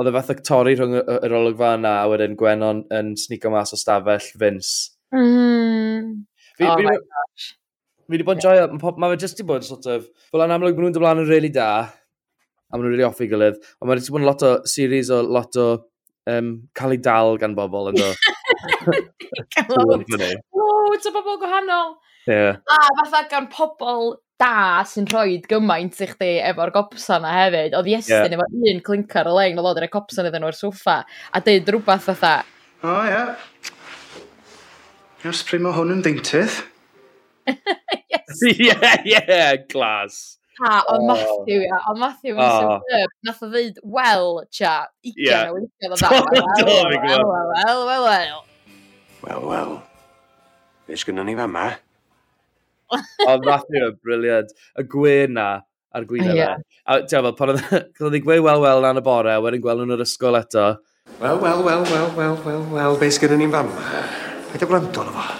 Oedd 0.00 0.08
e 0.08 0.12
y 0.12 0.14
fath 0.14 0.32
o 0.32 0.36
torri 0.44 0.74
rhwng 0.76 0.96
yr 1.00 1.34
olygfa 1.36 1.74
yna, 1.76 1.94
a 2.00 2.08
wedyn 2.12 2.36
Gwenon 2.40 2.82
yn 2.96 3.12
sneak 3.20 3.44
mas 3.52 3.74
o 3.76 3.78
stafell 3.80 4.32
Vince. 4.40 4.94
Mm. 5.12 6.24
Fi, 6.56 6.68
oh 6.68 6.76
fi, 6.80 6.88
my 6.88 6.96
gosh. 6.96 7.46
Fi 8.06 8.16
wedi 8.16 8.26
bod 8.26 8.40
yn 8.40 8.44
joio, 8.46 8.66
mae 8.72 9.12
fe 9.12 9.20
jyst 9.24 9.36
wedi 9.36 9.48
bod 9.52 9.68
sort 9.68 9.88
of, 9.92 10.08
fel 10.32 10.44
yn 10.46 10.56
amlwg 10.56 10.76
maen 10.76 10.88
nhw'n 10.88 10.96
dyblan 10.96 11.22
yn 11.24 11.28
really 11.28 11.52
da, 11.52 11.70
a 11.84 12.72
maen 12.72 12.86
nhw'n 12.86 12.96
really 12.96 13.08
offi 13.08 13.28
gilydd, 13.28 13.60
ond 13.80 13.88
mae 13.88 14.00
wedi 14.00 14.16
bod 14.16 14.24
yn 14.24 14.28
lot 14.28 14.48
o 14.48 14.52
series 14.68 15.12
o 15.12 15.20
lot 15.24 15.60
o 15.60 15.68
um, 16.30 16.52
cael 16.76 16.96
ei 16.96 17.02
dal 17.04 17.36
gan 17.40 17.56
bobl 17.58 17.92
yn 17.92 18.00
do. 18.00 18.12
Loads 19.70 21.06
o 21.06 21.14
bobl 21.14 21.38
gwahanol. 21.42 21.94
Yeah. 22.26 22.60
A 22.68 22.80
fatha 23.00 23.28
gan 23.30 23.48
pobl 23.52 24.16
da 24.40 24.82
sy'n 24.88 25.08
rhoi 25.10 25.40
gymaint 25.48 26.00
i 26.00 26.08
chdi 26.08 26.30
efo'r 26.50 26.72
gopsa 26.74 27.18
na 27.22 27.32
hefyd. 27.36 27.76
Oedd 27.76 27.90
Iestyn 27.92 28.32
yeah. 28.32 28.38
efo 28.38 28.72
un 28.72 28.82
clincar 28.86 29.28
o 29.28 29.36
lein, 29.36 29.58
oedd 29.60 29.70
oedd 29.72 29.82
yr 29.82 29.88
e 29.88 30.28
iddyn 30.30 30.44
nhw'r 30.44 30.56
soffa, 30.56 31.00
a 31.32 31.44
dweud 31.44 31.68
rhywbeth 31.68 32.08
fatha. 32.08 32.34
O, 32.80 32.96
ie. 33.04 33.12
Yeah. 33.12 33.30
Ys 35.30 35.42
pryd 35.44 35.64
mae 35.64 35.76
hwn 35.76 35.96
yn 35.98 36.04
ddeintydd? 36.04 36.60
yes. 37.50 38.44
yeah, 38.68 38.94
yeah, 39.04 39.56
glas. 39.68 40.38
Ha, 40.60 40.84
o 40.88 40.96
oh. 40.96 41.06
Matthew, 41.08 41.64
ia. 41.66 41.80
O 41.88 41.96
Matthew 42.00 42.36
yn 42.36 42.44
oh. 42.44 42.76
superb. 42.76 43.16
Nath 43.28 43.42
o 43.44 43.50
ddeud, 43.52 43.80
wel, 43.96 44.30
cha, 44.52 44.76
20 45.04 45.26
yeah. 45.26 45.52
weithio 45.52 45.92
dda. 45.96 46.10
Wel, 46.64 46.88
wel, 47.04 47.26
wel, 47.56 47.84
wel, 47.86 48.08
wel. 48.08 48.40
Wel, 49.20 49.48
wel. 49.48 49.72
Be 50.86 50.96
sgynnon 50.96 51.28
ni 51.28 51.36
fama? 51.36 51.66
o, 53.26 53.38
Matthew, 53.38 53.82
nath 53.82 53.98
briliant. 54.02 54.54
Y 54.80 54.84
gwyn 54.90 55.36
na, 55.36 55.48
ar 55.94 56.06
gwynau 56.08 56.34
yna. 56.34 56.56
A 56.86 57.00
ti'n 57.04 57.22
fel, 57.26 57.34
pan 57.38 57.52
oedd 57.54 58.14
ni'n 58.14 58.24
gweud 58.24 58.42
wel, 58.46 58.64
wel, 58.64 58.82
na'n 58.84 59.00
y 59.02 59.04
bore, 59.06 59.34
a 59.34 59.42
wedyn 59.44 59.62
gweld 59.62 59.84
nhw'n 59.84 59.96
yr 59.98 60.04
ysgol 60.06 60.38
eto. 60.40 60.66
Wel, 61.20 61.40
wel, 61.42 61.62
wel, 61.66 61.84
wel, 61.90 62.10
wel, 62.16 62.36
wel, 62.46 62.66
wel, 62.72 62.98
be 63.00 63.10
sgynnon 63.12 63.42
ni'n 63.44 63.54
fama? 63.54 63.86
Paid 64.50 64.66
o 64.66 64.70
gwrando 64.70 65.06
na 65.06 65.14
fo. 65.14 65.38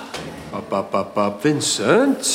O, 0.51 0.63
bab, 0.71 0.91
bab, 0.93 1.13
bab, 1.17 1.39
Vincent. 1.43 2.33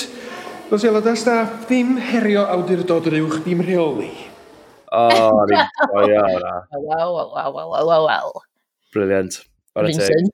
Fel 0.69 0.81
sy'n 0.81 0.91
aelodau 0.91 1.17
staff, 1.19 1.60
ddim 1.67 1.97
herio 2.12 2.47
awdurdod 2.49 3.12
yr 3.12 3.19
uwch, 3.21 3.41
ddim 3.45 3.62
rheoli. 3.63 4.13
O, 4.95 5.05
rhaid. 5.45 5.84
O, 5.91 6.08
ia, 6.08 6.23
o, 6.25 6.81
Wel, 6.89 7.13
wel, 7.19 7.29
wel, 7.36 7.69
wel, 7.75 7.91
wel, 7.91 8.10
wel. 8.10 8.41
Briliant. 8.95 9.43
Vincent. 9.75 10.34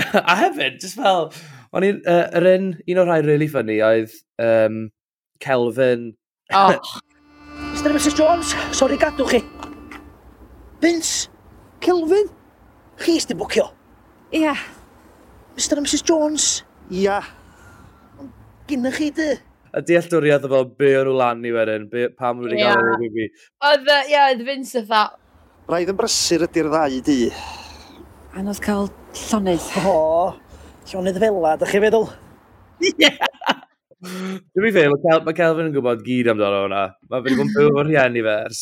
a 0.32 0.36
hefyd, 0.44 0.80
just 0.82 0.98
fel, 1.00 1.30
o'n 1.76 1.86
i'n, 1.86 2.00
uh, 2.08 2.26
yr 2.40 2.48
un, 2.54 2.72
un 2.86 3.02
o'r 3.02 3.10
rhai 3.10 3.20
really 3.26 3.48
funny 3.50 3.78
oedd 3.84 4.14
um, 4.42 4.88
Kelvin. 5.42 6.10
Oh. 6.54 6.74
Mr 7.70 7.94
Mrs 7.94 8.16
Jones, 8.18 8.54
sori 8.76 8.98
gadw 9.00 9.26
chi. 9.30 9.42
Vince, 10.80 11.28
Kelvin, 11.84 12.28
chi 13.00 13.18
ysdi 13.20 13.36
bwcio? 13.38 13.68
Ia. 14.32 14.50
Yeah. 14.52 14.66
Mr 15.56 15.78
a 15.78 15.84
Mrs 15.84 16.04
Jones? 16.06 16.48
Ia. 16.90 17.20
Yeah. 17.20 17.30
Gynna 18.70 18.92
chi 18.94 19.10
dy? 19.14 19.32
A 19.74 19.82
dealltwriaeth 19.86 20.46
o 20.46 20.50
fel 20.50 20.68
be 20.78 20.92
o'n 20.98 21.06
nhw 21.06 21.16
lan 21.18 21.46
i 21.46 21.52
wedyn, 21.54 21.86
be, 21.90 22.08
pam 22.18 22.40
wedi 22.42 22.58
yeah. 22.58 22.74
gael 22.74 23.06
ei 23.06 23.10
fi. 23.14 23.26
Oedd, 23.70 23.90
ie, 24.02 24.20
oedd 24.24 24.44
Vince 24.46 24.82
oedd 24.82 25.18
Rhaid 25.70 25.92
yn 25.92 25.98
brysur 25.98 26.46
ydy'r 26.48 26.70
ddau 26.72 27.02
di. 27.06 27.18
Anodd 28.38 28.60
cael 28.62 28.86
llonydd. 29.18 29.64
O, 29.90 30.30
llonydd 30.86 31.16
fela, 31.18 31.56
da 31.58 31.66
chi 31.66 31.80
feddwl? 31.82 32.04
Ie! 32.86 33.08
Dwi'n 34.00 34.66
fi 34.66 34.70
ffeir, 34.70 34.92
mae 35.26 35.34
Kelvin 35.34 35.66
yn 35.66 35.72
gwybod 35.74 36.04
gyd 36.06 36.30
amdano 36.30 36.60
hwnna. 36.64 36.84
Mae 37.10 37.24
fe'n 37.24 37.42
yn 37.42 37.50
byw 37.56 37.70
o'r 37.72 37.88
rhieni 37.88 38.22
fe 38.22 38.34
ers. 38.44 38.60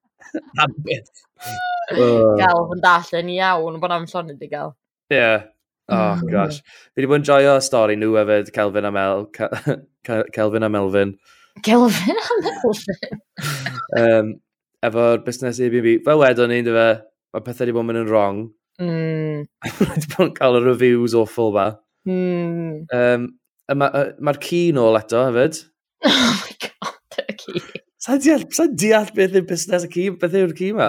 Am 0.64 0.72
beth. 0.86 1.20
Gael 1.92 2.38
Kelvin 2.40 2.80
dall 2.86 3.10
yn 3.20 3.28
iawn 3.34 3.76
bod 3.82 3.92
am 3.98 4.08
llonydd 4.08 4.46
i 4.46 4.48
gael. 4.48 4.72
Ie. 5.12 5.18
Yeah. 5.18 5.44
Oh, 5.92 6.16
mm. 6.16 6.24
gosh. 6.32 6.62
Fi 6.94 7.02
wedi 7.02 7.10
bod 7.12 7.20
yn 7.20 7.28
joio 7.28 7.58
stori 7.60 7.98
nhw 8.00 8.16
hefyd, 8.16 8.48
Kelvin 8.56 8.88
a 8.88 8.94
Mel... 8.96 9.28
Kelvin 10.08 10.64
a 10.64 10.72
Melvin. 10.72 11.14
Kelvin 11.68 12.24
a 12.24 12.40
Melvin? 12.48 13.04
um, 14.00 14.32
efo'r 14.88 15.20
busnes 15.28 15.60
Airbnb. 15.60 16.00
Fel 16.08 16.24
wedon 16.24 16.52
ni, 16.54 16.62
dy 16.64 16.80
fe, 16.80 16.88
mae 17.36 17.44
pethau 17.44 17.66
wedi 17.66 17.76
bod 17.76 17.84
yn 17.84 17.92
mynd 17.92 18.04
yn 18.06 18.10
wrong 18.10 18.42
Mm. 18.82 19.46
Dwi'n 20.16 20.34
cael 20.36 20.58
y 20.58 20.64
reviews 20.64 21.14
awful 21.18 21.54
ba. 21.54 21.68
Mm. 22.08 22.82
Um, 22.90 23.30
Mae'r 23.72 24.16
ma 24.20 24.34
ci 24.42 24.64
nôl 24.74 24.98
eto 25.00 25.22
hefyd. 25.28 25.62
Oh 26.02 26.34
my 26.42 26.54
god, 26.58 27.18
y 27.22 27.34
ci. 27.38 27.60
Sa'n 28.02 28.18
deall, 28.24 28.44
sa 28.50 28.64
deall 28.66 29.10
beth 29.14 29.36
yw'r 29.38 29.44
busnes 29.46 29.84
y 29.86 29.90
ci, 29.92 30.06
beth 30.18 30.34
yw'r 30.34 30.54
ci 30.58 30.72
ma? 30.74 30.88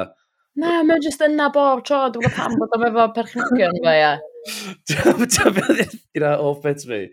Na, 0.58 0.79
mae'n 0.86 1.03
just 1.06 1.21
yna 1.21 1.51
bob 1.53 1.84
tro, 1.86 1.99
dwi'n 2.15 2.25
gwybod 2.25 2.38
pam 2.39 2.56
bod 2.58 2.73
o'n 2.79 2.86
efo 2.88 3.06
perchnogion 3.13 3.77
fe, 3.84 3.93
ia. 3.99 4.13
Dwi'n 4.89 5.19
beth 5.60 5.93
yw'r 6.17 6.25
off 6.34 6.63
bit 6.65 6.82
fi. 6.89 7.03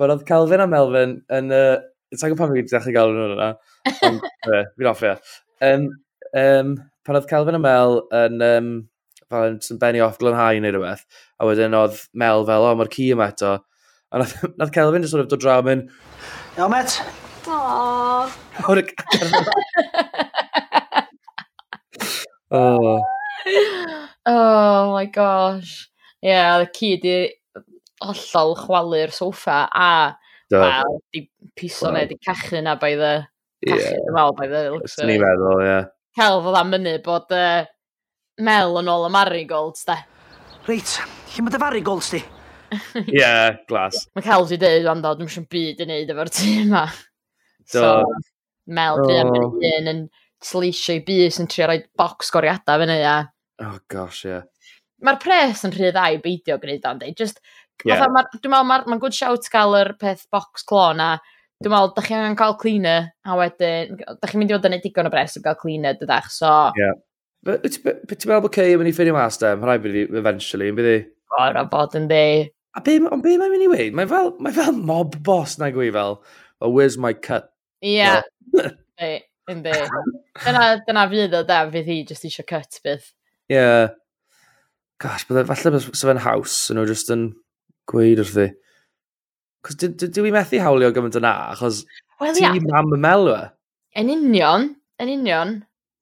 But 0.00 0.14
oedd 0.14 0.24
Calvin 0.30 0.64
a 0.64 0.68
Melvin 0.70 1.18
yn... 1.36 1.52
Uh, 1.52 1.82
Sa'n 2.14 2.32
gwybod 2.32 2.46
pam 2.46 2.54
fi'n 2.56 2.72
dechrau 2.72 2.96
gael 2.96 3.12
nhw 3.12 3.28
yna. 3.34 3.50
Fi'n 4.00 4.90
offi. 4.90 5.12
Um, 5.68 5.86
um, 6.40 6.74
pan 7.04 7.20
oedd 7.20 7.28
Calvin 7.28 7.60
a 7.60 7.62
Mel 7.62 8.00
yn 8.24 8.44
um, 8.48 8.72
fel 9.30 9.46
yn 9.50 9.60
sy'n 9.64 9.80
benni 9.82 10.02
off 10.04 10.18
glynhau 10.20 10.60
neu 10.60 10.74
rhywbeth, 10.74 11.04
a 11.38 11.48
wedyn 11.48 11.76
oedd 11.78 12.00
Mel 12.12 12.46
fel, 12.48 12.66
o, 12.68 12.74
mae'r 12.78 12.92
ci 12.94 13.10
yma 13.14 13.30
eto. 13.32 13.52
A 14.14 14.22
nath, 14.22 14.36
nath 14.60 14.72
Kelvin 14.74 15.02
just 15.02 15.14
sort 15.14 15.24
of 15.24 15.30
dod 15.32 15.42
draw 15.44 15.60
mynd, 15.66 15.90
Iawn, 16.56 16.70
met? 16.70 17.00
Aww. 17.44 18.30
o'r 18.70 18.80
oh. 22.54 23.02
oh 24.26 24.92
my 24.94 25.06
gosh. 25.06 25.90
Ie, 26.24 26.30
yeah, 26.30 26.62
y 26.62 26.68
ci 26.72 26.94
di 27.02 27.16
hollol 28.04 28.54
chwalu'r 28.56 29.12
soffa 29.12 29.64
a 29.68 30.16
wel, 30.52 31.00
di 31.12 31.26
piso 31.56 31.90
neu 31.92 32.06
di 32.08 32.16
cachu 32.16 32.62
na 32.62 32.76
by 32.76 32.94
the 32.96 33.26
cachu, 33.66 33.80
yeah. 33.80 34.12
well, 34.12 34.32
by 34.32 34.46
the 34.46 34.70
looks 34.70 34.98
of 34.98 35.04
it. 35.04 35.12
Ni'n 35.12 35.20
meddwl, 35.24 35.60
ie. 35.60 35.68
Yeah. 35.68 35.84
Celf 36.14 36.46
oedd 36.46 36.58
am 36.60 36.70
mynd 36.70 37.02
bod 37.04 37.32
uh, 37.34 37.64
Mel 38.42 38.80
yn 38.80 38.88
ôl 38.90 39.04
y 39.06 39.10
marigolds, 39.14 39.84
de. 39.86 39.94
Reit, 40.66 40.96
lle 41.34 41.42
mae 41.44 41.54
dy 41.54 41.58
farigolds 41.62 42.08
di? 42.10 42.18
Ie, 42.98 43.04
yeah, 43.20 43.60
glas. 43.68 44.00
Mae 44.16 44.24
Cal 44.26 44.46
di 44.50 44.58
dweud, 44.58 44.88
ond 44.90 45.06
dwi'n 45.06 45.30
siŵr 45.30 45.46
byd 45.54 45.82
i 45.84 45.86
wneud 45.86 46.10
efo'r 46.10 46.30
tîm 46.34 46.72
ma. 46.74 46.88
Do. 46.90 47.76
So, 47.76 47.92
Mel, 48.74 48.98
dwi 49.04 49.20
am 49.20 49.30
yn 49.38 49.46
un 49.70 49.92
yn 49.92 50.02
sleisio 50.42 50.96
i 50.98 51.04
bus 51.06 51.38
yn 51.38 51.46
trio 51.52 51.68
rhoi 51.70 51.84
box 52.00 52.34
goriadau 52.34 52.82
fyny, 52.82 52.98
a... 53.06 53.20
Oh, 53.62 53.78
gosh, 53.92 54.24
ie. 54.26 54.32
Yeah. 54.32 54.50
Mae'r 55.04 55.22
pres 55.22 55.62
yn 55.68 55.76
rhy 55.76 55.94
ddau 55.94 56.18
beidio 56.26 56.58
gwneud 56.58 56.90
o'n 56.90 57.04
dweud. 57.04 57.16
Just, 57.20 57.38
yeah. 57.86 58.02
ma, 58.10 58.26
dwi'n 58.34 58.50
meddwl, 58.50 58.68
mae'n 58.72 58.90
ma 58.90 58.98
good 58.98 59.14
shout 59.14 59.46
gael 59.52 59.78
yr 59.78 59.94
peth 60.00 60.26
box 60.34 60.66
clo 60.66 60.88
na. 60.98 61.14
dwi'n 61.62 61.70
meddwl, 61.70 61.94
da 61.94 62.02
chi 62.02 62.18
angen 62.18 62.38
cael 62.40 62.58
cleaner, 62.58 63.12
a 63.22 63.38
wedyn, 63.38 63.94
da 64.10 64.26
chi'n 64.26 64.42
mynd 64.42 64.50
i 64.50 64.58
fod 64.58 64.66
yn 64.72 64.74
neud 64.74 64.88
digon 64.88 65.06
o 65.06 65.14
bres 65.14 65.38
o 65.38 65.46
gael 65.46 65.60
cleaner, 65.62 65.94
dydach, 66.02 66.32
so... 66.34 66.50
Yeah 66.82 66.98
Wyt 67.44 67.76
ti'n 67.76 68.30
meddwl 68.30 68.44
bod 68.46 68.54
Kay 68.54 68.72
yn 68.72 68.80
mynd 68.80 68.88
i 68.88 68.94
ffeinio 68.96 69.16
mas 69.16 69.36
dem? 69.40 69.64
Rhaid 69.64 69.82
bydd 69.84 69.98
i 70.00 70.04
eventually, 70.20 70.70
yn 70.72 70.78
bydd 70.78 70.90
i? 70.90 70.98
O, 71.34 71.48
na 71.52 71.64
bod 71.68 71.96
yn 71.98 72.08
di. 72.08 72.24
A 72.74 72.82
be, 72.84 72.96
ond 73.04 73.22
be 73.24 73.36
mae'n 73.38 73.52
mynd 73.52 73.66
i 73.66 73.70
weid? 73.72 73.96
Mae'n 73.96 74.10
fel, 74.10 74.32
mae 74.42 74.54
fel 74.56 74.72
mob 74.78 75.18
boss 75.26 75.58
na 75.60 75.68
gwy 75.74 75.90
fel, 75.94 76.18
oh, 76.60 76.70
where's 76.70 76.96
my 76.98 77.12
cut? 77.12 77.50
Ie. 77.84 77.98
Yeah. 78.00 78.22
Yndi. 79.50 79.74
dyna, 80.40 80.62
dyna 80.86 81.04
fydd 81.10 81.36
o 81.36 81.42
da, 81.44 81.60
fydd 81.72 81.90
hi 81.90 81.98
just 82.08 82.24
eisiau 82.24 82.46
cut 82.48 82.80
bydd. 82.86 83.04
Ie. 83.52 83.58
Yeah. 83.58 83.92
Gosh, 85.02 85.26
bydde, 85.28 85.44
falle 85.50 85.80
sef 85.84 86.10
yn 86.14 86.22
haws, 86.24 86.56
yn 86.72 86.78
nhw 86.78 86.86
just 86.88 87.12
yn 87.12 87.26
gweud 87.90 88.22
wrth 88.22 88.40
i. 88.40 88.48
Cos 89.64 89.76
dwi 89.80 90.32
methu 90.32 90.60
hawlio 90.64 90.90
gymaint 90.96 91.18
yna, 91.20 91.34
achos 91.52 91.82
well, 92.20 92.32
ti 92.32 92.44
yeah. 92.44 92.56
mam 92.70 92.94
y 92.94 93.00
melwa. 93.04 93.38
Yn 94.00 94.12
union, 94.14 94.70
yn 95.02 95.12
union. 95.18 95.54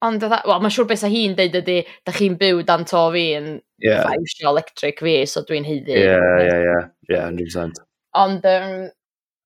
Ond, 0.02 0.24
wel, 0.26 0.56
mae'n 0.58 0.74
siŵr 0.74 0.88
beth 0.90 1.02
sa 1.04 1.10
hi'n 1.10 1.36
deud 1.38 1.54
ydy, 1.60 1.76
da 2.06 2.14
chi'n 2.16 2.34
byw 2.40 2.64
dan 2.66 2.82
to 2.88 3.04
fi 3.14 3.26
yn 3.38 3.52
yeah. 3.84 4.02
ffaisio 4.02 4.50
electric 4.50 5.02
fi, 5.04 5.20
so 5.30 5.44
dwi'n 5.46 5.66
heiddi. 5.68 5.94
Ie, 5.94 6.16
ie, 6.42 6.56
ie, 6.66 6.80
ie, 7.12 7.20
100%. 7.20 7.78
Ond, 8.18 8.48
um, 8.50 8.74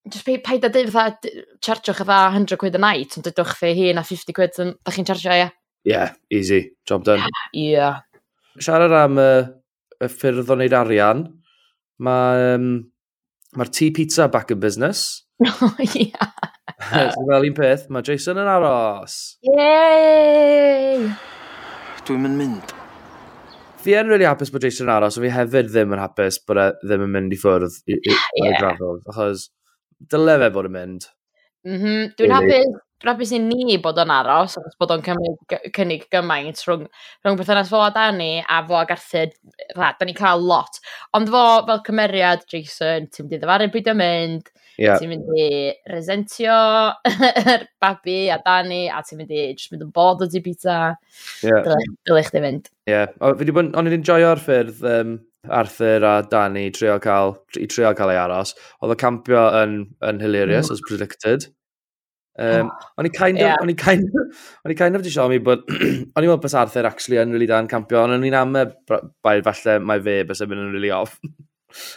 just 0.09 0.25
pe, 0.25 0.39
paid 0.41 0.65
a 0.65 0.71
dweud 0.73 0.89
fatha, 0.95 1.45
chargeo'ch 1.61 2.01
fatha 2.01 2.33
100 2.33 2.57
quid 2.63 2.79
a 2.79 2.81
night, 2.81 3.19
ond 3.19 3.29
dydwch 3.29 3.53
fe 3.61 3.75
hi 3.77 3.93
na 3.97 4.07
50 4.07 4.37
quid, 4.39 4.57
da 4.57 4.97
chi'n 4.97 5.09
chargeo, 5.11 5.37
ie. 5.37 5.53
Yeah, 5.87 6.17
easy, 6.33 6.63
job 6.89 7.05
done. 7.05 7.29
Ie. 7.53 7.77
Yeah. 7.77 8.01
Siarad 8.57 8.97
am 8.97 9.21
y, 9.21 9.31
y 10.01 10.09
ffyrdd 10.11 10.49
o 10.49 10.57
wneud 10.57 10.81
arian, 10.81 11.27
mae 12.01 12.53
um, 12.57 12.71
ma 13.61 13.69
tea 13.69 13.93
pizza 13.93 14.31
back 14.33 14.57
in 14.57 14.65
business. 14.65 15.27
O, 15.45 15.75
ie. 15.93 16.09
Fel 16.91 17.49
un 17.49 17.57
peth, 17.57 17.87
mae 17.93 18.07
Jason 18.07 18.41
yn 18.43 18.51
aros. 18.51 19.17
Yey! 19.47 21.07
Dwi'n 22.07 22.23
mynd 22.23 22.41
mynd. 22.41 22.75
Fi 23.83 23.99
yn 24.01 24.11
really 24.11 24.27
hapus 24.27 24.51
bod 24.55 24.67
Jason 24.67 24.89
yn 24.89 24.95
aros, 24.97 25.19
ond 25.19 25.27
fi 25.27 25.35
hefyd 25.35 25.71
ddim 25.73 25.95
yn 25.97 26.03
hapus 26.03 26.41
bod 26.47 26.63
e 26.63 26.71
ddim 26.85 27.07
yn 27.07 27.15
mynd 27.19 27.37
i 27.37 27.41
ffwrdd 27.43 27.79
i, 27.87 27.99
i, 27.99 28.01
i, 28.01 28.17
yeah. 28.41 28.49
i 28.49 28.57
grafod, 28.61 29.05
achos 29.13 29.49
dyle 30.13 30.39
fe 30.43 30.51
bod 30.55 30.71
yn 30.71 30.77
mynd. 30.79 31.09
Mm 31.67 31.79
-hmm. 31.83 32.11
Dwi'n 32.19 32.35
really. 32.37 32.59
hapus 32.63 32.86
Rabys 33.05 33.33
i 33.37 33.39
ni 33.43 33.77
bod 33.83 33.99
o'n 34.01 34.13
aros, 34.13 34.55
achos 34.57 34.77
bod 34.81 34.93
o'n 34.95 35.03
cynnig 35.05 36.07
gymaint 36.13 36.63
rhwng, 36.65 36.87
rhwng 37.21 37.37
berthynas 37.37 37.69
fo 37.69 37.83
a 37.85 37.91
Dani 37.93 38.39
a 38.41 38.63
fo 38.65 38.79
ag 38.79 38.95
Arthur. 38.95 39.35
Rha, 39.75 39.91
da 39.99 40.07
ni 40.09 40.15
cael 40.17 40.41
lot. 40.41 40.79
Ond 41.17 41.29
fo, 41.29 41.43
fel 41.69 41.83
cymeriad, 41.85 42.47
Jason, 42.49 43.11
ti'n 43.13 43.27
mynd 43.27 43.37
i 43.37 43.41
ddefaru 43.43 43.69
byd 43.75 43.91
yn 43.93 44.01
mynd, 44.01 44.49
yeah. 44.81 44.97
ti'n 44.97 45.13
mynd 45.13 45.29
i 45.37 45.49
resentio 45.93 46.57
yr 47.53 47.67
babi 47.85 48.17
a 48.33 48.39
Dani, 48.47 48.87
a 48.89 49.03
ti'n 49.05 49.21
mynd 49.21 49.37
i 49.37 49.45
just 49.51 49.75
mynd 49.75 49.85
yn 49.85 49.93
bod 49.97 50.25
o 50.25 50.31
ti 50.33 50.41
pizza. 50.45 50.79
Yeah. 51.45 51.69
Dyle 52.09 52.25
chdi 52.25 52.45
fynd. 52.47 52.73
Ie. 52.89 53.03
bod, 53.21 53.75
O'n 53.77 53.93
i'n 53.93 53.99
enjoyo'r 53.99 54.41
ffyrdd 54.41 54.81
um, 54.95 55.19
Arthur 55.53 56.09
a 56.09 56.15
Dani 56.33 56.71
trio 56.73 56.97
cael, 57.05 57.37
i 57.61 57.69
trio 57.69 57.93
cael 57.99 58.15
ei 58.15 58.23
aros. 58.25 58.57
Oedd 58.81 58.97
y 58.97 58.99
campio 59.05 59.45
yn, 59.61 59.83
yn 60.01 60.25
hilarious, 60.25 60.73
mm. 60.73 60.79
as 60.79 60.85
predicted. 60.89 61.51
Um, 62.39 62.69
oh, 62.69 62.89
o'n 63.01 63.09
i 63.09 63.11
kind 63.17 63.39
of, 63.39 63.47
yeah. 63.47 63.57
o'n 63.63 63.73
i 63.73 63.75
kind 63.81 64.05
of, 64.05 64.45
o'n 64.65 64.75
i 64.75 64.77
kind 64.77 64.99
of 64.99 65.05
di 65.05 65.13
siomi 65.13 65.39
bod, 65.43 65.65
o'n 65.73 65.81
i'n 65.81 66.29
meddwl 66.29 66.43
bys 66.43 66.57
Arthur 66.61 66.89
actually 66.89 67.21
yn 67.23 67.33
really 67.33 67.49
dan 67.49 67.71
campio, 67.71 68.03
ond 68.05 68.19
o'n 68.19 68.27
i'n 68.29 68.37
am 68.37 68.59
y 68.61 68.67
bai 69.25 69.39
falle 69.47 69.79
mae 69.81 70.03
fe 70.05 70.21
bys 70.29 70.45
yn 70.45 70.53
mynd 70.53 70.67
yn 70.67 70.73
really 70.77 70.95
off. 70.95 71.19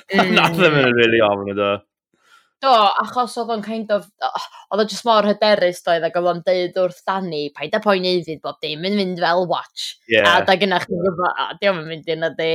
E 0.09 0.17
mm. 0.17 0.33
Nath 0.35 0.57
yn 0.57 0.73
mynd 0.73 0.89
yn 0.89 0.97
really 0.97 1.19
off 1.23 1.39
yn 1.43 1.51
ydw. 1.53 1.67
Do, 2.59 2.71
achos 2.99 3.37
oedd 3.39 3.51
o'n 3.53 3.61
kind 3.63 3.91
of, 3.95 4.09
oedd 4.73 4.81
o 4.83 4.85
just 4.89 5.05
mor 5.07 5.23
hyderus 5.23 5.79
doedd 5.85 6.03
ac 6.03 6.17
oedd 6.19 6.27
o'n 6.33 6.41
deud 6.43 6.79
wrth 6.81 6.99
Danny, 7.07 7.45
paid 7.55 7.77
a 7.77 7.79
poen 7.83 8.07
eiddyd 8.09 8.41
bod 8.43 8.57
dim 8.65 8.83
yn 8.89 8.97
mynd 8.99 9.21
fel 9.23 9.45
watch. 9.47 9.93
Yeah. 10.11 10.27
A 10.27 10.41
da 10.47 10.57
gynnach 10.59 10.89
chi'n 10.89 10.99
gwybod, 11.05 11.39
a 11.39 11.55
diolch 11.61 11.79
yn 11.85 11.87
mynd 11.93 12.11
yna 12.17 12.33
di. 12.35 12.51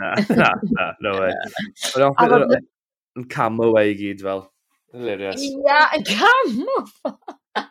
Na, 0.00 0.14
na, 0.38 0.48
na, 0.78 0.88
no 1.04 1.18
way. 1.18 1.36
Oedd 1.98 2.06
o'n 2.08 3.28
camo 3.34 3.68
away 3.68 3.92
i 3.92 3.98
gyd 4.00 4.24
fel. 4.24 4.46
Hilarious. 4.94 5.42
Ia, 5.42 5.80
yn 5.98 6.08
cam! 6.08 6.58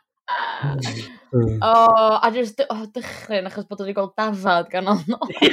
Hmm. 1.34 1.58
O, 1.66 1.70
a 2.22 2.30
jyst, 2.34 2.60
o, 2.62 2.76
oh, 2.76 2.84
dychryn, 2.94 3.48
achos 3.50 3.66
bod 3.66 3.80
wedi 3.82 3.96
gweld 3.98 4.12
dafad 4.18 4.68
gan 4.70 4.86
ond. 4.92 5.08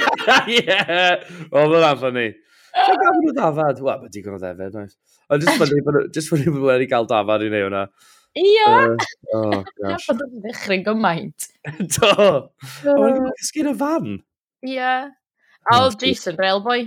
Ie, 0.53 0.75
oedd 1.49 1.73
o'n 1.73 1.85
amser 1.87 2.13
ni. 2.13 2.27
Ti'n 2.75 2.99
gael 3.01 3.17
nhw 3.17 3.33
dafad? 3.33 3.81
Wel, 3.81 4.03
mae 4.03 4.13
digon 4.13 4.37
o 4.37 4.41
ddefyd, 4.41 4.77
oes. 4.77 4.93
Ond 5.33 5.47
jyst 5.47 6.29
fyny 6.29 6.53
bod 6.53 6.67
wedi 6.67 6.87
cael 6.91 7.09
dafad 7.09 7.45
i 7.47 7.49
neu 7.49 7.65
hwnna. 7.65 7.87
Ia! 8.37 8.67
O, 9.33 9.41
gosh. 9.81 10.05
Bod 10.11 10.21
yn 10.27 10.45
dechrau'n 10.45 10.85
gymaint. 10.85 11.49
Do! 11.97 12.13
O, 12.13 12.95
wedi 13.01 13.33
cysgu'n 13.41 13.73
y 13.73 13.75
fan. 13.81 14.13
Ia. 14.69 14.93
A 15.65 15.81
oedd 15.81 15.97
hmm, 15.97 16.05
Jason, 16.05 16.37
Railboy. 16.37 16.85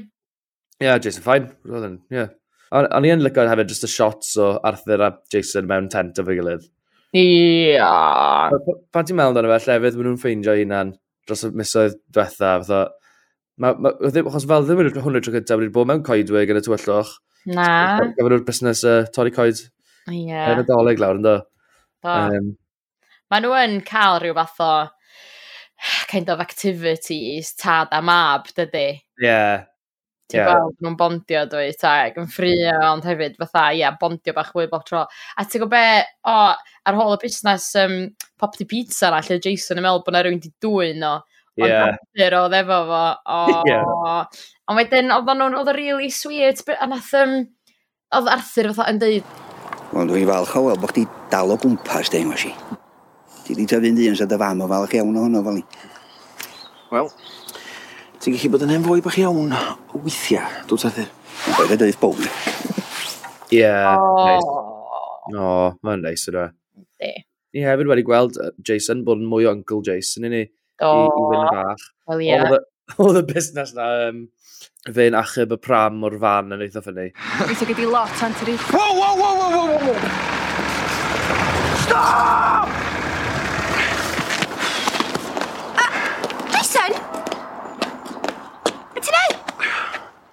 Ie, 0.78 0.86
Ia, 0.86 0.96
Jason 1.02 1.26
Fine. 1.26 1.50
Roedd 1.66 1.90
yn, 1.90 1.98
ie. 2.14 2.28
O'n 2.74 3.06
i 3.06 3.12
yn 3.14 3.22
lyco 3.22 3.44
hefyd 3.46 3.70
just 3.70 3.87
y 3.87 3.90
shots 3.90 4.32
o 4.42 4.54
Arthur 4.66 5.04
a 5.06 5.12
Jason 5.30 5.68
mewn 5.70 5.87
tent 5.92 6.18
o 6.18 6.24
fy 6.26 6.34
gilydd. 6.40 6.64
Ia. 7.14 7.78
Yeah. 7.78 8.56
Pan 8.90 9.06
ti'n 9.06 9.18
meddwl 9.18 9.37
amdano 9.37 9.52
fe, 9.52 9.60
llefydd 9.68 9.98
maen 9.98 10.08
nhw'n 10.08 10.20
ffeindio 10.22 10.56
hunan 10.58 10.90
dros 11.28 11.44
y 11.46 11.50
misoedd 11.54 11.94
diwetha, 12.10 12.56
fatha, 12.64 12.80
ma, 13.62 13.70
ma, 13.78 13.92
ddim, 14.00 14.26
e, 14.26 14.32
achos 14.32 14.48
fel 14.50 14.66
ddim 14.66 14.82
yn 14.82 14.90
hwnnw 15.04 15.22
tro 15.22 15.34
cyntaf 15.37 15.60
wedi 15.60 15.70
bod 15.76 15.88
mewn 15.90 16.02
coedwig 16.06 16.50
yn 16.50 16.58
y 16.58 16.64
tywyllwch. 16.66 17.12
Na. 17.54 17.68
Gafon 18.00 18.32
nhw'r 18.32 18.44
busnes 18.48 18.82
uh, 18.88 19.04
torri 19.14 19.32
coed. 19.37 19.62
Ie. 20.10 20.24
Yeah. 20.32 20.50
Yn 20.56 20.64
y 20.64 20.66
doleg 20.68 21.02
lawr, 21.02 21.20
ynddo. 21.20 21.37
Do. 22.04 22.16
Um, 22.16 22.50
Maen 23.30 23.46
nhw 23.46 23.54
yn 23.60 23.78
cael 23.87 24.18
rhyw 24.20 24.34
fath 24.40 24.58
o 24.64 24.72
kind 26.10 26.32
of 26.34 26.42
activities, 26.42 27.54
tad 27.60 27.94
a 27.94 28.02
mab, 28.02 28.50
dydy. 28.58 28.88
Ie. 29.22 29.28
Yeah 29.28 29.64
ti'n 30.30 30.40
yeah. 30.40 30.50
gweld 30.50 30.78
nhw'n 30.80 30.96
bondio 31.00 31.42
dwi, 31.52 31.66
ta, 31.80 31.92
ac 32.08 32.16
yn 32.20 32.30
ffrio, 32.32 32.74
ond 32.88 33.04
hefyd 33.04 33.37
fatha, 33.40 33.66
ia, 33.72 33.80
yeah, 33.82 33.96
bondio 34.00 34.34
bach 34.37 34.52
fwy 34.54 34.66
bob 34.70 34.87
tro. 34.88 35.04
A 35.37 35.44
ti'n 35.44 35.64
gwybod 35.64 35.74
be, 35.74 35.84
o, 36.24 36.34
oh, 36.34 36.74
ar 36.88 36.98
hôl 36.98 37.16
y 37.16 37.20
busnes 37.24 37.68
um, 37.82 37.96
Pop 38.40 38.56
the 38.56 38.66
Pizza 38.68 39.12
na, 39.12 39.20
lle 39.24 39.40
Jason 39.44 39.80
yn 39.80 39.87
meddwl 39.87 40.04
bod 40.06 40.16
na 40.16 40.24
rhywun 40.24 40.42
di 40.42 40.52
dwy'n 40.64 41.00
no. 41.04 41.14
Ond 41.54 41.70
yeah. 41.70 41.92
Ond 41.94 42.38
oedd 42.40 42.56
efo 42.62 42.80
fo, 42.90 43.02
o. 43.14 43.42
Oh. 43.54 43.62
yeah. 43.68 44.24
Ond 44.70 44.80
wedyn, 44.80 45.12
oedd 45.12 45.28
nhw'n, 45.28 45.58
oedd 45.60 45.70
o'n 45.74 45.76
really 45.76 46.08
sweet, 46.10 46.64
a 46.72 46.88
nath, 46.88 47.12
um, 47.20 47.37
oedd 48.16 48.32
Arthur 48.32 48.72
fatha 48.72 48.88
yn 48.94 49.02
deud. 49.02 49.34
Ond 49.94 50.10
dwi'n 50.10 50.26
falch 50.30 50.56
o 50.58 50.64
weld 50.64 50.80
bod 50.82 50.94
chdi 50.94 51.04
dal 51.30 51.52
o 51.52 51.58
gwmpas, 51.60 52.10
dweud, 52.10 52.30
ma 52.30 52.38
si. 52.40 52.50
Ti 53.44 53.54
di 53.58 53.66
tyfu'n 53.68 53.98
dyn 53.98 54.16
sydd 54.18 54.32
y 54.32 54.40
fam 54.40 54.64
o 54.64 54.70
falch 54.70 54.96
iawn 54.96 55.20
o 55.20 55.26
hwnnw, 55.26 55.44
fel 55.44 55.60
ni. 55.60 55.64
Wel, 56.94 57.10
Ti'n 58.24 58.32
gallu 58.38 58.54
bod 58.54 58.62
yn 58.64 58.70
hen 58.72 58.84
fwy 58.87 59.02
bach 59.04 59.18
iawn 59.20 59.50
o 59.52 59.98
weithiau, 60.00 60.46
dwi'n 60.64 60.80
tarthu. 60.80 61.02
Roedd 61.58 61.74
e 61.74 61.76
dweud 61.82 61.98
bod. 62.00 62.22
Ie. 63.52 63.68
O, 65.37 65.50
mae'n 65.84 66.00
neis 66.06 66.24
yna. 66.32 66.46
Di. 67.02 67.10
Ie, 67.52 67.66
hefyd 67.66 67.90
wedi 67.90 68.06
gweld 68.08 68.38
Jason 68.64 69.02
bod 69.04 69.20
yn 69.20 69.28
mwy 69.28 69.44
o 69.44 69.52
Uncle 69.52 69.84
Jason 69.84 70.24
i 70.24 70.30
ni. 70.32 70.40
O. 70.80 70.94
I 71.04 71.26
wyn 71.34 71.44
fach. 71.50 71.84
Wel 72.08 72.24
ie. 72.24 72.40
Oedd 72.96 73.20
y 73.20 73.24
busnes 73.34 73.76
na, 73.76 73.90
um, 74.08 74.24
fe'n 74.88 75.20
achub 75.20 75.52
y 75.58 75.60
pram 75.60 76.00
o'r 76.08 76.16
fan 76.24 76.56
yn 76.56 76.64
eitha 76.64 76.80
ffynnu. 76.80 77.10
Gwyta 77.42 77.68
gyda 77.74 77.92
lot, 77.92 78.24
Antri. 78.24 78.56
Wow, 78.72 78.96
wow, 79.02 79.20
wow, 79.20 79.37
wow, 79.42 79.52
wow, 79.60 79.84
wow! 79.84 80.00
Stop! 81.84 82.93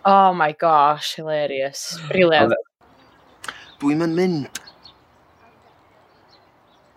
Oh 0.06 0.34
my 0.34 0.52
gosh, 0.54 1.16
hilarious. 1.16 2.00
Brilliant. 2.10 2.54
Dwi'm 3.82 4.02
yn 4.06 4.14
mynd. 4.18 4.62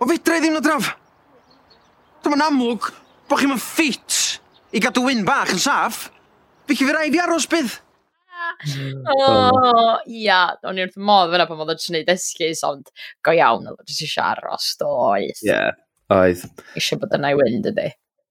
O 0.01 0.09
fedra 0.09 0.39
i 0.39 0.43
ddim 0.43 0.57
na 0.57 0.63
draf. 0.65 0.91
Dyma'n 2.25 2.45
amlwg 2.47 2.89
bod 3.29 3.41
chi'n 3.41 3.53
mynd 3.53 3.63
ffit 3.63 4.21
i 4.73 4.81
gadw 4.83 5.05
wyn 5.05 5.25
bach 5.29 5.53
yn 5.53 5.61
saff. 5.61 6.07
Fici 6.69 6.89
fi 6.89 6.97
rai 6.97 7.11
fi 7.13 7.21
aros 7.25 7.49
bydd. 7.51 7.73
O, 8.65 9.15
oh, 9.25 9.95
ia, 10.11 10.39
o'n 10.69 10.77
i 10.79 10.83
wrth 10.85 10.99
modd 11.01 11.31
fyna 11.33 11.47
pan 11.49 11.63
oedd 11.63 11.71
o'n 11.73 11.81
gwneud 11.81 12.11
esgus, 12.13 12.61
ond 12.67 12.91
go 13.25 13.33
iawn, 13.35 13.65
oedd 13.71 13.81
o'n 13.81 13.93
eisiau 13.95 14.25
aros, 14.27 14.67
doedd. 14.81 15.41
Ie, 15.41 15.49
yeah, 15.49 15.71
oedd. 16.13 16.45
Eisiau 16.77 17.01
bod 17.01 17.17
yna 17.17 17.33
i 17.33 17.39
wynd, 17.39 17.71
ydy. 17.73 17.87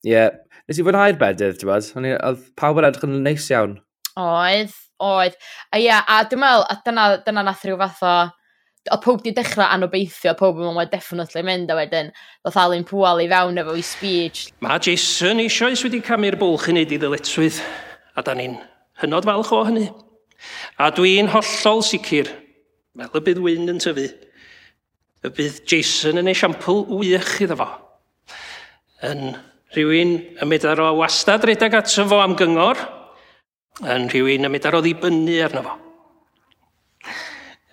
Ie, 0.06 0.12
yeah. 0.12 0.30
nes 0.70 0.80
i 0.80 0.86
fwynhau'r 0.86 1.18
bedydd, 1.20 1.58
ti'n 1.60 1.72
bod? 1.72 1.90
O'n 1.98 2.08
Oedd 2.14 2.46
pawb 2.60 2.82
yn 2.82 2.88
edrych 2.92 3.08
yn 3.10 3.18
neis 3.26 3.50
iawn. 3.52 3.80
Oedd, 4.20 4.74
oedd. 5.02 5.36
A 5.74 5.82
ia, 5.82 6.00
a 6.06 6.24
dwi'n 6.30 6.42
meddwl, 6.44 6.66
a 6.70 6.80
dyna, 6.86 7.10
dyna 7.26 7.44
nath 7.48 7.68
rhyw 7.68 7.80
fath 7.82 8.08
o... 8.08 8.16
O 8.92 8.98
pob 9.00 9.22
di 9.24 9.32
dechrau 9.32 9.64
anobeithio, 9.72 10.34
pob 10.36 10.58
yn 10.60 10.74
meddwl, 10.76 10.90
definitely 10.92 11.40
mynd, 11.48 11.70
a 11.72 11.78
wedyn, 11.78 12.10
ddoth 12.44 12.58
Alun 12.60 12.84
Pwal 12.84 13.22
i 13.24 13.30
fewn 13.32 13.62
efo 13.62 13.78
i 13.80 13.84
speech. 13.88 14.50
Mae 14.66 14.82
Jason 14.84 15.40
eisoes 15.40 15.86
wedi 15.88 16.02
camu'r 16.04 16.36
bwlch 16.42 16.68
i 16.68 16.74
wneud 16.74 16.92
i 16.92 17.00
ddyletswydd, 17.00 17.62
a 18.20 18.26
da 18.28 18.36
ni'n 18.36 18.58
hynod 19.00 19.30
falch 19.30 19.54
o 19.56 19.62
hynny. 19.70 19.86
A 20.84 20.90
dwi'n 20.92 21.32
hollol 21.32 21.80
sicr, 21.88 22.28
fel 23.00 23.22
y 23.22 23.24
bydd 23.30 23.40
wyn 23.46 23.72
yn 23.72 23.80
tyfu, 23.80 24.10
y 25.24 25.32
bydd 25.32 25.64
Jason 25.72 26.20
yn 26.20 26.34
esiampl 26.34 26.84
wych 26.92 27.38
iddo 27.46 27.56
fo. 27.64 27.70
Yn 29.08 29.32
rhywun 29.78 30.18
y 30.44 30.50
medar 30.52 30.84
o 30.84 30.92
wastad 31.00 31.48
redag 31.48 31.80
ato 31.80 32.04
fo 32.12 32.20
am 32.20 32.36
gyngor, 32.36 32.84
Yn 33.82 34.06
rhywun 34.06 34.46
y 34.46 34.50
medar 34.54 34.76
o 34.78 34.84
ddibynnu 34.86 35.40
arno 35.42 35.64
fo. 35.66 35.72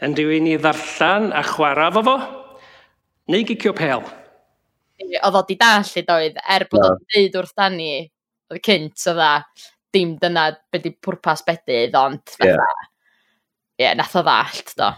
Yn 0.01 0.15
rhywun 0.17 0.47
i 0.49 0.55
ddarllan 0.57 1.29
a 1.37 1.43
chwarae 1.45 1.93
fo 1.93 2.03
fo, 2.07 2.15
neu 3.29 3.45
gicio 3.45 3.75
pel. 3.77 4.07
Oedd 5.11 5.37
o 5.37 5.43
di 5.45 5.59
dall 5.61 5.91
i 6.01 6.05
doedd, 6.07 6.41
er 6.41 6.65
bod 6.71 6.81
no. 6.81 6.95
o'n 6.95 7.05
dweud 7.05 7.37
wrth 7.43 7.53
dan 7.61 7.77
ni, 7.77 7.91
oedd 8.49 8.63
cynt 8.65 9.05
oedd 9.13 9.21
a 9.27 9.31
dim 9.93 10.17
dyna 10.23 10.47
beth 10.73 10.89
i 10.89 10.95
pwrpas 11.05 11.45
bedydd, 11.45 11.99
ond 12.01 12.33
fatha, 12.33 12.69
ie, 13.77 13.85
yeah, 13.85 13.97
nath 13.99 14.17
o 14.17 14.25
ddallt 14.25 14.73
do. 14.81 14.89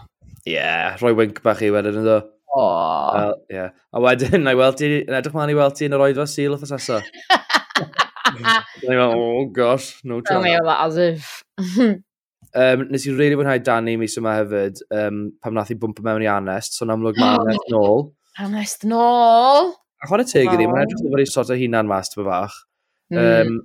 Ie, 0.45 0.55
yeah, 0.55 0.95
rhoi 1.01 1.11
wink 1.19 1.43
bach 1.43 1.65
i 1.67 1.71
wedyn 1.73 1.99
yn 1.99 2.07
do. 2.07 2.21
O. 2.53 2.61
Oh. 2.63 3.11
Well, 3.17 3.35
yeah. 3.51 3.75
A 3.91 3.99
wedyn, 4.03 4.45
na 4.45 4.55
i 4.55 4.59
weld 4.59 4.79
ti, 4.79 4.93
na 5.09 5.19
edrych 5.19 5.35
ma'n 5.35 5.51
i 5.51 5.57
weld 5.57 5.75
ti 5.75 5.89
yn 5.89 5.97
yr 5.97 6.07
oedfa 6.07 6.29
sil 6.31 6.55
o 6.55 6.61
ffasasa. 6.61 7.01
Dwi'n 8.81 8.97
meddwl, 8.97 9.21
oh 9.21 9.45
gosh, 9.53 9.93
no 10.03 10.21
chance. 10.21 10.31
Tell 10.31 10.43
me 10.43 10.55
all 10.55 10.67
that 10.69 10.85
as 10.87 10.97
if. 10.97 11.43
um, 12.53 12.87
nes 12.89 13.05
i 13.05 13.11
rili 13.11 13.19
really 13.19 13.37
fwynhau 13.39 13.63
Danny 13.65 13.95
mis 14.01 14.17
yma 14.21 14.35
hefyd, 14.39 14.81
um, 14.93 15.23
pam 15.43 15.57
nath 15.57 15.71
i 15.73 15.77
bwmpa 15.79 16.05
mewn 16.05 16.25
i 16.25 16.29
Anest, 16.31 16.77
so'n 16.79 16.93
amlwg 16.93 17.19
mae 17.21 17.37
oh, 17.37 17.45
Anest 17.45 17.71
nôl. 17.73 18.03
Anest 18.43 18.87
nôl! 18.89 19.73
A 20.03 20.09
chwan 20.09 20.23
y 20.25 20.27
teg 20.29 20.51
iddi, 20.51 20.67
mae'n 20.67 20.87
edrych 20.87 21.05
efo'r 21.07 21.25
sort 21.31 21.53
o 21.53 21.57
hunan 21.59 21.89
mas, 21.89 22.11
tyma 22.11 22.27
bach. 22.27 22.57
Mm. 23.13 23.23
Um, 23.23 23.61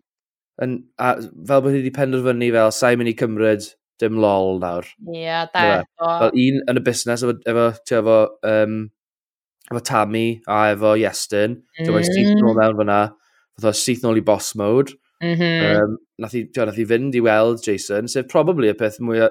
yn, 0.65 0.79
a, 0.99 1.17
fel 1.19 1.65
bod 1.65 1.75
hi 1.75 1.83
wedi 1.83 1.95
penderfynu 1.95 2.53
fel, 2.55 2.75
sa'i 2.75 2.99
mynd 2.99 3.13
i 3.13 3.17
cymryd 3.19 3.67
dim 3.99 4.21
lol 4.23 4.61
nawr. 4.63 4.87
Ie, 5.09 5.25
yeah, 5.25 5.49
da. 5.53 5.83
Fel 5.99 6.37
un 6.45 6.63
yn 6.71 6.81
y 6.81 6.85
busnes 6.87 7.25
efo, 7.27 7.35
efo, 7.51 7.69
efo, 7.99 8.19
um, 8.47 8.81
efo 9.69 9.83
Tammy 9.85 10.27
a 10.47 10.61
efo 10.75 10.95
Iestyn. 11.01 11.59
Mm. 11.59 11.89
Dwi'n 11.89 11.99
meddwl, 11.99 12.37
ti'n 12.39 12.61
mewn 12.61 12.79
fyna 12.83 13.01
fatha 13.59 13.75
syth 13.77 14.05
nôl 14.07 14.21
i 14.21 14.25
boss 14.25 14.55
mode. 14.59 14.97
Mm 15.18 15.35
-hmm. 15.35 15.83
um, 15.83 15.97
nath, 16.23 16.35
i, 16.38 16.44
tio, 16.55 16.64
nath 16.66 16.79
i 16.79 16.87
fynd 16.87 17.16
i 17.18 17.23
weld 17.25 17.62
Jason, 17.66 18.07
sef 18.11 18.29
probably 18.31 18.71
y 18.71 18.75
peth 18.79 19.01
mwy, 19.03 19.25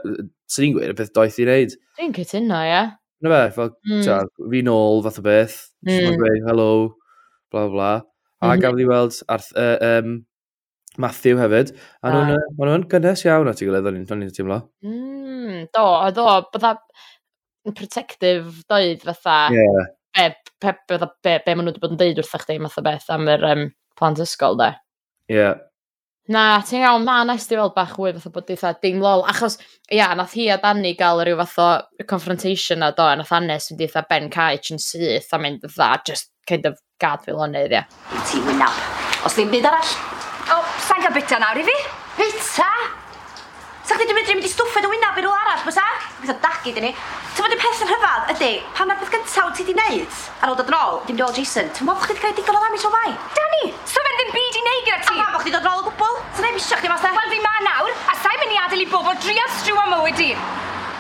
sy'n 0.51 0.65
ni'n 0.65 0.73
gweud, 0.75 0.91
y 0.91 0.97
peth 0.97 1.13
doeth 1.15 1.39
i 1.39 1.45
wneud. 1.47 1.75
Dwi'n 1.99 2.15
cytuno, 2.17 2.59
ie. 2.59 2.71
Yeah. 2.73 2.89
Na 3.23 3.31
fe, 3.33 3.43
fel, 3.55 3.71
mm. 3.87 4.01
tio, 4.03 4.17
fi 4.51 4.63
nôl 4.67 5.03
fath 5.05 5.21
o 5.21 5.23
beth, 5.23 5.55
mm. 5.87 6.17
gweud, 6.19 6.43
hello, 6.49 6.71
bla 7.51 7.63
bla 7.67 7.71
bla. 7.75 7.93
A 8.37 8.45
mm 8.45 8.51
-hmm. 8.51 8.65
gafodd 8.65 8.83
i 8.83 8.89
weld 8.91 9.21
Arth, 9.33 9.49
uh, 9.55 9.77
um, 9.91 10.11
Matthew 10.97 11.39
hefyd, 11.39 11.71
a 12.03 12.11
ah. 12.11 12.35
maen 12.57 12.69
nhw'n 12.73 12.87
gynnes 12.91 13.23
iawn 13.25 13.47
at 13.47 13.61
ei 13.61 13.69
gilydd, 13.69 13.87
o'n 13.87 14.27
i'n 14.27 14.35
teimlo. 14.35 14.59
Mm, 14.83 15.65
do, 15.73 15.87
a 15.87 16.11
do, 16.11 16.27
bydda 16.51 16.75
protective 17.75 18.63
doedd 18.67 19.03
fatha, 19.07 19.39
yeah. 19.55 19.87
be, 20.13 20.29
be, 20.59 20.75
be, 20.87 21.11
be, 21.23 21.39
be 21.45 21.55
maen 21.55 21.67
nhw 21.67 21.73
wedi 21.73 21.83
bod 21.83 21.95
yn 21.95 22.01
deud 22.03 22.21
wrthach 22.23 22.47
chi, 22.49 22.59
o 22.59 22.83
beth, 22.83 23.09
am 23.13 23.27
yr 23.31 23.51
um, 23.55 23.67
plant 23.97 24.21
ysgol 24.23 24.59
da. 24.59 24.73
Ie. 25.29 25.39
Yeah. 25.39 25.63
Na, 26.27 26.59
ti'n 26.59 26.83
iawn, 26.83 27.05
na, 27.07 27.21
nes 27.23 27.45
di 27.47 27.55
fel 27.55 27.71
bach 27.71 27.93
wyf, 28.03 28.17
fath 28.19 28.27
o 28.27 28.33
bod 28.35 28.49
eitha 28.51 28.73
dim 28.83 28.99
lol. 28.99 29.23
Achos, 29.31 29.55
ia, 29.87 30.09
nath 30.19 30.35
hi 30.35 30.49
a 30.51 30.57
Dani 30.59 30.91
gael 30.99 31.23
rhyw 31.23 31.39
fath 31.39 32.01
o 32.03 32.07
confrontation 32.09 32.83
a 32.83 32.91
do, 32.91 33.05
a 33.07 33.15
nath 33.15 33.31
Anes 33.37 33.69
mynd 33.71 33.85
eitha 33.87 34.03
Ben 34.09 34.27
Caich 34.33 34.73
yn 34.75 34.83
syth 34.83 35.31
a 35.31 35.39
mynd 35.39 35.63
dda, 35.63 35.89
just 36.03 36.33
kind 36.47 36.67
of 36.67 36.75
gad 36.99 37.23
fel 37.23 37.39
neud, 37.47 37.71
ia. 37.71 37.85
Ti 38.27 38.43
wynaf. 38.43 38.83
Os 39.23 39.39
ddim 39.39 39.55
byd 39.55 39.71
arall. 39.71 39.97
O, 40.51 40.59
oh, 40.59 40.71
sa'n 40.89 41.03
cael 41.03 41.15
bita 41.15 41.39
nawr 41.39 41.63
i 41.63 41.67
fi? 41.71 41.81
Bita? 42.19 42.71
Sa 43.87 43.95
chdi 43.95 44.03
ddim 44.03 44.17
yn 44.19 44.25
mynd 44.27 44.43
i 44.43 44.49
stwffed 44.51 44.83
o 44.83 44.89
wynaf 44.91 45.15
i 45.15 45.21
rywle 45.23 45.35
arall, 45.45 45.61
bysa? 45.63 45.83
Bysa 46.19 46.33
dagu 46.43 46.71
dyn 46.75 46.83
ni. 46.83 46.89
Ti'n 46.91 47.37
fod 47.37 47.53
y 47.55 47.57
peth 47.61 47.83
yn 47.85 47.87
rhyfedd 47.87 48.31
ydy, 48.33 48.49
pan 48.75 48.89
mae'r 48.89 48.97
peth 48.99 49.13
gyntaf 49.13 49.53
ti 49.55 49.63
di 49.63 49.75
wneud, 49.77 50.17
ar 50.43 50.51
ôl 50.51 50.57
dod 50.59 50.67
yn 50.67 50.75
ôl, 50.75 50.97
dim 51.07 51.15
diol 51.21 51.31
Jason, 51.37 51.69
ti'n 51.71 51.87
meddwl 51.87 52.01
bod 52.01 52.09
chdi 52.09 52.17
wedi 52.17 52.25
cael 52.25 52.35
digon 52.41 52.57
o 52.57 52.63
ddami 52.65 52.81
tro 52.81 52.89
fai? 52.91 53.13
Dani, 53.37 53.69
so 53.87 54.03
fe 54.03 54.11
ddim 54.17 54.33
byd 54.33 54.57
i 54.59 54.63
neud 54.65 54.89
gyda 54.89 54.97
ti? 55.05 55.13
A 55.13 55.21
pam 55.21 55.37
bod 55.37 55.45
chdi 55.45 55.53
dod 55.53 55.63
yn 55.63 55.71
ôl 55.71 55.79
o 55.79 55.85
gwbl? 55.85 56.17
Sa'n 56.35 56.49
ei 56.49 56.55
misio 56.57 56.79
chdi 56.81 56.91
mas 56.91 57.05
e? 57.07 57.11
Wel 57.15 57.31
fi 57.31 57.39
ma 57.45 57.53
nawr, 57.63 57.93
a 58.11 58.15
sa'i 58.25 58.41
mynd 58.41 58.55
i 58.57 58.59
adael 58.65 58.83
i 58.83 58.87
bobl 58.91 59.21
drio 59.23 59.45
strw 59.61 59.79
am 59.85 59.93
mywyd 59.93 60.19
i. 60.25 60.27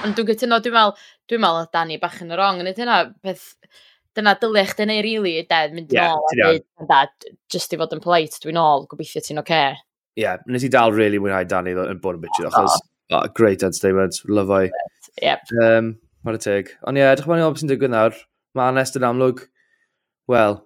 Ond 0.07 0.15
dwi'n 0.15 0.29
gytuno, 0.31 0.61
dwi'n 0.63 0.77
meddwl, 0.77 0.95
dwi'n 1.27 1.43
meddwl 1.43 1.59
oedd 1.65 1.73
Dani 1.75 1.99
bach 2.05 2.21
yn 2.23 2.31
y 2.31 2.39
rong, 2.39 2.63
yn 2.63 2.71
ydyna 2.71 3.01
beth... 3.19 3.49
dyna 4.17 4.31
dylia 4.39 4.63
chdi 4.65 4.87
neu 4.87 5.03
rili, 5.05 5.35
really, 5.35 5.43
de, 5.45 5.59
mynd 5.75 5.91
yn 5.91 5.99
yeah, 5.99 6.15
ôl 6.15 6.31
a 6.31 6.37
dweud, 6.39 6.63
da, 6.89 7.03
just 7.53 7.75
i 7.75 7.77
fod 7.77 7.91
yn 7.93 8.01
polite, 8.01 8.39
dwi'n 8.41 8.57
ôl, 8.57 8.87
gobeithio 8.89 9.21
ti'n 9.21 9.43
oce. 9.43 9.59
Okay 9.59 9.75
yeah, 10.17 10.41
nes 10.49 10.65
i 10.65 10.71
dal 10.73 10.91
really 10.95 11.21
mwynhau 11.21 11.47
Danny 11.47 11.75
yn 11.77 12.01
bod 12.01 12.17
yn 12.17 12.23
bitchy, 12.25 12.47
achos 12.49 12.79
oh, 13.13 13.27
great 13.37 13.63
entertainment, 13.63 14.19
love 14.27 14.51
I. 14.51 14.71
Yep. 15.21 15.53
Um, 15.63 15.93
Mae'r 16.25 16.39
teg. 16.43 16.73
Ond 16.89 16.97
ie, 16.97 17.03
yeah, 17.05 17.13
edrych 17.13 17.29
mae'n 17.29 17.45
beth 17.45 17.61
sy'n 17.61 17.69
digwydd 17.71 17.93
nawr. 17.93 18.17
Mae 18.57 18.73
Anest 18.73 18.97
yn 18.99 19.05
amlwg, 19.07 19.45
wel, 20.31 20.57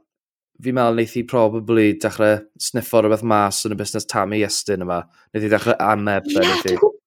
fi'n 0.63 0.77
meddwl 0.77 0.95
wneith 0.95 1.17
i 1.19 1.25
probably 1.27 1.91
dechrau 2.01 2.39
sniffo 2.61 3.03
rhywbeth 3.03 3.25
mas 3.27 3.61
yn 3.67 3.75
y 3.75 3.77
busnes 3.77 4.07
Tammy 4.09 4.41
Estyn 4.47 4.87
yma. 4.87 5.03
Wneith 5.29 5.49
i 5.49 5.51
dechrau 5.51 5.77
ameb. 5.91 6.31
Ie, 6.31 6.39
yeah, 6.39 6.63
dwi'n 6.63 6.79
gwybod. 6.81 6.97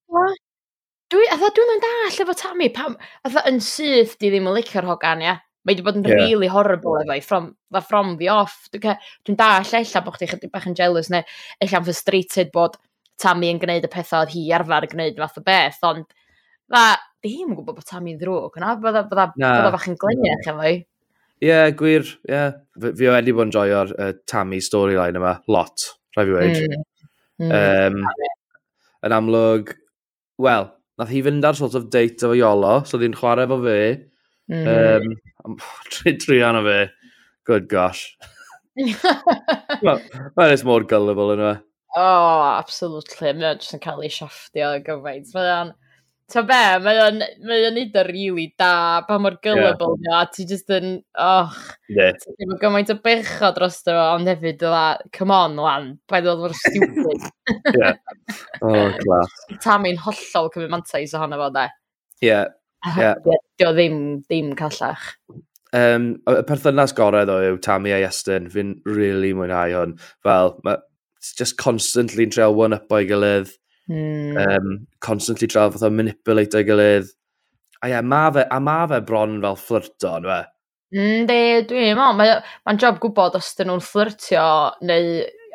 Dwi, 1.14 1.26
dwi'n 1.30 1.56
dwi 1.56 1.66
mynd 1.70 1.88
all 1.88 2.20
efo 2.24 2.36
Tammy, 2.38 2.68
pam, 2.74 2.94
a 3.24 3.42
yn 3.48 3.60
syth 3.64 4.14
di 4.20 4.30
ddim 4.30 4.48
yn 4.50 4.56
licio'r 4.58 4.86
hogan, 4.92 5.24
ia. 5.24 5.38
Mae 5.64 5.72
wedi 5.72 5.84
bod 5.86 5.96
yn 5.96 6.04
yeah. 6.04 6.20
really 6.20 6.48
horrible 6.52 6.98
efo 7.00 7.14
i, 7.16 7.22
from, 7.24 7.52
from 7.88 8.16
the 8.20 8.28
off. 8.28 8.66
Dwi'n 8.74 8.98
dwi 9.24 9.36
dall 9.40 9.76
ella 9.80 10.02
bod 10.04 10.18
chdi 10.18 10.28
chydig 10.28 10.52
bach 10.52 10.66
yn 10.68 10.76
jealous, 10.76 11.08
neu 11.12 11.24
ella'n 11.64 11.86
frustrated 11.86 12.52
bod 12.52 12.76
Tammy 13.22 13.48
yn 13.52 13.60
gwneud 13.62 13.86
y 13.86 13.90
pethau 13.90 14.24
oedd 14.24 14.34
hi 14.34 14.44
arfer 14.56 14.88
gwneud 14.90 15.20
fath 15.22 15.40
o 15.40 15.44
beth, 15.46 15.78
ond 15.86 16.04
dda, 16.68 16.82
di 17.22 17.32
hi'n 17.32 17.54
gwybod 17.54 17.78
bod 17.78 17.88
Tammy'n 17.88 18.18
ddrwg, 18.20 18.58
yna 18.60 18.74
bydda, 18.82 19.04
bydda, 19.08 19.26
na. 19.40 19.52
bydda 19.56 19.72
bach 19.74 19.88
yn 19.88 19.98
gleniach 20.00 20.50
efo 20.52 20.66
i. 20.68 20.74
Ie, 21.44 21.48
yeah, 21.48 21.68
gwir, 21.76 22.06
ie. 22.26 22.32
Yeah. 22.34 22.56
Fi 22.84 23.10
wedi 23.10 23.34
bod 23.36 23.48
yn 23.48 23.54
joio'r 23.54 23.94
uh, 23.96 24.12
Tammy 24.30 24.60
storyline 24.64 25.20
yma, 25.20 25.38
lot, 25.50 25.88
rhaid 26.16 26.30
fi 26.30 26.36
wedi. 26.36 26.66
Mm. 26.68 26.84
Mm. 27.44 27.54
Um, 27.58 28.34
yn 29.04 29.16
amlwg, 29.16 29.74
wel, 30.44 30.68
nath 31.00 31.12
hi 31.12 31.22
fynd 31.26 31.46
ar 31.48 31.58
sort 31.58 31.76
of 31.78 31.88
date 31.92 32.22
efo 32.22 32.36
Iolo, 32.36 32.80
so 32.88 32.98
oedd 32.98 33.16
chwarae 33.18 33.48
efo 33.48 33.58
fe, 33.64 33.78
Mm. 34.50 35.16
Um, 35.44 35.58
tri, 35.90 36.16
tri 36.20 36.40
anna 36.44 36.62
fe. 36.64 36.80
Good 37.44 37.68
gosh. 37.68 38.16
Mae'n 38.74 40.02
well, 40.36 40.64
mor 40.66 40.84
gullible 40.90 41.34
yn 41.36 41.44
yma. 41.44 41.54
Oh, 41.94 42.42
absolutely. 42.58 43.32
Mae 43.32 43.52
o'n 43.52 43.62
jyst 43.62 43.76
yn 43.76 43.82
cael 43.84 44.02
ei 44.02 44.12
siafftio 44.12 44.74
gyfaint. 44.86 45.32
Mae 45.36 45.50
o'n... 45.60 45.72
Ta 46.32 46.40
be, 46.48 46.56
mae 46.80 46.98
o'n 47.04 47.18
mae 47.44 47.66
o'n 47.68 47.74
neud 47.76 47.96
o 48.00 48.02
really 48.06 48.46
da, 48.58 49.02
pa 49.04 49.18
mor 49.20 49.34
gullible 49.44 49.98
yeah. 50.06 50.22
a 50.22 50.30
ti 50.32 50.46
just 50.48 50.72
yn, 50.72 50.94
och, 51.20 51.58
yeah. 51.92 52.16
ti 52.16 52.32
ddim 52.32 52.54
yn 52.54 52.60
gymaint 52.62 52.92
o 52.94 52.96
becho 53.04 53.50
dros 53.52 53.76
dy 53.84 53.92
fo, 53.92 54.06
ond 54.14 54.30
hefyd, 54.32 54.64
la, 54.72 54.86
come 55.12 55.36
on, 55.36 55.60
lan, 55.60 55.90
pa 56.08 56.22
ddod 56.24 56.46
o'r 56.48 56.56
stupid. 56.56 57.28
yeah. 57.76 58.00
Oh, 58.64 58.88
glas. 59.04 59.36
Tam 59.66 59.84
ein 59.84 60.00
hollol 60.00 60.48
cymryd 60.56 60.72
mantais 60.72 61.12
ohono 61.12 61.42
fo, 61.42 61.50
de. 61.58 61.68
Yeah, 62.24 62.56
Yeah. 62.84 63.14
Dio 63.58 63.72
ddim, 63.72 63.98
ddim 64.28 64.54
callach. 64.58 65.14
Um, 65.74 66.10
y 66.30 66.42
perthynas 66.46 66.94
gorau 66.94 67.26
ddo 67.26 67.40
yw 67.48 67.58
Tammy 67.64 67.94
a 67.94 67.98
Iestyn, 68.04 68.46
fi'n 68.52 68.76
really 68.86 69.32
mwynhau 69.34 69.74
hwn. 69.74 69.94
Fel, 70.26 70.54
mae 70.66 70.78
just 71.38 71.56
constantly 71.58 72.26
yn 72.28 72.34
treol 72.34 72.54
one-up 72.58 72.92
o'i 72.92 73.08
gilydd, 73.08 73.50
mm. 73.90 74.36
um, 74.44 74.74
constantly 75.02 75.48
treol 75.50 75.72
fath 75.74 75.86
o 75.88 75.90
manipulate 75.90 76.60
o'i 76.60 76.68
gilydd. 76.68 77.10
A 77.80 77.88
ie, 77.88 77.94
yeah, 77.96 78.04
ma 78.04 78.26
fe, 78.32 78.44
a 78.46 78.60
ma 78.62 78.82
fe 78.90 79.00
bron 79.04 79.40
fel 79.42 79.58
fflirto, 79.60 80.18
yn 80.20 80.28
fe? 80.30 80.42
mm, 80.94 81.24
de, 81.28 81.38
dwi'n 81.68 81.96
meddwl, 81.98 82.18
mae'n 82.18 82.44
ma 82.66 82.76
job 82.80 83.00
gwybod 83.02 83.38
os 83.38 83.50
dyn 83.58 83.70
nhw'n 83.70 83.82
fflirtio 83.84 84.44
neu 84.86 85.08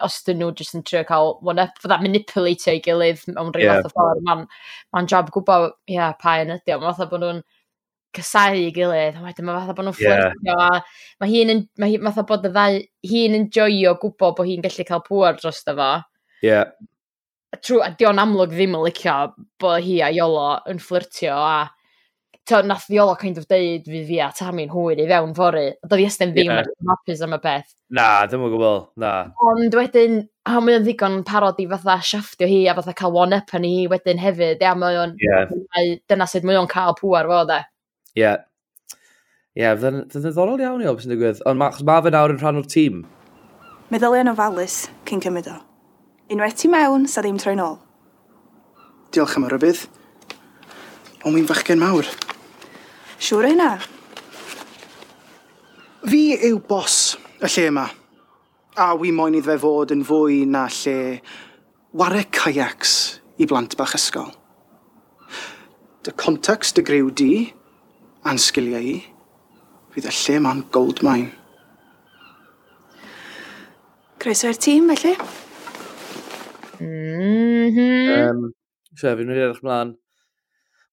os 0.05 0.17
dyn 0.27 0.39
nhw 0.41 0.49
jyst 0.57 0.75
yn 0.77 0.83
trio 0.87 1.03
cael 1.07 1.35
one-up, 1.45 1.77
fydda 1.81 1.99
manipulatio 2.03 2.75
i 2.77 2.81
gilydd 2.85 3.23
mewn 3.29 3.53
rhyw 3.55 3.65
yeah. 3.65 3.79
fath 3.79 3.89
o 3.89 3.95
ffordd. 3.95 4.25
Mae'n 4.27 4.43
ma 4.95 5.05
job 5.13 5.31
gwybod, 5.35 5.71
ie, 5.89 5.95
yeah, 5.97 6.13
pa 6.19 6.35
yn 6.43 6.53
ydi 6.57 6.75
o. 6.75 6.81
Mae'n 6.81 6.95
fatha 6.97 7.09
bod 7.11 7.23
nhw'n 7.25 7.41
cysau 8.17 8.57
i 8.57 8.69
gilydd, 8.75 9.17
a 9.19 9.25
wedyn 9.25 9.47
mae 9.47 9.59
fatha 9.61 9.75
bod 9.77 9.87
nhw'n 9.87 9.97
fflirtio, 9.97 10.45
yeah. 10.49 10.77
a 10.79 11.23
mae 11.23 11.33
hi'n, 11.33 11.65
mae 11.81 11.93
hi, 11.93 11.97
fatha 12.07 12.25
bod 12.29 12.47
y 12.49 12.53
ddau, 12.53 12.79
hi'n 13.11 13.37
enjoyo 13.37 13.97
gwybod 14.01 14.37
bod 14.39 14.49
hi'n 14.49 14.63
gallu 14.65 14.87
cael 14.87 15.03
pŵer 15.05 15.41
dros 15.41 15.61
fo. 15.67 15.91
Ie. 16.39 16.47
Yeah. 16.49 16.71
Trw, 17.65 17.81
a 17.81 17.89
di 17.97 18.05
o'n 18.05 18.21
amlwg 18.21 18.51
ddim 18.53 18.75
yn 18.77 18.85
licio 18.85 19.17
bod 19.61 19.81
hi 19.81 19.99
a 20.05 20.11
Iolo 20.13 20.49
yn 20.69 20.81
fflirtio, 20.81 21.33
a 21.33 21.65
tio, 22.49 22.59
nath 22.65 22.87
Viola 22.89 23.15
kind 23.19 23.37
of 23.39 23.45
deud 23.49 23.85
fi 23.87 24.01
fi 24.07 24.19
a 24.25 24.29
Tammy'n 24.35 24.71
hwyr 24.73 24.99
i 25.03 25.07
fewn 25.09 25.35
fory. 25.37 25.67
A 25.71 25.89
doedd 25.89 26.03
Iestyn 26.03 26.33
ddim 26.33 26.51
yeah. 26.51 26.65
yn 26.65 26.91
hapus 26.91 27.23
am 27.25 27.35
y 27.37 27.39
beth. 27.43 27.69
Na, 27.95 28.07
ddim 28.25 28.43
yn 28.47 28.53
gwybod, 28.53 28.89
na. 29.01 29.13
Ond 29.51 29.77
wedyn, 29.77 30.19
a 30.49 30.59
mae 30.63 30.79
o'n 30.79 30.85
ddigon 30.85 31.21
parod 31.27 31.61
i 31.61 31.67
fatha 31.71 31.99
siafftio 32.11 32.49
hi 32.49 32.63
a 32.69 32.75
fatha 32.77 32.95
cael 32.97 33.15
one 33.15 33.37
up 33.37 33.53
yn 33.57 33.67
hi 33.69 33.87
wedyn 33.91 34.21
hefyd. 34.21 34.61
Ia, 34.65 34.75
mae 34.77 34.99
o'n, 35.03 35.15
yeah. 35.23 35.53
dyna 36.09 36.27
sydd 36.29 36.47
mae 36.49 36.59
o'n 36.59 36.69
cael 36.71 36.97
pŵar 36.99 37.29
fo, 37.29 37.43
de. 37.49 37.61
Ie. 38.17 38.23
Yeah. 38.25 38.41
Ie, 39.57 39.63
yeah, 39.63 39.73
fydd 39.75 39.89
yn 39.89 40.03
ddiddorol 40.13 40.61
iawn 40.61 40.83
i 40.83 40.87
o 40.87 40.93
beth 40.93 41.05
sy'n 41.05 41.15
digwydd. 41.15 41.43
Ond 41.49 41.59
mae 41.59 41.85
ma 41.89 41.99
fe 42.05 42.13
nawr 42.13 42.35
yn 42.35 42.41
rhan 42.41 42.61
o'r 42.61 42.69
tîm. 42.69 43.03
Meddyliau'n 43.89 44.29
ofalus 44.31 44.83
cyn 45.09 45.23
cymryd 45.25 45.49
o. 45.49 45.57
Unwaith 46.29 46.59
ti 46.61 46.69
mewn, 46.69 47.07
sa 47.09 47.23
ddim 47.25 47.39
troi 47.41 47.55
nôl. 47.57 47.79
Diolch 49.09 49.33
am 49.39 49.47
y 49.47 49.53
rybydd. 49.55 49.87
Ond 51.25 51.33
mi'n 51.33 51.49
fachgen 51.49 51.81
mawr. 51.81 52.07
Siwr 53.19 53.43
o 53.43 53.49
hynna? 53.51 53.71
Fi 56.07 56.21
yw 56.47 56.59
bos 56.69 57.17
y 57.43 57.49
lle 57.51 57.65
yma. 57.67 57.85
A 58.79 58.93
wi 58.95 59.11
moyn 59.11 59.35
iddo 59.35 59.51
fe 59.51 59.59
fod 59.59 59.91
yn 59.91 60.05
fwy 60.07 60.45
na 60.47 60.63
lle 60.71 61.19
ware 61.99 62.23
kayaks 62.31 62.93
i 63.43 63.47
blant 63.49 63.75
bach 63.79 63.97
ysgol. 63.97 64.31
Dy 66.07 66.15
context 66.15 66.79
dy 66.79 66.85
griw 66.87 67.11
di, 67.11 67.33
a'n 68.23 68.39
sgiliau 68.39 68.87
i, 68.87 68.97
fydd 69.91 70.07
y 70.07 70.15
lle 70.21 70.39
ma'n 70.45 70.63
gold 70.71 71.03
mine. 71.03 71.33
Croeso 74.19 74.47
i'r 74.47 74.63
tîm, 74.63 74.87
felly. 74.95 75.15
Mm 76.79 77.75
-hmm. 77.75 78.29
Um, 78.31 78.53
Sef, 78.95 79.17
fi'n 79.19 79.27
mynd 79.27 79.39
i 79.39 79.43
edrych 79.43 79.63
mlaen 79.63 79.97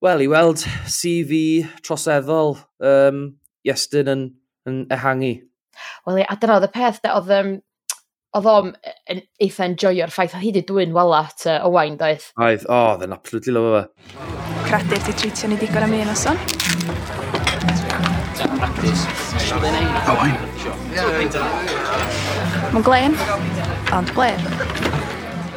wel, 0.06 0.22
i 0.22 0.28
weld 0.30 0.62
CV 0.86 1.66
troseddol 1.84 2.54
um, 2.78 3.22
Iestyn 3.66 4.10
yn, 4.12 4.26
yn 4.68 4.82
ehangu. 4.94 5.34
Wel, 6.06 6.22
a 6.22 6.36
dyna 6.40 6.58
oedd 6.60 6.68
y 6.68 6.72
peth, 6.74 7.00
da, 7.02 7.16
oedd 7.18 7.32
um, 7.34 7.54
oedd 8.36 8.48
o'n 8.52 8.70
e, 8.86 9.18
eitha 9.46 9.66
enjoyo'r 9.66 10.12
ffaith 10.14 10.36
o 10.36 10.42
hyd 10.42 10.60
i 10.60 10.64
dwi'n 10.68 10.94
wala 10.96 11.24
at 11.26 11.46
uh, 11.48 11.58
Owain, 11.66 11.96
doedd? 12.00 12.28
Oedd, 12.38 12.66
o, 12.68 12.76
oh, 12.76 12.92
dde'n 13.00 13.16
absolutely 13.16 13.56
lyfo 13.56 13.72
fe. 13.74 13.84
Cradur, 14.68 15.02
ti 15.06 15.16
treitio 15.22 15.50
ni 15.50 15.58
digon 15.60 15.86
am 15.88 15.96
un 15.98 16.12
oson? 16.14 16.38
Owain. 20.12 20.38
Mae'n 22.72 22.86
glen, 22.86 23.18
ond 23.96 24.14
glen 24.14 24.95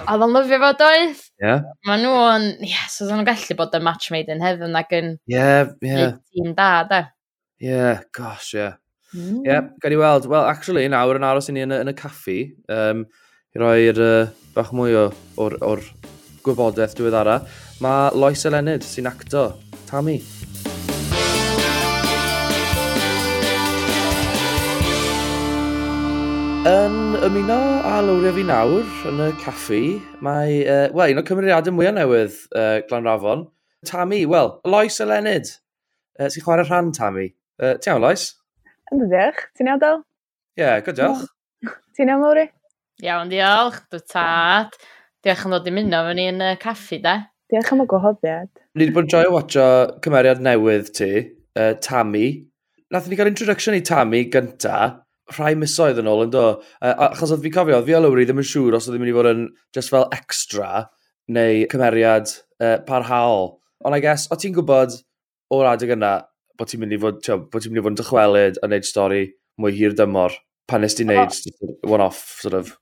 oedd 0.10 0.26
o'n 0.26 0.36
lyfio 0.36 0.60
fo 0.64 0.72
doedd. 0.80 1.24
Yeah. 1.44 1.64
Mae 1.88 2.02
nhw 2.02 2.14
yn, 2.34 2.48
yes, 2.68 3.00
oedd 3.04 3.14
nhw'n 3.14 3.28
gallu 3.30 3.58
bod 3.60 3.78
yn 3.80 3.86
match 3.88 4.10
made 4.14 4.34
in 4.34 4.44
heaven 4.44 4.78
ac 4.80 4.94
yn 4.98 5.16
yeah, 5.30 5.72
yeah. 5.86 6.18
tîm 6.34 6.54
da, 6.58 6.72
da. 6.90 7.02
Ie, 7.60 7.70
Yeah, 7.70 8.04
gosh, 8.16 8.54
ie. 8.56 8.62
yeah. 8.64 8.78
Ie, 9.14 9.42
Yeah, 9.46 9.72
gan 9.82 9.92
i 9.96 9.98
weld. 10.00 10.28
Wel, 10.30 10.46
actually, 10.48 10.86
nawr 10.92 11.18
yn 11.20 11.26
aros 11.28 11.50
i 11.50 11.56
ni 11.56 11.66
yn 11.66 11.74
y, 11.76 11.80
yn 11.84 11.92
y 11.92 11.96
caffi, 11.98 12.38
um, 12.72 13.04
i 13.56 13.62
roi'r 13.62 14.02
uh, 14.06 14.30
bach 14.56 14.70
mwy 14.78 14.94
o, 14.96 15.08
o'r, 15.42 15.58
or 15.66 15.82
gwybodaeth 16.46 16.96
diweddara, 17.00 17.40
mae 17.84 18.14
Lois 18.16 18.46
Elenid 18.48 18.86
sy'n 18.86 19.10
acto, 19.10 19.50
Tammy. 19.90 20.20
Yn 26.70 27.16
ymuno 27.26 27.56
a 27.88 27.96
lawriau 28.06 28.36
fi 28.36 28.44
nawr 28.46 28.90
yn 29.10 29.22
y 29.26 29.30
caffi, 29.42 29.80
mae, 30.22 30.60
uh, 30.70 30.92
wel, 30.94 31.16
un 31.16 31.22
o 31.22 31.24
cymeriadau 31.26 31.74
mwyaf 31.74 31.96
newydd 31.96 32.36
uh, 32.54 32.84
Glanrafon, 32.86 33.42
Tammy, 33.90 34.20
wel, 34.30 34.52
Lois 34.70 35.00
Elenid, 35.02 35.50
uh, 36.20 36.28
sy'n 36.30 36.46
chwarae 36.46 36.68
rhan 36.68 36.92
Tammy. 36.94 37.32
Uh, 37.58 37.72
ti'n 37.82 37.96
iawn, 37.96 38.06
Lois? 38.06 38.28
Yn 38.94 39.02
ddiolch, 39.02 39.42
ti'n 39.58 39.72
iawn, 39.72 39.82
Dal? 39.82 39.98
Ie, 40.60 40.62
yeah, 40.62 40.78
good 40.86 41.00
diolch. 41.00 41.26
ti'n 41.98 42.14
iawn, 42.14 42.22
Lowry? 42.28 42.46
Iawn, 43.02 43.34
diolch, 43.34 43.82
dwi 43.90 44.04
tad. 44.14 44.78
Diolch 45.26 45.46
yn 45.50 45.58
dod 45.58 45.74
i 45.74 45.76
muno 45.80 46.06
fy 46.06 46.16
ni 46.22 46.30
yn 46.36 46.48
y 46.52 46.54
caffi, 46.62 47.02
da. 47.02 47.18
Diolch 47.50 47.74
am 47.74 47.82
y 47.88 47.90
gwahoddiad. 47.90 48.54
Ni 48.76 48.86
wedi 48.86 48.94
bod 49.00 49.10
yn 49.10 49.14
joio 49.16 49.34
watcho 49.40 49.68
cymeriad 50.06 50.46
newydd 50.46 50.94
ti, 51.02 51.14
uh, 51.58 51.74
Tammy. 51.82 52.28
Nath 52.94 53.10
ni 53.10 53.18
gael 53.18 53.34
introduction 53.34 53.74
i 53.74 53.82
Tammy 53.82 54.28
gyntaf, 54.30 55.00
rhai 55.36 55.54
misoedd 55.60 56.00
yn 56.02 56.10
ôl 56.10 56.26
yn 56.26 56.34
do. 56.34 56.46
Uh, 56.82 56.94
achos 57.10 57.34
oedd 57.34 57.44
fi 57.46 57.52
cofio, 57.54 57.78
oedd 57.80 57.88
fi 57.90 57.98
o 57.98 58.02
lawri 58.04 58.26
ddim 58.28 58.42
yn 58.42 58.50
siŵr 58.52 58.78
os 58.78 58.88
oedd 58.88 58.98
ddim 58.98 59.06
mynd 59.06 59.14
i 59.14 59.18
fod 59.18 59.32
yn 59.32 59.46
just 59.76 59.94
fel 59.94 60.08
extra 60.16 60.88
neu 61.30 61.66
cymeriad 61.72 62.32
uh, 62.64 62.78
parhaol. 62.88 63.56
Ond 63.86 63.96
I 63.96 64.02
guess, 64.04 64.28
o 64.32 64.38
ti'n 64.40 64.56
gwybod 64.58 64.98
o'r 65.56 65.72
adeg 65.72 65.96
yna 65.96 66.14
bod 66.60 66.72
ti'n 66.72 66.84
mynd 66.84 66.96
i 66.96 67.02
fod, 67.02 67.20
tio, 67.26 67.40
bod 67.48 67.64
ti'n 67.64 67.74
mynd 67.74 67.82
i 67.82 67.86
fod 67.86 67.96
yn 67.96 68.00
dychwelyd 68.02 68.62
yn 68.66 68.74
neud 68.74 68.88
stori 68.88 69.24
mwy 69.60 69.76
hir 69.78 69.96
dymor 69.96 70.36
pan 70.70 70.84
nes 70.84 70.98
ti'n 70.98 71.12
neud 71.12 71.32
oh. 71.32 71.94
one-off 71.96 72.40
sort 72.44 72.58
of 72.58 72.76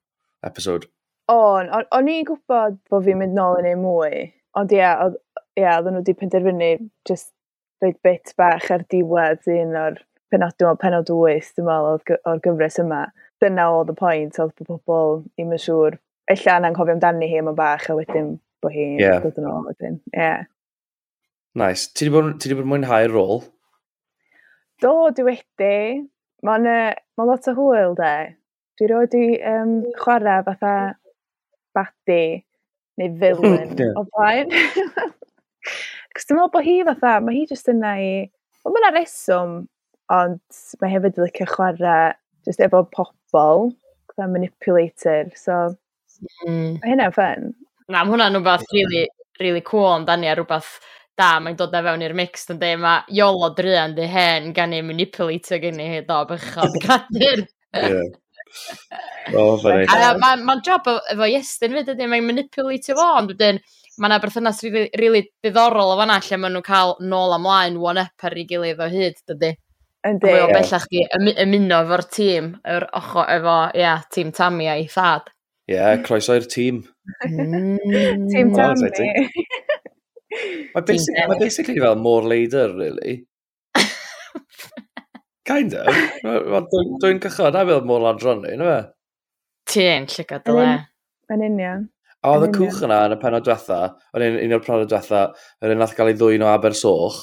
episode. 0.45 0.89
On, 1.31 1.67
on, 1.67 1.87
o'n 1.91 2.11
i'n 2.11 2.25
gwybod 2.27 2.79
bod 2.89 3.05
fi'n 3.05 3.19
mynd 3.19 3.35
nôl 3.35 3.59
yn 3.59 3.69
ei 3.73 3.79
mwy, 3.79 4.27
ond 4.57 4.71
ie, 4.73 4.79
yeah, 4.79 5.03
ia, 5.11 5.61
yeah, 5.61 5.79
oedden 5.79 5.97
nhw 5.97 6.03
wedi 6.05 6.15
penderfynu 6.21 6.71
just 7.09 7.33
roed 7.83 7.97
bit 8.05 8.33
bach 8.39 8.69
ar 8.73 8.85
diwedd 8.91 9.49
un 9.51 9.75
o'r 9.77 9.97
penod, 10.31 10.55
dwi'n 10.57 10.67
meddwl, 10.67 10.81
penod 10.81 11.11
wyth, 11.13 11.53
dwi'n 11.55 11.67
meddwl, 11.67 12.19
o'r, 12.31 12.41
gyfres 12.43 12.79
yma. 12.83 13.05
Dyna 13.41 13.67
oedd 13.75 13.93
y 13.93 13.95
pwynt, 13.97 14.39
oedd 14.41 14.53
bod 14.57 14.81
pobl 14.85 15.21
ddim 15.23 15.53
yn 15.55 15.63
siŵr. 15.63 15.97
Ella 16.33 16.57
yna'n 16.59 16.75
cofio 16.75 16.97
amdani 16.97 17.29
hi 17.31 17.41
yma 17.41 17.53
bach, 17.57 17.87
a 17.91 17.95
wedyn 17.97 18.33
bod 18.63 18.73
hi'n 18.73 18.97
yeah. 18.99 19.21
dod 19.23 19.37
yn 19.39 19.49
ôl 19.51 19.67
wedyn. 19.69 19.99
Yeah. 20.15 20.47
Nice. 21.57 21.87
Ti 21.93 22.07
wedi 22.07 22.15
bod, 22.15 22.33
ti 22.41 22.51
wedi 22.51 22.59
bod 22.59 22.71
mwynhau'r 22.73 23.13
rôl? 23.13 23.45
Do, 24.83 24.93
dwi 25.15 25.29
wedi. 25.31 25.77
Mae'n 26.45 26.67
ma 27.17 27.27
lot 27.27 27.47
o 27.49 27.55
hwyl, 27.57 27.95
de. 27.97 28.15
Dwi 28.77 28.91
roed 28.91 29.15
i 29.17 29.23
um, 29.53 29.77
chwarae 29.97 30.43
fatha 30.45 30.73
badi 31.77 32.43
neu 32.97 33.13
villain 33.21 33.73
o 33.99 34.03
blaen. 34.11 34.51
Cos 36.17 36.25
dwi'n 36.27 36.39
meddwl 36.39 36.53
bod 36.53 36.65
hi 36.65 36.77
fatha, 36.91 37.17
mae 37.23 37.39
hi 37.39 37.47
jyst 37.49 37.69
yna 37.71 37.95
i... 38.01 38.11
Wel, 38.65 38.73
mae'n 38.75 38.95
reswm 38.97 39.57
ond 40.13 40.61
mae 40.81 40.93
hefyd 40.93 41.19
yn 41.19 41.27
licio 41.27 41.47
chwarae 41.51 42.13
just 42.47 42.61
efo 42.63 42.83
pobl, 42.93 43.71
fatha 44.11 44.27
manipulator, 44.31 45.31
so 45.35 45.57
mm. 46.47 46.77
mae 46.81 46.93
hynna'n 46.93 47.15
ffyn. 47.15 47.49
Na, 47.87 48.03
mae 48.03 48.13
hwnna'n 48.13 48.37
rhywbeth 48.37 48.67
really, 48.75 49.07
really 49.41 49.63
cool 49.65 49.89
amdani 49.93 50.31
a 50.31 50.35
rhywbeth 50.37 50.77
da, 51.17 51.37
mae'n 51.41 51.57
dod 51.57 51.73
na 51.73 51.81
fewn 51.85 52.05
i'r 52.05 52.15
mix 52.17 52.47
yn 52.53 52.61
dweud, 52.61 52.83
mae 52.83 53.17
Iolo 53.17 53.49
Drian 53.57 53.95
di 53.97 54.07
hen 54.11 54.53
gan 54.55 54.75
i 54.75 54.83
manipulator 54.85 55.61
gen 55.63 55.81
i 55.81 55.89
hyd 55.95 56.11
o 56.15 56.21
bychod 56.29 56.79
gadur. 56.85 57.45
O, 59.35 59.57
fyny. 59.59 59.83
Mae'n 60.21 60.45
ma 60.47 60.59
job 60.63 60.87
efo 60.87 61.27
Iestyn 61.27 61.75
fyd 61.75 61.91
ydy, 61.95 62.07
mae'n 62.07 62.27
manipulator 62.29 62.95
fo, 62.99 63.09
ond 63.19 63.33
wedyn 63.33 63.59
mae 63.97 64.11
yna 64.11 64.19
berthynas 64.21 64.61
rili 64.61 64.75
really, 64.77 64.91
really 65.01 65.23
diddorol 65.43 65.95
o 65.95 65.97
fanna 65.97 66.19
lle 66.21 66.37
maen 66.37 66.53
nhw'n 66.53 66.65
cael 66.65 66.93
nôl 67.01 67.33
amlaen 67.33 67.79
one-up 67.81 68.27
ar 68.29 68.37
ei 68.37 68.45
gilydd 68.49 68.83
o 68.83 68.89
hyd, 68.91 69.17
dydy. 69.31 69.55
Yndi. 70.05 70.29
Mae 70.29 70.43
o 70.45 70.51
bellach 70.53 70.85
di 70.91 71.01
ymuno 71.43 71.81
efo'r 71.85 72.03
tîm, 72.13 72.51
yr 72.75 72.85
ocho 72.99 73.23
efo, 73.33 73.57
ia, 73.77 73.95
tîm 74.13 74.33
Tammy 74.35 74.69
a'i 74.71 74.85
thad. 74.91 75.31
Ie, 75.67 75.75
yeah, 75.75 75.95
croeso 76.05 76.37
i'r 76.37 76.45
tîm. 76.51 76.83
Mm. 77.25 77.79
tîm 78.31 78.53
Tammy. 78.55 78.91
Mae 80.75 80.83
basically, 80.85 81.25
ma 81.27 81.39
basically 81.39 81.79
fel 81.79 81.95
more 81.95 82.27
leader, 82.27 82.67
really. 82.75 83.25
kind 85.49 85.73
of. 85.73 85.87
Dwi'n 87.01 87.21
cychod 87.23 87.55
na 87.55 87.65
fel 87.67 87.85
môr 87.87 88.07
adronu, 88.11 88.51
yna 88.53 88.71
fe? 88.71 88.79
Ti'n 89.73 90.09
llygad 90.13 90.51
o 90.51 90.57
le. 90.59 90.73
Yn 91.33 91.45
union. 91.49 91.87
A 92.25 92.33
oedd 92.33 92.47
y 92.47 92.53
cwch 92.55 92.83
yna 92.85 93.01
yn 93.07 93.15
y 93.15 93.19
penod 93.21 93.45
diwetha, 93.45 93.81
yn 94.17 94.39
un 94.45 94.55
o'r 94.57 94.63
penod 94.65 94.91
diwetha, 94.91 95.23
yr 95.63 95.73
un 95.73 95.81
nath 95.83 95.95
gael 95.97 96.11
ei 96.11 96.17
ddwy'n 96.17 96.45
o 96.45 96.51
Abersoch, 96.51 97.19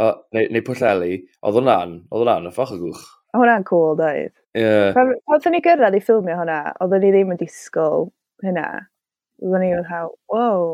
O, 0.00 0.06
neu, 0.32 0.46
neu 0.54 0.64
pwlleli, 0.64 1.18
oedd 1.44 1.58
hwnna'n, 1.58 1.98
oedd 2.08 2.22
hwnna'n 2.22 2.48
y 2.48 2.52
ffach 2.54 2.72
o 2.72 2.78
gwch. 2.80 3.02
Hwnna'n 3.36 3.66
cool, 3.68 3.96
doedd. 3.98 4.32
Ie. 4.56 4.62
Yeah. 4.62 4.92
Pan, 4.96 5.12
pan 5.28 5.52
ni 5.52 5.60
gyrraedd 5.64 5.96
i 5.98 6.00
ffilmio 6.04 6.36
hwnna, 6.38 6.60
oedd 6.84 6.96
ni 7.02 7.10
ddim 7.12 7.34
yn 7.34 7.40
disgwyl 7.40 8.08
hynna. 8.44 8.68
Oedd 9.42 9.58
ni 9.58 9.72
oedd 9.74 9.88
haw, 9.90 10.10
wow, 10.30 10.66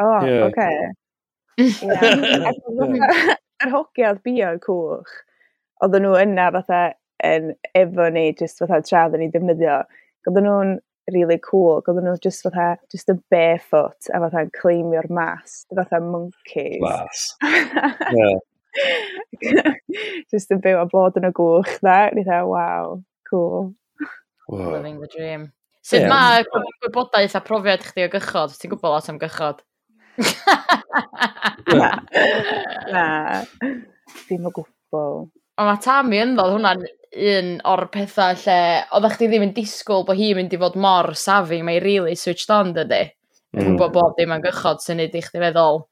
oh, 0.00 0.20
yeah. 0.24 0.46
oce. 0.46 0.68
Okay. 1.58 2.08
Yr 3.58 3.72
hogiad 3.74 4.22
bio'r 4.24 4.56
cwch, 4.64 5.12
oedden 5.84 6.06
nhw 6.06 6.14
yna 6.22 6.46
fatha 6.54 6.78
yn 7.28 7.50
efo 7.76 8.06
ni, 8.14 8.30
jyst 8.38 8.62
fatha 8.62 8.78
tra 8.86 9.02
oedden 9.06 9.20
ni 9.20 9.28
defnyddio. 9.34 9.82
Oedden 10.24 10.48
nhw'n 10.48 10.72
really 11.12 11.38
cool, 11.44 11.80
oedden 11.80 12.06
nhw 12.06 12.16
just 12.24 12.44
fatha, 12.46 12.76
just 12.92 13.10
a 13.12 13.16
barefoot, 13.32 14.10
a 14.12 14.20
fatha'n 14.24 14.52
cleimio'r 14.56 15.08
mas, 15.10 15.64
fatha 15.74 16.00
monkeys. 16.04 16.80
Mas. 16.84 17.24
yeah. 18.18 18.38
just 20.30 20.52
yn 20.54 20.62
byw 20.64 20.82
a 20.82 20.88
bod 20.90 21.16
yn 21.18 21.28
y 21.30 21.32
gwch, 21.36 21.78
da. 21.84 22.00
Ni 22.14 22.26
dda, 22.26 22.42
wow, 22.48 22.98
cool. 23.30 23.72
Wow. 24.48 24.72
Living 24.76 25.00
the 25.00 25.08
dream. 25.12 25.50
Sut 25.84 26.04
yeah. 26.04 26.12
mae 26.12 26.44
gwybodaeth 26.82 27.36
a 27.38 27.42
profiad 27.44 27.84
chdi 27.84 28.04
o 28.04 28.12
gychod? 28.12 28.54
Ti'n 28.56 28.72
gwybod 28.74 28.92
lot 28.92 29.08
am 29.12 29.20
gychod? 29.20 29.64
na. 31.72 31.90
Na. 32.92 33.06
Dim 34.28 34.48
o 34.48 34.52
gwbl. 34.52 35.28
Ond 35.58 35.66
mae 35.66 35.82
Tammy 35.82 36.20
yn 36.22 36.36
ddod 36.38 36.54
hwnna'n 36.54 36.84
un 37.18 37.52
o'r 37.66 37.84
pethau 37.90 38.36
lle, 38.44 38.58
oeddech 38.94 39.16
chdi 39.16 39.28
ddim 39.30 39.46
yn 39.48 39.54
disgwyl 39.56 40.04
bod 40.06 40.18
hi'n 40.18 40.36
mynd 40.38 40.54
i 40.54 40.60
fod 40.60 40.76
mor 40.78 41.10
safi, 41.18 41.60
mae'n 41.66 41.82
really 41.82 42.14
switched 42.18 42.52
on, 42.54 42.74
dydy. 42.76 43.08
Mm. 43.56 43.64
Gwybod 43.64 43.94
bod 43.96 44.16
dim 44.18 44.34
yn 44.36 44.44
gychod 44.44 44.84
sy'n 44.84 45.00
neud 45.00 45.16
i 45.16 45.22
chdi 45.24 45.42
feddwl, 45.42 45.82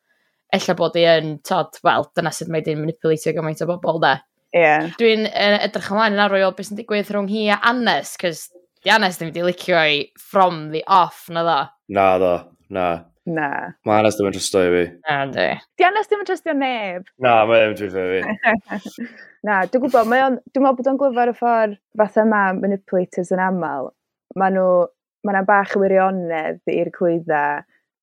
ella 0.55 0.77
bod 0.79 0.99
i 1.01 1.07
yn, 1.17 1.33
tod, 1.47 1.81
wel, 1.87 2.07
dyna 2.15 2.33
sydd 2.35 2.53
mae 2.53 2.63
di'n 2.67 2.83
manipulatio 2.83 3.35
gymaint 3.35 3.65
o 3.65 3.69
bobl, 3.73 3.99
de. 4.05 4.13
Yeah. 4.55 4.93
Dwi'n 5.01 5.27
edrych 5.33 5.91
ymlaen 5.91 6.15
yn 6.15 6.23
arwyl 6.29 6.55
beth 6.57 6.71
sy'n 6.71 6.79
digwydd 6.79 7.11
rhwng 7.11 7.33
hi 7.33 7.49
a 7.51 7.59
Annes, 7.73 8.15
cys 8.21 8.47
di 8.85 8.93
Annes 8.95 9.19
ddim 9.19 9.33
wedi 9.33 9.45
licio 9.49 9.83
i 9.83 9.99
from 10.21 10.69
the 10.71 10.85
off, 10.87 11.27
na 11.33 11.43
dda. 11.43 11.59
Na 11.97 12.07
dda, 12.23 12.35
na. 12.77 12.87
Na. 13.27 13.49
Mae 13.87 14.01
Anas 14.01 14.15
ddim 14.15 14.29
yn 14.31 14.35
trystio 14.37 14.61
i 14.63 14.69
fi. 14.71 14.83
Na, 15.03 15.17
di. 15.35 15.47
Di 15.79 15.87
Anas 15.87 16.07
ddim 16.07 16.23
yn 16.23 16.29
trystio 16.29 16.53
neb. 16.55 17.09
Na, 17.23 17.41
mae 17.49 17.63
ddim 17.63 17.73
yn 17.73 17.79
trystio 17.81 18.05
i 18.07 18.21
fi. 18.23 19.07
Na, 19.47 19.61
dwi'n 19.67 19.83
gwybod, 19.83 20.11
mae 20.11 20.23
on, 20.23 20.37
dwi'n 20.53 20.63
meddwl 20.63 20.79
bod 20.79 20.91
o'n 20.93 21.01
glyfar 21.01 21.33
y 21.33 21.35
ffordd 21.39 21.75
fath 21.99 22.21
yma 22.23 22.43
manipulators 22.59 23.33
yn 23.35 23.43
aml. 23.43 23.91
Mae 24.39 24.55
nhw, 24.55 24.69
mae 25.27 25.35
yna 25.35 25.43
bach 25.49 25.75
y 25.75 25.83
wirionedd 25.83 26.63
i'r 26.71 26.93
clwydda, 26.95 27.43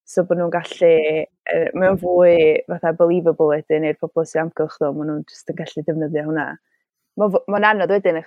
so 0.07 0.25
bod 0.27 0.41
nhw'n 0.41 0.51
gallu, 0.53 0.93
uh, 1.23 1.67
mae 1.71 1.91
o'n 1.93 1.99
fwy 2.01 2.35
fatha 2.67 2.91
believable 2.99 3.53
wedyn 3.53 3.87
i'r 3.87 3.99
pobl 4.01 4.27
sy'n 4.27 4.45
amgylch 4.45 4.75
nhw, 4.81 4.91
mae 4.97 5.07
nhw'n 5.09 5.23
just 5.31 5.51
yn 5.51 5.59
gallu 5.59 5.85
defnyddio 5.87 6.25
hwnna. 6.27 6.47
Mae'n 7.21 7.39
ma 7.53 7.63
anodd 7.69 7.95
wedyn, 7.95 8.19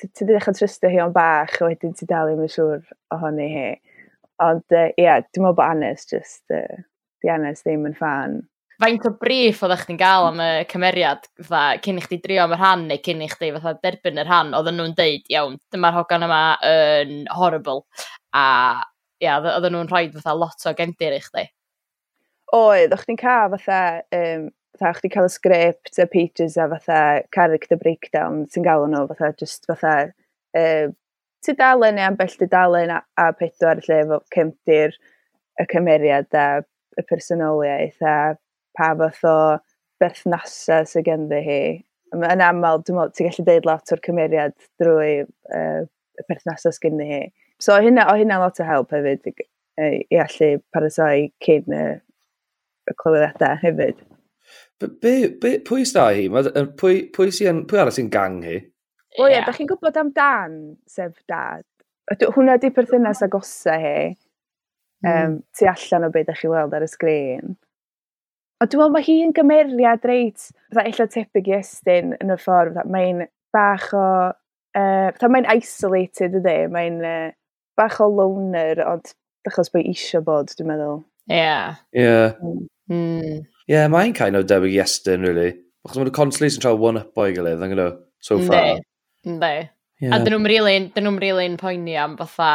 ti 0.00 0.26
ddechrau 0.26 0.56
trystio 0.56 0.90
hi 0.90 1.02
o'n 1.04 1.14
bach, 1.14 1.60
wedyn 1.62 1.94
ti 1.94 2.10
dal 2.10 2.30
ddim 2.30 2.42
yn 2.46 2.52
siŵr 2.54 2.82
ohoni 3.14 3.48
hi. 3.54 3.68
Ond 4.40 4.64
ie, 4.72 4.86
uh, 4.86 4.94
yeah, 4.96 5.20
dwi'n 5.26 5.44
meddwl 5.44 5.58
bod 5.58 5.74
Anes 5.74 6.06
just, 6.08 6.44
uh, 6.54 6.80
di 7.20 7.30
Anes 7.32 7.60
ddim 7.64 7.84
yn 7.90 7.96
fan. 7.98 8.40
Faint 8.80 9.04
o 9.04 9.10
brif 9.20 9.58
oeddech 9.60 9.82
chi'n 9.84 9.98
gael 10.00 10.30
am 10.30 10.38
y 10.40 10.52
cymeriad, 10.70 11.26
fatha, 11.42 11.80
cyn 11.84 11.98
i 12.00 12.04
chdi 12.06 12.16
drio 12.24 12.46
am 12.46 12.54
y 12.56 12.56
rhan 12.56 12.86
neu 12.88 13.02
cyn 13.04 13.20
i 13.20 13.28
chdi 13.28 13.50
fatha 13.58 13.74
derbyn 13.84 14.22
y 14.22 14.24
rhan, 14.24 14.54
oedden 14.56 14.80
nhw'n 14.80 14.94
deud, 14.96 15.26
iawn, 15.34 15.58
dyma'r 15.74 15.98
hogan 15.98 16.24
yma 16.24 16.40
yn 16.64 17.26
horrible. 17.36 17.84
A 18.32 18.46
ia, 19.20 19.36
oedden 19.42 19.76
nhw'n 19.76 19.90
rhoi 19.90 20.06
fatha 20.14 20.32
lot 20.38 20.64
o 20.64 20.72
gendir 20.78 21.18
i 21.18 21.20
chdi. 21.26 21.44
Oedd, 22.56 22.96
o'ch 22.96 23.04
ti'n 23.10 23.20
cael 23.20 23.52
fatha, 23.52 23.82
um, 24.16 24.48
fatha, 24.78 24.94
o'ch 24.94 25.04
ti'n 25.04 25.12
cael 25.18 25.28
y 25.28 25.34
sgript, 25.36 25.92
y 26.00 26.08
pages 26.16 26.56
a 26.56 26.70
fatha 26.72 27.02
character 27.36 27.76
breakdown, 27.76 28.46
sy'n 28.48 28.64
gael 28.64 28.88
nhw 28.88 29.04
fatha, 29.12 29.34
just 29.44 29.68
fatha, 29.68 29.94
uh, 30.56 30.88
tudalen 31.46 31.96
neu 31.98 32.06
ambell 32.08 32.36
tudalen 32.38 32.92
a, 32.94 33.00
a 33.16 33.30
pedwar 33.36 33.80
lle 33.86 34.02
efo 34.04 34.20
cymdir 34.34 34.96
y 35.60 35.66
cymeriad 35.70 36.36
a 36.36 36.46
y 36.98 37.04
personoliaeth 37.08 38.02
a 38.02 38.16
pa 38.76 38.90
fath 38.98 39.24
o 39.28 39.36
berthnasa 40.00 40.82
sydd 40.88 41.06
ganddi 41.08 41.40
hi. 41.46 41.62
Yn 42.16 42.42
aml, 42.42 42.82
dwi'n 42.82 42.98
meddwl, 42.98 43.14
ti'n 43.14 43.28
gallu 43.28 43.46
deud 43.46 43.68
lot 43.68 43.94
o'r 43.94 44.02
cymeriad 44.06 44.56
drwy 44.82 45.12
uh, 45.54 45.82
y 45.84 46.26
perthnasa 46.28 46.72
sydd 46.72 46.86
ganddi 46.86 47.08
hi. 47.10 47.22
So, 47.60 47.74
o 47.76 47.80
hynna, 47.84 48.06
o 48.08 48.16
hynna 48.18 48.40
lot 48.40 48.60
o 48.60 48.66
help 48.66 48.94
hefyd 48.96 49.28
i, 49.30 49.34
i 50.08 50.20
allu 50.20 50.54
paratoi 50.74 51.28
cyn 51.44 51.76
y, 51.76 51.84
y 52.88 52.96
clywedadau 53.02 53.60
hefyd. 53.64 54.00
Be, 54.80 55.14
be, 55.42 55.58
pwy 55.66 55.84
sy'n 55.84 55.98
da 55.98 56.06
hi? 56.16 56.28
Pwy, 56.32 56.66
pwy, 56.80 57.00
pwy, 57.14 57.56
pwy 57.68 57.82
arall 57.82 57.94
sy'n 57.94 58.08
gang 58.12 58.40
hi? 58.46 58.62
O 59.18 59.26
ie, 59.26 59.40
da 59.42 59.54
chi'n 59.56 59.68
gwybod 59.70 59.96
am 59.98 60.12
dan, 60.14 60.58
sef 60.86 61.16
dad. 61.28 61.66
Hwna 62.10 62.58
di 62.62 62.70
perthynas 62.74 63.22
agosa 63.26 63.78
hi. 63.80 64.10
mm. 65.04 65.10
um, 65.10 65.42
tu 65.56 65.66
allan 65.66 66.06
o 66.06 66.12
beth 66.12 66.28
ydych 66.28 66.42
chi 66.42 66.50
weld 66.52 66.74
ar 66.76 66.84
y 66.84 66.88
sgrin. 66.90 67.56
A 68.60 68.66
dwi'n 68.68 68.82
meddwl 68.82 68.92
mae 68.92 69.06
hi'n 69.06 69.34
gymeriad 69.36 70.04
reit, 70.08 70.50
fatha 70.68 70.88
illa 70.90 71.06
tebyg 71.08 71.48
i 71.48 71.56
estyn 71.56 72.12
yn 72.20 72.34
y 72.34 72.36
ffordd, 72.40 72.82
mae'n 72.92 73.22
bach 73.54 73.86
o, 73.96 74.08
uh, 74.76 75.30
mae'n 75.32 75.48
isolated 75.54 76.36
ydy, 76.42 76.58
mae'n 76.72 76.98
uh, 77.00 77.30
bach 77.80 77.96
o 78.04 78.10
loner, 78.12 78.82
ond 78.84 79.14
achos 79.48 79.72
bod 79.72 79.88
eisiau 79.88 80.26
bod, 80.26 80.52
dwi'n 80.58 80.68
meddwl. 80.74 81.00
Ie. 81.30 81.38
Yeah. 81.40 81.80
Ie. 81.96 82.04
Yeah. 82.04 82.36
Mm. 82.90 83.40
Yeah, 83.70 83.88
mae'n 83.88 84.12
kind 84.18 84.36
of 84.36 84.48
debyg 84.50 84.76
i 84.76 84.84
estyn, 84.84 85.24
really. 85.24 85.54
Achos 85.86 86.02
mae'n 86.02 86.12
constantly 86.12 86.52
sy'n 86.52 86.66
trael 86.66 86.80
one-up 86.82 87.16
o'i 87.16 87.32
gilydd, 87.32 87.64
yn 87.64 87.72
gyda, 87.72 87.88
e? 87.94 88.08
so 88.20 88.36
far. 88.44 88.74
Ne. 88.74 88.86
Ynddi. 89.26 89.68
Yeah. 90.00 90.16
A 90.16 90.24
dyn 90.24 90.34
nhw'n 90.34 90.48
really, 90.48 90.76
dyn 90.94 91.06
nhw'n 91.06 91.20
really 91.20 91.48
poeni 91.60 91.96
am 92.00 92.16
fatha 92.16 92.50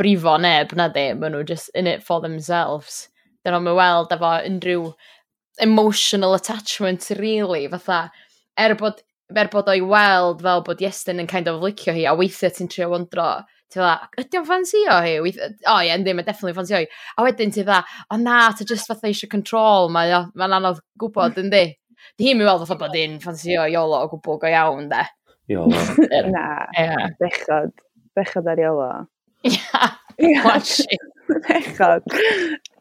brifo 0.00 0.36
neb 0.40 0.74
na 0.74 0.88
di. 0.88 1.10
Maen 1.14 1.36
nhw 1.36 1.44
just 1.46 1.70
in 1.74 1.86
it 1.86 2.02
for 2.02 2.20
themselves. 2.20 3.08
Dyn 3.44 3.54
nhw'n 3.54 3.78
weld 3.78 4.14
efo 4.14 4.36
unrhyw 4.50 4.92
emotional 5.62 6.34
attachment 6.34 7.10
really 7.20 7.68
fatha 7.70 8.10
er 8.58 8.74
bod, 8.74 9.04
er 9.30 9.50
bod 9.52 9.70
o'i 9.70 9.82
weld 9.86 10.42
fel 10.42 10.64
bod 10.66 10.82
Iestyn 10.82 11.22
yn 11.22 11.30
kind 11.30 11.50
of 11.50 11.62
licio 11.62 11.94
hi 11.94 12.08
a 12.10 12.14
weithiau 12.18 12.50
ti'n 12.54 12.70
trio 12.70 12.90
wondro 12.90 13.28
ti 13.74 13.80
dda, 13.80 13.94
ydy 14.22 14.38
o'n 14.38 14.46
ffansio 14.46 14.98
hi? 15.02 15.14
Weith... 15.24 15.40
O 15.40 15.48
ie, 15.48 15.56
oh, 15.66 15.80
yeah, 15.82 15.98
ynddi, 15.98 16.14
mae 16.14 16.26
definitely 16.26 16.54
ffansio 16.54 16.80
hi. 16.80 16.86
A 17.18 17.24
wedyn 17.26 17.52
ti 17.54 17.64
dda, 17.66 17.80
o 18.12 18.18
na, 18.20 18.38
ti 18.54 18.66
just 18.68 18.90
fatha 18.90 19.10
eisiau 19.10 19.30
control, 19.32 19.90
mae'n 19.94 20.30
ma 20.38 20.48
anodd 20.58 20.80
gwybod, 21.00 21.40
ynddi? 21.42 21.64
Di 22.18 22.28
hi'n 22.28 22.38
mynd 22.38 22.50
weld 22.50 22.64
fatha 22.64 22.78
bod 22.84 22.94
hi'n 22.98 23.18
ffansio 23.22 23.66
Iolo 23.72 24.04
o 24.04 24.10
gwbl 24.12 24.40
go 24.42 24.52
iawn, 24.52 24.88
de. 24.92 25.02
Iolo. 25.50 25.80
Na, 26.34 26.66
yeah. 26.78 27.08
bechod. 27.20 27.72
Bechod 28.16 28.48
ar 28.48 28.60
Iolo. 28.60 28.90
Ia, 29.44 29.90
Bechod. 31.48 32.04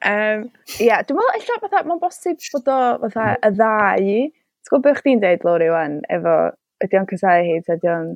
Um, 0.03 0.45
ia, 0.83 0.99
dwi'n 1.07 1.17
meddwl, 1.17 1.31
eich 1.37 1.49
fatha, 1.49 1.83
mae'n 1.87 2.01
bosib 2.01 2.43
bod 2.53 2.69
o 2.71 2.79
fatha 3.05 3.27
y 3.39 3.51
ddau. 3.55 4.09
Ti'n 4.63 4.71
gwybod 4.71 4.85
beth 4.87 5.01
chdi'n 5.03 5.23
deud, 5.23 5.45
Lori, 5.47 5.69
wan, 5.73 5.99
efo, 6.11 6.35
ydy 6.83 6.99
o'n 6.99 7.07
cysau 7.09 7.43
hi, 7.47 7.57
ydy 7.59 7.91
o'n 7.91 8.09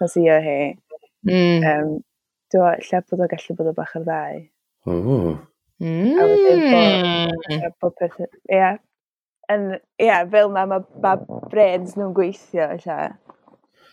cysio 0.00 0.38
hi. 0.44 0.58
Mm. 1.28 1.64
Um, 1.64 1.92
dwi'n 2.52 2.64
meddwl, 2.64 2.88
lle 2.88 3.02
bod 3.10 3.24
o 3.24 3.28
gallu 3.32 3.58
bod 3.58 3.70
o 3.70 3.76
bach 3.76 3.94
ar 4.00 4.08
ddau. 4.08 4.42
Oh. 4.86 5.36
Mm. 5.82 6.16
A 6.16 6.26
wedyn 6.32 7.70
bod 7.84 7.96
peth, 8.00 8.20
ia, 8.52 8.74
yn, 9.52 9.68
ia, 10.02 10.20
fel 10.32 10.52
na 10.54 10.64
mae 10.68 10.84
ma 11.04 11.14
brains 11.52 11.96
nhw'n 11.96 12.16
gweithio, 12.16 12.72
lle. 12.84 13.00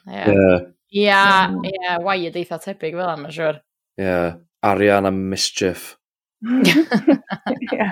Ie, 0.03 0.19
yeah. 0.19 0.59
yeah, 0.91 1.55
yeah, 1.63 1.95
waed 2.03 2.35
eitha 2.39 2.57
tebyg 2.59 2.95
fel 2.99 3.11
am, 3.13 3.23
siwr. 3.31 3.55
Ie, 3.99 4.05
yeah. 4.05 4.33
arian 4.63 5.05
am 5.07 5.29
mischief. 5.31 5.97
Ie. 6.43 7.87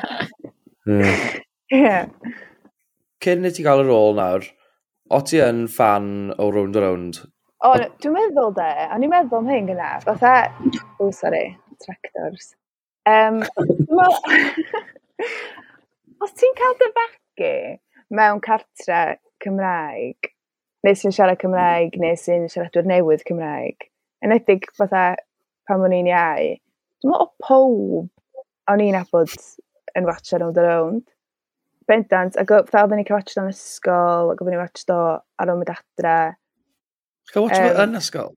Ie. 1.71 1.97
Cyn 3.21 3.47
i 3.47 3.51
ti 3.55 3.63
gael 3.63 3.83
y 3.83 3.85
rôl 3.87 4.15
nawr, 4.17 4.43
o 5.13 5.21
ti 5.23 5.37
yn 5.43 5.67
fan 5.71 6.07
o 6.35 6.49
Round 6.51 6.75
Around? 6.79 7.15
O, 7.61 7.75
dwi'n 8.01 8.15
meddwl 8.15 8.51
de, 8.57 8.69
o'n 8.89 9.03
i'n 9.05 9.13
meddwl 9.13 9.43
am 9.43 9.51
hyn 9.53 9.69
gyda, 9.69 9.89
fatha, 10.03 10.33
o, 10.97 11.11
sorry, 11.13 11.45
tractors. 11.85 12.45
Um, 13.07 13.41
os 16.25 16.33
ti'n 16.37 16.57
cael 16.57 16.75
dy 16.79 16.89
fagu 16.97 17.53
mewn 18.17 18.41
cartre 18.43 19.01
Cymraeg, 19.43 20.19
neu 20.85 20.97
sy'n 20.97 21.13
siarad 21.15 21.39
Cymraeg, 21.41 21.97
neu 22.01 22.17
sy'n 22.17 22.47
siaradwyr 22.51 22.87
newydd 22.89 23.25
Cymraeg. 23.27 23.87
Yn 24.21 24.33
Enedig 24.33 24.67
fatha 24.77 25.15
pan 25.69 25.85
o'n 25.85 25.95
i'n 25.95 26.09
iau, 26.09 26.51
dwi'n 27.01 27.11
meddwl 27.11 27.25
o 27.25 27.31
pob 27.45 28.71
o'n 28.71 28.83
i'n 28.85 28.97
abod 28.99 29.33
yn 29.97 30.07
watch 30.09 30.33
ar 30.35 30.45
Old 30.45 30.59
Around. 30.61 31.03
Bendant, 31.89 32.37
ac 32.39 32.53
fatha 32.53 32.85
oedden 32.85 33.01
ni'n 33.01 33.07
cael 33.07 33.19
watch 33.19 33.37
o'n 33.41 33.51
ysgol, 33.51 34.31
ac 34.31 34.41
oedden 34.41 34.55
ni'n 34.55 34.63
watch 34.63 34.85
o 34.93 35.01
ar 35.41 35.51
ôl 35.53 35.59
mynd 35.59 35.73
adre. 35.73 36.17
Cael 37.33 37.47
watch 37.47 37.59
um, 37.59 37.83
yn 37.85 38.01
ysgol? 38.01 38.33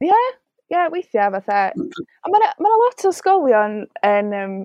Ie, 0.00 0.10
yeah, 0.10 0.28
ie, 0.32 0.74
yeah, 0.74 0.92
weithiau 0.92 1.32
fatha. 1.38 1.62
Ond 1.76 2.34
mae 2.34 2.50
yna 2.50 2.76
lot 2.82 3.06
o 3.06 3.14
ysgolion 3.14 3.80
yn, 4.06 4.36
um, 4.42 4.60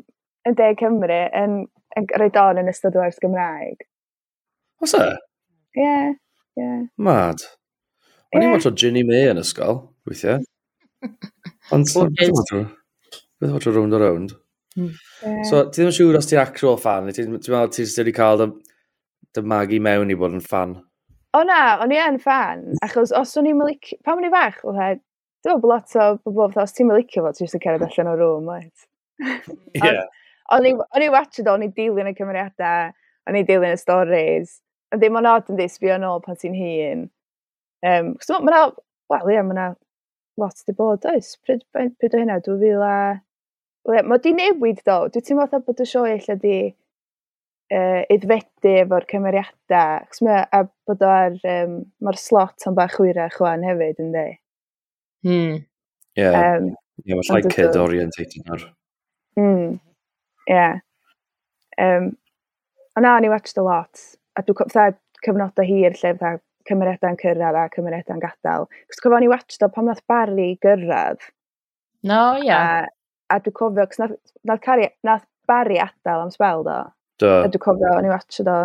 yn 0.48 0.60
De 0.60 0.72
Cymru 0.80 1.24
yn, 1.32 1.58
yn, 1.96 2.06
yn 2.06 2.12
rhaid 2.20 2.40
on 2.42 2.62
yn 2.64 2.72
ystod 2.72 3.00
o 3.00 3.08
Gymraeg. 3.24 3.88
Os 4.84 4.96
e? 5.00 5.08
Ie. 5.76 5.84
Yeah. 5.84 6.14
Yeah. 6.56 6.88
Mad. 6.98 7.44
O'n 8.36 8.44
i'n 8.44 8.52
watch 8.52 8.68
o 8.68 8.74
Ginny 8.76 9.04
May 9.08 9.30
yn 9.32 9.40
ysgol, 9.40 9.82
weithiau. 10.08 10.42
Ond 11.76 11.92
beth 13.40 13.52
watcho 13.52 13.76
round 13.76 13.96
o 13.96 14.00
round. 14.00 14.36
Hmm. 14.76 14.92
So, 15.48 15.66
ti 15.70 15.80
ddim 15.80 15.92
yn 15.92 15.96
siŵr 15.96 16.18
os 16.20 16.28
ti'n 16.30 16.42
actual 16.42 16.80
fan, 16.82 17.08
ti'n 17.16 17.38
meddwl 17.38 17.72
ti 17.72 17.86
wedi 17.88 18.14
cael 18.16 18.44
dy 18.44 19.44
magu 19.44 19.80
mewn 19.84 20.12
i 20.12 20.18
bod 20.20 20.36
yn 20.36 20.44
fan? 20.44 20.76
O 21.36 21.44
na, 21.48 21.62
o'n 21.84 21.92
i 21.92 22.00
yn 22.00 22.20
fan, 22.24 22.64
achos 22.86 23.12
os 23.16 23.36
o'n 23.40 23.50
i'n 23.52 23.58
mylic... 23.60 23.94
Pam 24.08 24.22
o'n 24.22 24.28
i 24.28 24.34
fach, 24.34 24.62
o 24.64 24.76
he, 24.76 24.94
dwi'n 25.44 25.58
meddwl 25.58 25.74
lot 25.74 25.96
o 26.00 26.10
bobl, 26.28 26.62
os 26.64 26.76
ti'n 26.76 26.92
mylicio 26.92 27.24
fo, 27.26 27.34
ti'n 27.36 27.52
cerdded 27.56 27.88
allan 27.88 28.12
o'r 28.14 28.22
rŵm, 28.24 28.52
oed. 28.56 28.86
Ie. 29.80 29.96
O'n 30.56 30.70
i 31.04 31.10
watched 31.12 31.44
o, 31.44 31.56
o'n 31.56 31.66
i 31.68 31.72
dilyn 31.76 32.12
y 32.12 32.16
cymeriadau, 32.16 32.94
o'n 33.28 33.40
i 33.40 33.44
dilyn 33.48 33.76
y 33.76 33.82
stories, 33.82 34.60
Yn 34.96 35.02
ddim 35.02 35.20
ond 35.20 35.28
odd 35.28 35.52
yn 35.52 35.60
di 35.60 35.68
sbio 35.68 35.98
yn 35.98 36.08
ôl 36.08 36.22
pan 36.24 36.38
ti'n 36.40 36.56
hun. 36.56 37.02
Um, 37.84 38.14
Cos 38.22 38.32
mae 38.32 38.54
yna, 38.54 38.62
wel 39.12 39.34
ie, 39.34 39.42
mae 39.44 39.58
yna 39.58 39.66
lot 40.40 40.64
di 40.64 40.76
bod 40.78 41.04
oes. 41.12 41.34
Pryd, 41.44 41.66
pryd 41.76 42.16
o 42.16 42.22
hynna, 42.22 42.40
2000 42.46 42.86
a... 42.88 42.96
Mae 44.08 44.24
di 44.24 44.32
newid 44.34 44.80
do. 44.88 44.98
Dwi 45.12 45.22
ti'n 45.22 45.40
meddwl 45.42 45.66
bod 45.68 45.84
y 45.84 45.90
sioe 45.90 46.16
lle 46.16 46.38
di 46.40 46.56
uh, 46.72 48.02
iddfedu 48.16 48.74
efo'r 48.86 49.08
cymeriadau. 49.12 50.08
Cos 50.10 50.24
mae 50.26 50.42
a 50.48 50.64
bod 50.88 51.06
o'r, 51.06 51.38
um, 51.52 51.78
mae'r 52.08 52.22
slot 52.24 52.68
yn 52.70 52.80
bach 52.80 52.98
hwyrach 53.00 53.38
chwan 53.38 53.68
hefyd, 53.68 54.02
ynddi? 54.08 54.26
Hmm. 55.28 55.64
Yeah. 56.16 56.40
Um, 56.40 56.72
yeah, 57.04 57.20
mae'n 57.20 57.34
like 57.36 57.52
kid 57.52 57.76
orientated 57.76 58.48
nawr. 58.48 58.70
Hmm. 59.36 59.82
Yeah. 60.48 60.80
Um, 61.82 62.14
ond 62.96 63.04
na, 63.04 63.18
o'n 63.18 63.28
i 63.28 63.34
watched 63.36 63.60
a 63.60 63.66
lot 63.66 64.00
a 64.36 64.44
dwi'n 64.44 64.60
cofio 64.60 64.90
cyfnodau 65.26 65.68
hir 65.68 65.96
lle 65.96 66.12
fatha 66.20 66.42
cymeriadau'n 66.70 67.18
cyrraedd 67.22 67.60
a 67.60 67.66
cymeriadau'n 67.76 68.22
gadael. 68.24 68.68
Cos 68.90 69.02
cofio 69.04 69.22
ni 69.22 69.32
watch 69.32 69.60
do 69.62 69.70
pam 69.72 69.90
nath 69.90 70.04
Barry 70.10 70.52
gyrraedd. 70.66 71.22
No, 72.06 72.22
ia. 72.42 72.46
Yeah. 72.46 72.88
A, 73.30 73.38
a 73.38 73.42
dwi'n 73.46 73.58
cofio, 73.60 73.88
cos 73.90 74.02
nath, 74.02 74.16
nath, 74.44 74.64
cari, 74.66 74.90
nath 75.08 75.26
Barry 75.48 75.82
adael 75.82 76.26
am 76.26 76.34
spel 76.34 76.66
do. 76.68 76.80
Do. 77.22 77.34
A 77.44 77.50
dwi'n 77.50 77.66
cofio, 77.68 77.92
o'n 77.98 78.08
i 78.08 78.14
watched 78.14 78.50
o 78.50 78.62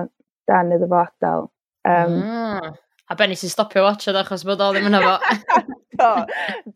dan 0.50 0.72
iddo 0.76 0.88
fo 0.90 1.02
adael. 1.04 1.50
Um, 1.88 2.16
mm. 2.22 2.72
A 3.10 3.16
Benny 3.18 3.36
sy'n 3.38 3.50
stopio 3.50 3.82
watch 3.84 4.08
o 4.08 4.16
achos 4.16 4.44
bod 4.46 4.62
o 4.62 4.70
ddim 4.72 4.88
yn 4.90 4.98
efo. 5.00 5.14
do, 6.00 6.10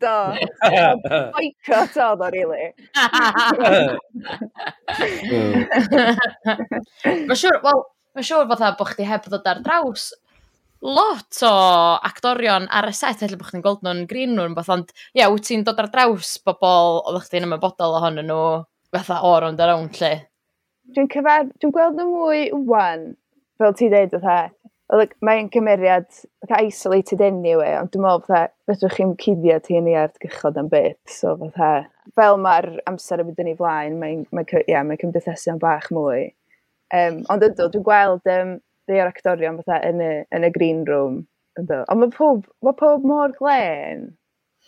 do. 0.03 0.15
Boicot 1.35 1.99
oedd 2.05 2.23
o, 2.25 2.29
really. 2.35 2.67
Mae'n 7.25 7.39
siwr, 7.39 7.61
wel, 7.63 7.85
Mae'n 8.15 8.23
siŵr 8.23 8.45
fatha 8.47 8.75
bod 8.79 8.93
chdi 8.93 9.05
heb 9.09 9.25
ddod 9.27 9.47
ar 9.51 9.57
draws 9.63 10.13
lot 10.85 11.39
o 11.43 11.49
actorion 12.07 12.67
ar 12.71 12.87
y 12.87 12.93
set, 12.95 13.19
efallai 13.19 13.39
bod 13.39 13.49
chdi'n 13.49 13.63
gweld 13.65 13.81
nhw'n 13.83 14.05
green 14.07 14.35
nhw'n 14.37 14.55
fath, 14.55 14.71
ond 14.75 14.91
ie, 14.93 15.19
yeah, 15.19 15.31
wyt 15.33 15.47
ti'n 15.49 15.65
dod 15.67 15.81
ar 15.81 15.89
draws 15.91 16.35
bobl 16.45 17.01
oedd 17.09 17.25
chdi'n 17.25 17.47
ymwybodol 17.47 17.97
ohonyn 17.97 18.29
nhw 18.29 18.45
fatha 18.95 19.17
o'r 19.27 19.49
ond 19.49 19.63
ar 19.63 19.73
awn 19.73 19.89
lle. 19.97 20.11
Dwi'n 20.95 21.09
cyfer, 21.11 21.49
dwi'n 21.59 21.73
gweld 21.75 21.99
nhw 21.99 22.05
mwy 22.11 22.45
wwan, 22.69 23.03
fel 23.59 23.75
ti 23.75 23.89
dweud 23.91 24.15
o 24.15 24.21
like, 24.95 25.17
mae'n 25.25 25.51
cymeriad 25.51 26.07
fatha 26.13 26.61
isolated 26.69 27.25
anyway, 27.25 27.73
ond 27.81 27.91
dwi'n 27.91 28.05
meddwl 28.05 28.23
fatha, 28.29 28.53
fedrwch 28.69 28.99
chi'n 29.01 29.13
cuddio 29.25 29.59
ti 29.65 29.79
yn 29.81 29.91
ei 29.91 29.99
ar 30.05 30.15
gychod 30.23 30.61
am 30.61 30.71
beth, 30.71 31.01
so 31.09 31.35
fatha, 31.41 31.89
fel 32.15 32.39
mae'r 32.45 32.71
amser 32.87 33.23
yn 33.23 33.31
mynd 33.31 33.43
yn 33.43 33.51
ei 33.51 33.59
flaen, 33.59 33.99
mae'n 33.99 34.25
mae, 34.31 34.63
yeah, 34.69 34.85
mae 34.87 35.01
cymdeithasu 35.01 35.55
am 35.55 35.59
bach 35.63 35.91
mwy. 35.95 36.29
Um, 36.95 37.21
ond 37.33 37.43
ydw, 37.45 37.67
dwi'n 37.73 37.85
gweld 37.85 38.31
um, 38.31 38.55
dde 38.87 39.01
o'r 39.01 39.11
actorion 39.11 39.59
fatha 39.61 39.81
yn 39.89 40.01
y, 40.03 40.11
yn 40.35 40.47
y 40.47 40.51
green 40.55 40.83
room. 40.87 41.23
Ydw. 41.59 41.81
Ond 41.91 42.01
mae 42.01 42.13
pob, 42.13 42.45
mae 42.65 42.77
pob 42.79 43.05
mor 43.07 43.33
glen. 43.37 44.07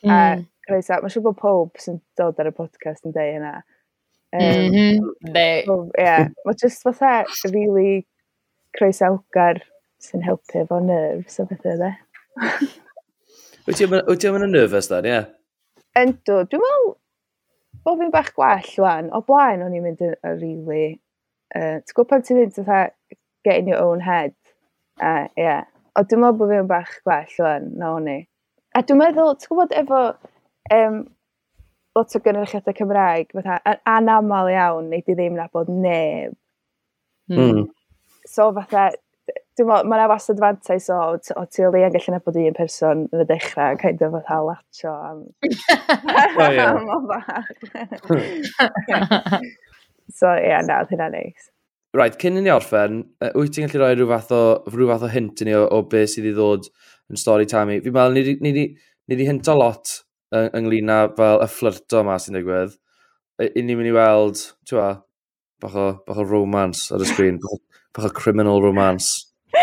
Mm. 0.04 0.12
A 0.12 0.20
hmm. 0.20 0.46
croeso, 0.68 1.00
mae'n 1.02 1.14
siŵr 1.14 1.26
bod 1.26 1.40
pob 1.42 1.82
sy'n 1.82 2.02
dod 2.20 2.40
ar 2.42 2.52
y 2.52 2.54
podcast 2.56 3.06
yn 3.08 3.16
dweud 3.16 3.34
hynna. 3.38 3.56
Um, 4.36 4.44
mm 4.44 4.76
-hmm. 4.76 5.40
pob, 5.68 5.90
yeah. 5.98 6.28
Mae 6.46 6.60
jyst 6.60 6.84
fatha 6.86 7.24
really 7.54 8.04
croesawgar 8.78 9.62
sy'n 10.04 10.26
helpu 10.26 10.62
efo 10.62 10.80
nerves 10.84 11.40
a 11.40 11.48
bethau 11.50 11.80
dde. 11.80 11.94
wyt 13.68 13.82
ti 13.82 14.30
am 14.30 14.38
yn 14.42 14.54
nervous 14.54 14.90
dan, 14.92 15.08
ie? 15.08 15.16
Yeah? 15.16 15.34
Yndw, 15.98 16.44
dwi'n 16.52 16.64
meddwl 16.64 16.96
bod 17.88 18.00
fi'n 18.02 18.14
bach 18.14 18.32
gwell 18.36 18.74
wan. 18.84 19.12
O 19.16 19.24
blaen 19.26 19.64
o'n 19.66 19.76
i'n 19.76 19.86
mynd 19.86 20.04
yn 20.06 20.16
rili 20.38 20.56
really 20.62 20.96
Uh, 21.56 21.80
ti'n 21.80 21.96
gwybod 21.96 22.10
pan 22.12 22.24
ti'n 22.28 22.42
mynd 22.42 22.56
fatha 22.58 22.80
get 23.48 23.62
in 23.62 23.70
your 23.72 23.80
own 23.84 24.02
head? 24.04 24.34
Uh, 25.00 25.28
yeah. 25.38 25.64
O, 25.98 26.04
dwi'n 26.04 26.22
meddwl 26.22 26.40
bod 26.42 26.52
fi'n 26.52 26.68
bach 26.70 26.98
gwell 27.08 27.46
o'n, 27.48 27.70
na 27.80 27.94
o'n 27.96 28.10
i. 28.12 28.18
A 28.76 28.84
dwi'n 28.84 29.00
meddwl, 29.02 29.34
ti'n 29.40 29.54
gwybod 29.54 29.76
efo 29.80 30.02
um, 30.76 31.00
lot 31.98 32.16
o 32.18 32.22
gynrychiadau 32.26 32.78
Cymraeg, 32.78 33.32
fatha, 33.38 33.58
yn 33.72 33.82
anamal 33.96 34.52
iawn, 34.52 34.92
neu 34.92 35.02
di 35.06 35.16
ddim 35.18 35.38
nabod 35.40 35.72
neb. 35.72 36.36
Mm. 37.32 37.66
So 38.30 38.52
fatha, 38.58 38.90
dwi'n 39.58 39.70
meddwl, 39.72 39.90
mae'n 39.90 40.04
awas 40.06 40.30
adfantais 40.34 40.90
o, 40.94 41.00
o 41.16 41.46
ti 41.50 41.66
o 41.66 41.72
leia'n 41.74 41.96
gallu 41.96 42.14
nabod 42.14 42.38
un 42.44 42.58
person 42.58 43.08
yn 43.08 43.24
y 43.24 43.28
dechrau, 43.32 43.80
kind 43.82 44.04
of 44.06 44.14
fatha 44.20 44.38
latio 44.52 44.94
am... 45.10 45.24
o, 46.92 47.00
ie. 48.20 49.56
So 50.18 50.32
ie, 50.34 50.50
yeah, 50.50 50.64
na, 50.66 50.82
oedd 50.82 50.96
hynna'n 50.96 51.14
neis. 51.14 51.52
Right, 51.98 52.18
cyn 52.22 52.40
i 52.40 52.42
ni 52.44 52.52
orffen, 52.52 53.04
wyt 53.38 53.54
ti'n 53.54 53.68
gallu 53.68 53.84
rhoi 53.84 53.96
rhyw 53.96 54.10
fath 54.10 54.32
o, 54.36 54.42
rhyw 54.74 54.90
fath 54.90 55.06
o 55.06 55.10
hint 55.14 55.44
i 55.44 55.48
ni 55.48 55.54
o, 55.58 55.64
o 55.74 55.84
beth 55.90 56.12
sydd 56.14 56.28
i 56.30 56.34
ddod 56.36 56.68
yn 57.14 57.20
stori 57.22 57.46
Tammy? 57.50 57.78
Fi'n 57.86 57.94
meddwl, 57.96 58.18
ni, 58.18 58.36
ni, 58.44 58.52
ni, 58.56 58.64
ni 59.08 59.18
di 59.20 59.28
hinto 59.28 59.56
lot 59.58 59.94
yng, 60.36 60.50
ynglyn 60.60 60.92
â 60.94 60.98
fel 61.18 61.44
y 61.46 61.48
fflirto 61.54 62.02
yma 62.04 62.18
sy'n 62.22 62.38
digwydd. 62.38 62.74
I 63.46 63.62
ni'n 63.62 63.78
mynd 63.80 63.92
i 63.92 63.94
weld, 63.96 64.42
ti'n 64.68 64.80
fa, 64.82 64.90
bach 65.64 65.78
o, 65.78 65.86
bach 66.10 66.22
o 66.22 66.26
romance 66.26 66.90
ar 66.94 67.06
y 67.06 67.10
sgrin, 67.12 67.38
bach, 67.44 67.62
bach 67.96 68.10
o 68.10 68.14
criminal 68.18 68.62
romance. 68.66 69.28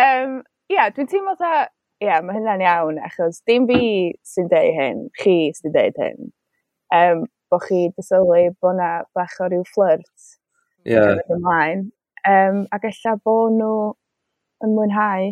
um, 0.00 0.38
yeah, 0.68 0.92
dwi'n 0.92 1.08
teimlo 1.08 1.34
dda, 1.40 1.64
ie, 1.98 2.06
yeah, 2.10 2.20
mae 2.22 2.36
hynna'n 2.36 2.64
iawn, 2.64 3.00
achos 3.08 3.40
dim 3.48 3.66
fi 3.72 3.80
sy'n 4.34 4.52
deud 4.52 4.78
hyn, 4.78 5.02
chi 5.24 5.38
sy'n 5.56 5.74
deud 5.74 5.98
hyn. 6.04 6.30
Um, 6.94 7.26
bod 7.50 7.62
chi 7.66 7.80
dy 7.92 8.02
bod 8.60 8.74
yna 8.74 8.90
bach 9.16 9.36
o 9.40 9.42
ryw 9.48 9.64
flirt 9.68 10.18
yeah. 10.84 11.16
ymlaen. 11.32 11.80
Um, 12.28 12.66
ac 12.74 12.82
ella 12.90 13.12
bod 13.24 13.52
nhw 13.56 13.74
yn 14.64 14.70
mwynhau 14.76 15.22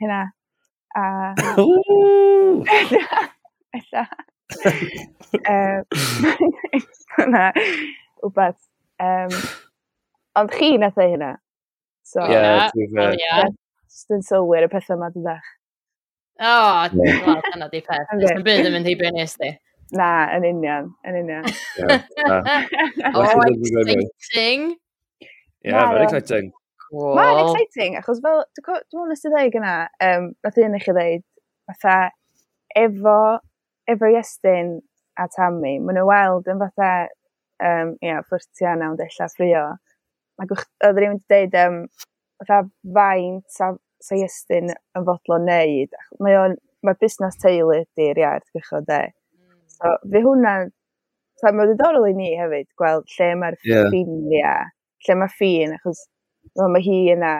hynna. 0.00 0.22
A... 0.96 0.98
ella. 3.78 4.04
Hynna, 7.18 7.44
wbeth. 8.26 8.62
Um, 9.00 9.32
ond 10.40 10.50
chi 10.56 10.68
nath 10.80 11.00
ei 11.00 11.10
hynna. 11.14 11.32
So, 12.02 12.20
yeah, 12.26 12.70
yeah. 12.74 13.14
yeah. 13.18 13.48
Just 13.90 14.10
yn 14.14 14.22
sylwyr 14.26 14.66
y 14.66 14.68
pethau 14.70 14.96
yma 14.98 15.08
dydach. 15.14 15.48
O, 16.40 16.50
oh, 16.50 16.80
dyna 17.52 17.68
di 17.70 17.80
peth. 17.84 18.08
Ys'n 18.16 18.44
byd 18.46 18.68
yn 18.68 18.74
mynd 18.74 18.88
i 18.88 18.94
bynnu 18.98 19.22
ysdi. 19.26 19.50
Na, 19.96 20.28
yn 20.36 20.46
union, 20.46 20.92
yn 21.06 21.18
union. 21.24 21.46
yeah, 21.78 22.02
yeah. 22.16 23.12
oh, 23.14 23.24
exciting! 23.24 24.76
Yeah, 25.64 25.90
very 25.90 26.04
exciting. 26.04 26.52
Mae'n 26.90 27.40
exciting, 27.44 27.96
achos 28.00 28.18
fel, 28.22 28.40
dwi'n 28.58 28.80
meddwl 28.82 29.10
nes 29.10 29.22
i 29.22 29.30
ddweud 29.30 29.52
gyna, 29.54 29.74
um, 30.06 30.30
nath 30.42 30.58
un 30.58 30.74
i 30.74 30.80
chi 30.82 30.94
ddweud, 30.94 31.22
fatha, 31.70 31.96
efo, 32.78 33.18
efo 33.90 34.10
Iestyn 34.10 34.72
a 35.20 35.28
Tammy, 35.30 35.76
maen 35.78 36.00
nhw 36.00 36.08
weld 36.08 36.50
yn 36.50 36.58
fatha, 36.64 36.90
um, 37.62 37.92
ia, 38.02 38.18
fflirtio 38.26 38.74
na, 38.74 38.90
ond 38.90 39.04
eich 39.04 39.20
ffrio. 39.20 39.68
Ac 40.42 40.56
oedd 40.56 40.98
rhywun 40.98 41.20
wedi 41.20 41.46
dweud, 41.52 41.56
um, 41.62 41.78
fatha, 42.42 42.60
faint 42.98 43.46
sa, 43.54 43.70
sa 44.02 44.18
Iestyn 44.18 44.74
yn 44.74 45.06
fodlo 45.06 45.38
wneud. 45.38 45.94
Mae 46.18 46.38
o'n, 46.40 46.58
mae 46.86 46.98
busnes 46.98 47.38
teulu 47.38 47.84
di'r 47.98 48.22
iard, 48.24 48.46
gwych 48.54 48.74
o 48.74 48.82
de. 48.86 49.02
So, 49.80 49.94
fe 50.12 50.20
hwnna, 50.24 50.54
so, 51.40 51.48
mae'n 51.48 51.70
ddiddorol 51.70 52.10
i 52.10 52.12
ni 52.16 52.34
hefyd, 52.36 52.68
gweld 52.80 53.08
lle 53.16 53.30
mae'r 53.40 53.56
yeah. 53.64 53.88
ffiniau, 53.88 54.70
lle 55.06 55.16
mae 55.16 55.32
ffin, 55.32 55.74
achos 55.78 56.04
well, 56.54 56.70
mae 56.74 56.84
hi 56.84 57.00
yna 57.14 57.34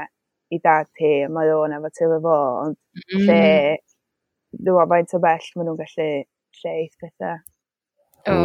i 0.50 0.58
dad 0.64 0.88
hi, 0.98 1.12
a 1.26 1.30
mae 1.32 1.52
o'n 1.54 1.76
efo 1.76 1.92
teulu 1.98 2.18
fo, 2.24 2.36
ond 2.64 2.76
mm. 3.04 3.26
lle, 3.28 3.40
dwi'n 4.56 4.76
meddwl 4.78 4.92
faint 4.94 5.16
o 5.16 5.22
bell 5.26 5.50
maen 5.56 5.70
nhw'n 5.70 5.80
gallu 5.82 6.10
lleith 6.62 6.96
pethau. 7.04 7.38
O, 8.30 8.36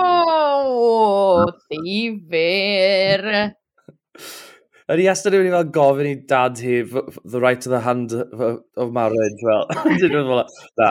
oh, 0.00 1.52
ddifur! 1.70 3.28
Ydy 4.90 5.04
Esther 5.06 5.36
i 5.38 5.50
fel 5.52 5.68
gofyn 5.74 6.08
i 6.08 6.14
dad 6.30 6.58
hi 6.58 6.80
the 6.82 7.40
right 7.42 7.60
to 7.62 7.70
the 7.70 7.78
hand 7.84 8.12
of 8.12 8.92
marriage, 8.92 9.42
fel. 9.46 9.68
Dyn 9.86 10.14
nhw'n 10.16 10.30
fel, 10.30 10.40
na, 10.80 10.88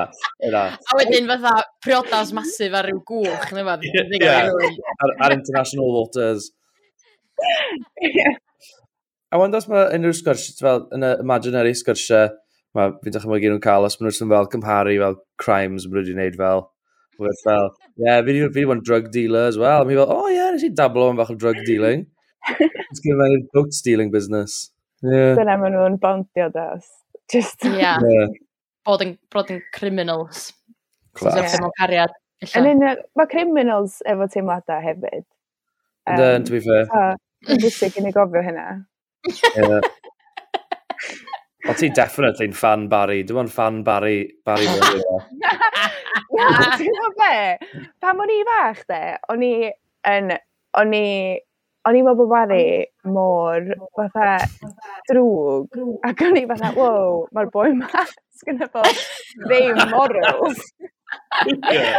na. 0.53 0.61
A 0.71 0.99
wedyn 0.99 1.27
fatha 1.27 1.55
priodas 1.83 2.31
masif 2.37 2.77
ar 2.79 2.87
ryw 2.87 3.01
gwch, 3.09 3.49
neu 3.55 3.65
fad. 3.67 3.83
Ie, 3.89 4.29
ar, 4.29 5.15
ar 5.25 5.35
international 5.35 5.91
waters. 5.95 6.47
A 9.33 9.41
wanda 9.41 9.59
os 9.59 9.67
mae 9.71 9.89
unrhyw 9.97 10.15
sgwrs, 10.15 10.45
fel 10.63 10.85
yn 10.95 11.03
y 11.03 11.09
imaginary 11.25 11.73
sgwrsiau, 11.75 12.31
mae 12.77 12.93
fi'n 13.03 13.17
dychmygu 13.17 13.51
nhw'n 13.51 13.65
cael 13.65 13.87
os 13.89 13.99
maen 13.99 14.13
nhw'n 14.13 14.31
fel 14.31 14.47
cymharu 14.53 14.93
fel 15.01 15.17
crimes 15.43 15.89
maen 15.89 15.97
nhw 15.97 16.05
wedi 16.05 16.15
gwneud 16.15 16.39
fel. 16.39 16.63
Fel, 17.43 17.67
ie, 17.97 18.07
yeah, 18.07 18.23
fi 18.23 18.37
wedi 18.45 18.63
bod 18.63 18.79
yn 18.79 18.85
drug 18.87 19.11
dealer 19.11 19.51
as 19.51 19.59
well. 19.59 19.83
A 19.83 19.89
mi 19.89 19.99
fel, 19.99 20.07
oh 20.07 20.31
yeah, 20.31 20.53
nes 20.55 20.63
i 20.63 20.71
dablo 20.71 21.09
yn 21.11 21.19
fach 21.19 21.35
o 21.35 21.37
drug 21.43 21.59
dealing. 21.67 22.07
It's 22.47 23.01
gyda'r 23.03 23.41
boat 23.53 23.73
stealing 23.73 24.11
business. 24.11 24.71
Yeah. 25.03 25.35
Dyna 25.39 25.57
maen 25.59 25.75
nhw'n 25.75 25.99
bondio 26.01 26.49
da. 26.53 26.71
Just... 27.31 27.63
Yeah. 27.65 27.99
yeah. 28.03 28.31
Bod 28.87 29.03
yn, 29.05 29.15
bod 29.33 29.51
yn 29.53 29.61
criminals. 29.75 30.49
Class. 31.13 31.53
So, 31.53 31.61
yeah. 31.61 31.71
cariad. 31.79 32.15
Yn 32.55 32.69
un, 32.71 32.85
mae 33.19 33.31
criminals 33.31 33.99
efo 34.07 34.27
teimladau 34.31 34.79
hefyd. 34.83 35.25
Um, 36.07 36.17
Then, 36.17 36.45
to 36.47 36.55
be 36.55 36.61
fair. 36.63 36.87
So, 36.89 37.55
bwysig 37.59 37.99
i 37.99 38.05
ni 38.05 38.13
gofio 38.15 38.43
hynna. 38.45 38.67
Yeah. 39.55 39.81
O 41.69 41.75
ti 41.77 41.91
yn 41.91 42.53
fan 42.55 42.87
Barry. 42.89 43.23
Dim 43.23 43.37
ond 43.43 43.51
fan 43.51 43.83
Barry. 43.83 44.31
Barry 44.45 44.65
Murray. 44.73 45.03
Na, 46.39 46.47
ti'n 46.77 46.87
gwybod 46.87 47.19
be? 47.19 47.89
Pan 48.01 48.23
o'n 48.23 48.31
i 48.31 48.39
fach, 48.47 48.85
de, 48.87 49.03
o'n 49.29 49.43
i 49.43 49.53
yn... 50.07 50.37
O'n 50.77 50.91
i 50.93 51.05
o'n 51.89 51.97
i'n 51.97 52.05
meddwl 52.05 52.27
bod 52.27 52.33
Wari 52.33 52.65
mor 53.09 53.65
fatha 53.97 54.37
drwg 55.09 55.79
ac 56.05 56.21
o'n 56.27 56.37
i 56.37 56.45
fatha, 56.51 56.69
wow, 56.77 57.23
mae'r 57.33 57.49
boi 57.53 57.71
ma 57.79 58.03
sgynna 58.39 58.67
fo 58.69 58.83
ddim 59.47 59.79
morals. 59.93 60.61
yeah. 61.73 61.97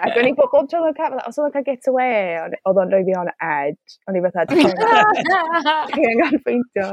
ac 0.00 0.16
o'n 0.16 0.30
i 0.30 0.34
bod 0.38 0.50
bob 0.54 0.70
tro 0.70 0.80
o'n 0.88 0.96
cael, 0.96 1.18
os 1.28 1.38
o'n 1.38 1.52
cael 1.54 1.66
get 1.68 1.90
away, 1.92 2.40
oedd 2.40 2.80
o'n 2.80 2.92
rhoi 2.94 3.04
fi 3.08 3.18
on 3.20 3.32
edge, 3.34 3.98
o'n 4.08 4.18
i 4.18 4.24
fatha, 4.24 4.46
dwi'n 4.50 4.72
gael 4.80 6.40
ffeindio. 6.46 6.88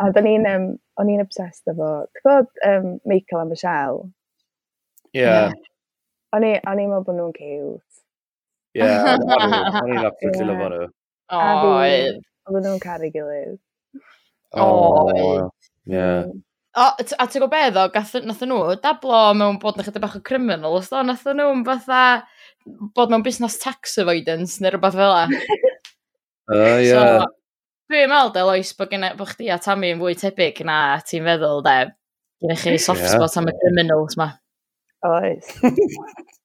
Ond 0.00 0.16
o'n 0.16 0.30
i'n 0.30 0.46
um, 0.48 0.70
o'n 1.02 1.10
i'n 1.12 1.24
obsessed 1.24 1.68
efo, 1.72 1.90
ti'n 2.14 2.22
gwybod 2.22 2.64
um, 2.70 2.86
Michael 3.10 3.42
a 3.42 3.48
Michelle? 3.50 4.04
Yeah. 5.16 5.50
yeah. 5.50 5.58
O'n 6.36 6.46
i'n 6.46 6.62
meddwl 6.62 7.08
bod 7.08 7.18
nhw'n 7.18 7.34
cute. 7.36 7.99
Ie, 8.78 8.86
o'n 8.86 9.90
i'n 9.90 10.04
absolutely 10.04 10.46
lyfo 10.46 10.68
nhw. 10.70 10.84
Oedd. 11.40 12.20
Oedden 12.50 12.66
nhw'n 12.68 12.82
caru 12.82 13.10
gilydd. 13.14 13.58
Oedd. 14.62 15.50
Ie. 15.90 16.06
O, 16.78 16.84
a 16.86 17.26
ti'n 17.26 17.42
gwybod 17.42 17.50
beth 17.50 17.80
o, 17.82 18.22
nath 18.28 18.44
nhw 18.46 18.60
dablo 18.82 19.24
mewn 19.34 19.58
bod 19.62 19.78
na 19.78 19.86
chydig 19.86 20.04
bach 20.04 20.14
o 20.20 20.22
criminal, 20.26 20.78
os 20.78 20.90
do, 20.92 21.02
nath 21.02 21.26
nhw'n 21.26 21.64
fatha 21.66 22.02
bod 22.94 23.10
mewn 23.10 23.26
busnes 23.26 23.58
tax 23.62 23.98
avoidance 23.98 24.62
neu 24.62 24.70
rhywbeth 24.74 24.98
fel 25.00 25.16
e. 25.18 25.42
Uh, 26.50 26.78
yeah. 26.82 26.90
so, 26.90 27.28
Dwi'n 27.90 28.10
meddwl, 28.10 28.30
Delois, 28.34 28.70
bod 28.78 28.90
gen 28.92 29.08
bo 29.18 29.26
chdi 29.26 29.48
a 29.50 29.56
Tammy 29.62 29.88
yn 29.90 29.98
fwy 29.98 30.14
tebyg 30.18 30.60
na 30.66 30.76
ti'n 31.02 31.26
feddwl, 31.26 31.64
de. 31.66 31.78
Gen 32.42 32.58
chi 32.62 32.76
soft 32.78 33.02
yeah. 33.02 33.16
spot 33.16 33.38
am 33.40 33.50
y 33.50 33.54
criminals 33.58 34.14
ma. 34.18 34.28
Oes. 35.10 35.50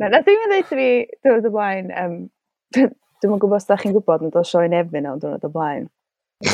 Na, 0.00 0.08
na 0.08 0.22
ddim 0.24 0.40
yn 0.46 0.54
dweud 0.54 0.68
fi, 0.70 0.90
dwi'n 1.24 1.46
y 1.46 1.52
blaen, 1.52 1.90
um, 2.02 2.16
dwi'n 2.74 3.34
yn 3.34 3.42
gwybod 3.42 3.58
os 3.58 3.68
da 3.68 3.76
chi'n 3.80 3.94
gwybod 3.96 4.24
nad 4.24 4.38
o 4.40 4.44
sioen 4.46 4.72
nefyn 4.74 5.08
o'n 5.10 5.20
dwi'n 5.22 5.44
y 5.44 5.52
blaen. 5.52 5.90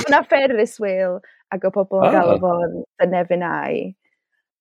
Yna 0.02 0.24
Ferris 0.26 0.80
Wheel 0.82 1.20
ac 1.54 1.64
o 1.68 1.70
pobl 1.74 2.02
yn 2.02 2.08
ah. 2.08 2.16
galw 2.16 2.40
fo'n 2.42 2.80
y 2.82 3.08
nefyn 3.12 3.46
ai. 3.46 3.76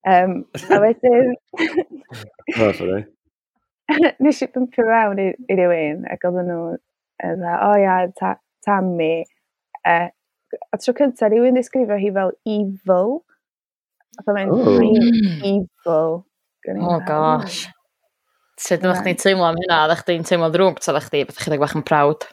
Um, 0.05 0.43
a 0.69 0.81
wedyn... 0.83 1.33
O, 2.61 2.71
sorry. 2.77 3.07
Nes 4.21 4.41
i 4.41 4.47
bympio 4.53 4.85
mewn 4.85 5.21
i, 5.21 5.25
i 5.49 5.55
rywun 5.57 6.03
ac 6.13 6.27
oedden 6.29 6.51
nhw 6.51 6.59
yn 7.25 7.41
dda, 7.41 7.55
o 7.65 7.71
ia, 7.81 7.95
ta, 8.17 8.35
Tammy. 8.65 9.25
Uh, 9.81 10.11
a 10.69 10.77
tro 10.77 10.93
cyntaf, 10.97 11.31
rhywun 11.33 11.57
ddisgrifio 11.57 11.97
hi 12.01 12.11
fel 12.13 12.35
evil. 12.45 13.17
Oedd 14.21 14.29
o'n 14.29 14.53
mynd, 14.53 15.41
evil. 15.41 16.21
O, 16.21 16.77
oh, 16.77 17.01
gosh. 17.05 17.65
Sut 18.55 18.79
ddech 18.79 19.01
chdi'n 19.03 19.17
teimlo 19.19 19.43
am 19.49 19.57
hynna? 19.59 19.81
Ddech 19.89 20.05
chi'n 20.07 20.23
teimlo 20.27 20.47
ddrwg? 20.53 20.77
Ta 20.79 20.93
ddech 20.95 21.09
chi, 21.11 21.25
Byddech 21.27 21.43
chi'n 21.43 21.59
bach 21.59 21.75
yn 21.75 21.83
prawd? 21.87 22.23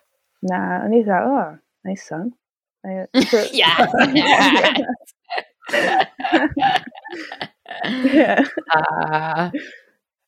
Na, 0.47 0.61
o'n 0.85 0.95
i 0.95 1.03
dda, 1.03 1.19
o, 1.27 1.41
nice 1.89 2.07
son. 2.11 2.29
Ie! 2.87 3.07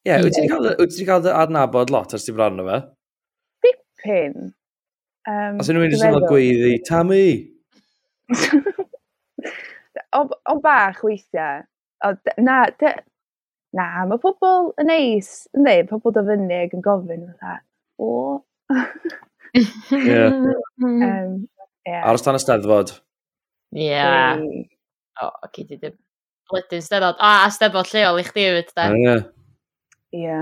Ie, 0.04 0.18
wyt 0.24 0.34
ti'n 0.34 1.08
cael 1.08 1.22
dy 1.24 1.32
adnabod 1.34 1.94
lot 1.94 2.14
ers 2.14 2.26
ti'n 2.26 2.36
bron 2.38 2.62
o 2.62 2.66
fe? 2.68 2.80
Bipin. 3.64 4.36
Um, 5.30 5.62
Os 5.62 5.70
unrhyw 5.70 5.86
un 5.88 5.94
sy'n 5.94 6.14
cael 6.14 6.26
gweiddi, 6.26 6.74
Tammy! 6.90 7.28
o, 10.18 10.26
o 10.26 10.58
bach 10.62 11.02
weithiau. 11.06 11.62
O, 12.04 12.12
na, 12.42 12.64
na, 13.74 13.88
mae 14.08 14.20
pobl 14.22 14.70
yn 14.80 14.88
neis, 14.90 15.32
ynddi, 15.56 15.82
pobl 15.90 16.14
do 16.14 16.24
fyny 16.26 16.52
ac 16.62 16.76
yn 16.76 16.84
gofyn 16.84 17.26
fatha, 17.26 17.58
o. 17.98 18.10
yeah. 19.92 20.30
um, 20.82 21.44
yeah. 21.86 22.02
Aros 22.02 22.24
dan 22.26 22.38
y 22.38 22.42
steddfod. 22.42 22.94
Ie. 23.74 23.90
Yeah. 23.90 24.42
O, 25.20 25.28
oh, 25.28 25.32
okay, 25.48 25.66
di 25.68 25.78
dim. 25.82 25.96
Blydyn 26.50 26.84
steddfod. 26.84 27.18
O, 27.18 27.32
a 27.44 27.50
steddfod 27.54 27.90
lleol 27.92 28.22
i 28.22 28.26
chdi 28.26 28.46
fyd, 28.58 28.72
da. 28.78 28.88
Ie. 28.94 29.16
Ie. 30.20 30.38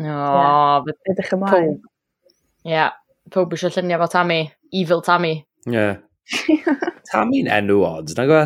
O, 0.00 0.44
edrych 1.12 1.34
ymlaen. 1.36 1.80
Ie. 2.68 2.86
Pob 3.30 3.52
eisiau 3.54 3.72
llunio 3.74 4.00
fo 4.02 4.10
Tammy. 4.12 4.42
Evil 4.76 5.04
Tammy. 5.06 5.34
Ie. 5.68 5.74
Yeah. 5.76 5.98
Tammy'n 7.10 7.50
enw 7.50 7.80
odd, 7.82 8.12
na 8.18 8.26
gwe? 8.28 8.42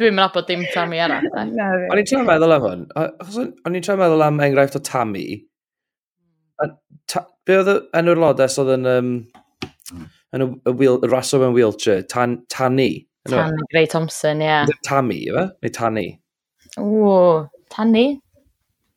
Dwi'n 0.00 0.16
mynd 0.16 0.24
abod 0.24 0.48
dim 0.48 0.64
Tammy 0.72 1.02
arall. 1.04 1.28
O'n 1.36 2.00
i'n 2.00 2.08
trio 2.08 2.22
meddwl 2.24 2.56
am 2.56 2.64
hwn. 2.64 2.84
O'n 2.96 3.76
i'n 3.76 3.84
trio 3.84 3.98
meddwl 4.00 4.24
am 4.24 4.40
enghraifft 4.44 4.78
o 4.78 4.82
Tammy. 4.86 5.26
Ta, 7.10 7.26
be 7.44 7.58
oedd 7.60 7.72
enw'r 7.98 8.20
lodes 8.22 8.58
oedd 8.62 8.76
yn... 8.78 8.88
Um, 8.88 9.14
yn 10.32 10.44
y, 10.46 10.72
wheel, 10.72 10.98
y 11.04 11.08
raso 11.12 11.40
mewn 11.42 11.52
wheelchair, 11.52 12.06
tan, 12.08 12.38
Tanny. 12.48 13.06
Tanny 13.28 13.66
Grey 13.70 13.86
Thompson, 13.86 14.40
ie. 14.40 14.48
Yeah. 14.48 14.66
Tammy, 14.86 15.18
yma? 15.28 15.50
Neu 15.62 15.72
Tanny? 15.76 16.06
O, 16.80 17.48
Tanny? 17.70 18.06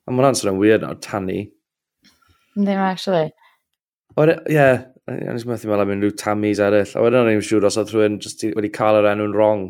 A 0.07 0.13
mae'n 0.13 0.29
answer 0.29 0.51
yn 0.53 0.59
weird 0.61 0.85
nawr, 0.85 0.95
Tanny. 1.03 1.49
Ddim 2.55 2.79
actually. 2.79 3.33
E, 4.15 4.27
ie, 4.29 4.37
yeah, 4.55 4.85
o'n 5.11 5.35
i'n 5.35 5.49
meddwl 5.51 5.83
am 5.83 5.91
unrhyw 5.97 6.15
Tammys 6.21 6.61
eraill. 6.63 6.95
A 6.95 7.03
wedyn 7.03 7.25
o'n 7.25 7.33
i'n 7.33 7.43
siŵr 7.43 7.67
os 7.67 7.79
oedd 7.81 7.91
rhywun 7.91 8.21
wedi 8.55 8.71
cael 8.79 9.01
yr 9.01 9.11
enw'n 9.11 9.35
wrong. 9.35 9.67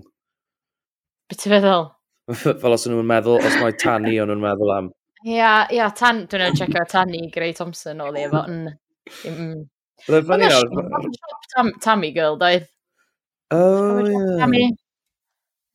Be 1.30 1.38
ti 1.41 1.49
feddwl? 1.49 1.88
Fel 2.61 2.76
os 2.76 2.86
nhw'n 2.89 3.07
meddwl, 3.09 3.39
os 3.41 3.55
mae 3.61 3.73
Tani 3.82 4.17
o'n 4.21 4.30
nhw'n 4.30 4.43
meddwl 4.43 4.73
am. 4.76 4.89
Ia, 5.26 5.53
ia, 5.73 5.88
tan, 5.97 6.26
dwi'n 6.30 6.43
ei 6.45 6.57
checio 6.57 6.84
Tani, 6.89 7.23
Grey 7.34 7.53
Thompson 7.57 7.97
mm. 7.97 8.01
Mm. 8.01 8.09
oedd 8.11 8.19
efo, 8.21 8.41
yn... 8.51 9.63
Bydde 10.05 10.21
fyny 10.30 10.49
nawr. 10.51 10.67
E 10.69 11.13
Tam, 11.55 11.71
Tammy 11.82 12.11
girl, 12.13 12.38
doedd. 12.41 12.67
O, 13.53 13.61
e 14.01 14.09
ie. 14.09 14.26
Tammy. 14.41 14.65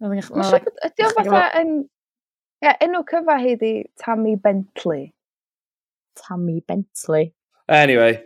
Ydy 0.07 1.07
o'n 1.09 1.17
fatha 1.17 1.43
yn... 1.63 1.75
Ia, 2.63 2.77
enw 2.87 3.03
cyfa 3.09 3.39
hi 3.41 3.57
di 3.59 3.73
Tammy 3.99 4.37
Bentley. 4.37 5.09
Tammy 6.21 6.61
Bentley. 6.69 7.33
Anyway, 7.71 8.21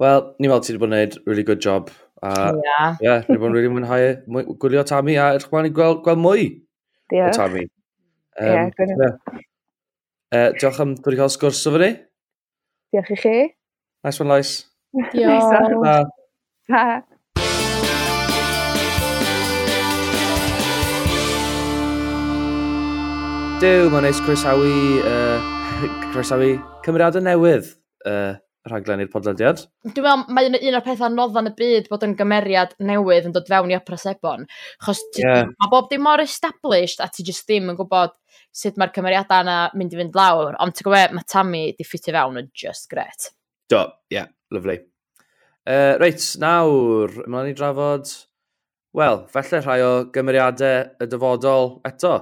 well, 0.00 0.30
ni'n 0.38 0.52
meddwl 0.52 0.64
ti 0.64 0.72
wedi 0.72 0.80
bod 0.80 0.88
yn 0.88 0.96
gwneud 0.96 1.20
really 1.26 1.44
good 1.48 1.60
job 1.64 1.92
A, 2.22 2.52
Ia. 2.54 2.82
Ie, 3.02 3.14
ni 3.26 3.36
bod 3.40 3.48
yn 3.50 3.56
rili 3.56 3.70
mwynhau 3.72 4.44
gwylio 4.62 4.84
Tammy 4.86 5.16
a 5.18 5.32
edrych 5.34 5.50
mlaen 5.50 5.66
i 5.66 5.72
gweld, 5.74 6.04
gweld 6.06 6.20
mwy 6.22 6.44
Diolch. 7.10 7.32
o 7.32 7.38
Tammy. 7.40 7.64
Um, 8.38 8.46
Ie, 8.46 8.52
yeah, 8.52 9.16
uh, 10.30 10.52
diolch 10.54 10.78
am 10.84 10.92
dod 11.02 11.16
i 11.16 11.18
cael 11.18 11.32
sgwrs 11.34 11.64
o 11.66 11.72
fyny. 11.74 11.88
Diolch 12.94 13.10
i 13.10 13.18
chi. 13.24 13.34
Nice 14.06 14.22
one, 14.22 14.30
Lois. 14.30 14.52
Diolch. 15.10 16.06
Ta. 16.70 16.84
Dyw, 23.62 23.90
mae'n 23.90 24.06
neis 24.06 24.22
croesawu, 24.22 24.70
uh, 25.06 25.50
croesawu 26.14 26.54
cymeriadau 26.86 27.22
newydd. 27.26 27.74
Uh, 28.06 28.38
rhaglen 28.68 29.02
i'r 29.02 29.10
podlediad. 29.10 29.64
Dwi'n 29.88 30.04
meddwl, 30.06 30.34
mae 30.36 30.50
un 30.68 30.78
o'r 30.78 30.84
pethau 30.86 31.12
noddan 31.12 31.50
y 31.50 31.54
byd 31.58 31.88
bod 31.90 32.04
yn 32.06 32.14
gymeriad 32.18 32.76
newydd 32.82 33.28
yn 33.28 33.34
dod 33.34 33.48
fewn 33.50 33.72
i 33.72 33.76
opera 33.78 33.98
sebon. 33.98 34.46
Chos 34.84 35.02
yeah. 35.18 35.48
mae 35.50 35.72
bob 35.72 35.90
dim 35.90 36.04
mor 36.06 36.22
established 36.22 37.02
a 37.02 37.08
ti 37.10 37.26
just 37.26 37.46
ddim 37.48 37.72
yn 37.72 37.78
gwybod 37.78 38.14
sut 38.54 38.78
mae'r 38.78 38.92
cymeriadau 38.94 39.46
yna 39.46 39.58
mynd 39.78 39.94
i 39.94 40.00
fynd 40.00 40.18
lawr. 40.18 40.58
Ond 40.62 40.76
ti'n 40.76 40.88
gwybod, 40.88 41.16
mae 41.16 41.28
Tammy 41.34 41.64
di 41.78 41.86
ffitio 41.86 42.14
fewn 42.14 42.42
yn 42.42 42.50
just 42.54 42.90
gret. 42.92 43.32
Do, 43.72 43.86
ie, 44.12 44.20
yeah, 44.20 44.30
lyflu. 44.54 44.78
Uh, 45.62 45.94
reit, 46.02 46.22
nawr, 46.42 47.12
ymlaen 47.24 47.52
i 47.52 47.56
drafod, 47.58 48.10
wel, 48.98 49.24
felly 49.32 49.62
rhai 49.62 49.78
o 49.86 49.92
gymeriadau 50.14 51.02
y 51.02 51.10
dyfodol 51.10 51.76
eto. 51.88 52.18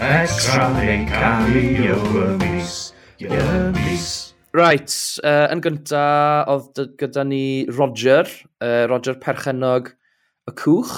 Extra 0.00 0.70
link 0.78 1.12
am 1.12 1.50
i 1.52 1.90
o 1.92 2.00
y 2.24 2.26
mis, 2.40 2.82
y 3.20 3.46
mis. 3.76 4.29
Right, 4.50 4.90
uh, 5.22 5.46
yn 5.54 5.60
gynta, 5.62 6.02
oedd 6.50 6.78
gyda 6.98 7.22
ni 7.22 7.68
Roger, 7.70 8.26
uh, 8.58 8.88
Roger 8.90 9.14
Perchenog 9.22 9.92
y 10.50 10.54
Cwch. 10.58 10.96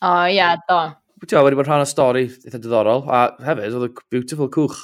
O, 0.00 0.08
oh, 0.08 0.24
ia, 0.24 0.32
yeah, 0.32 0.62
do. 0.70 0.78
Ti'n 1.24 1.44
wedi 1.44 1.58
bod 1.58 1.68
rhan 1.68 1.84
o 1.84 1.88
stori 1.88 2.24
eitha 2.30 2.60
diddorol, 2.60 3.04
a 3.04 3.26
hefyd, 3.44 3.76
oedd 3.76 3.90
y 3.90 4.06
beautiful 4.12 4.48
cwch. 4.52 4.80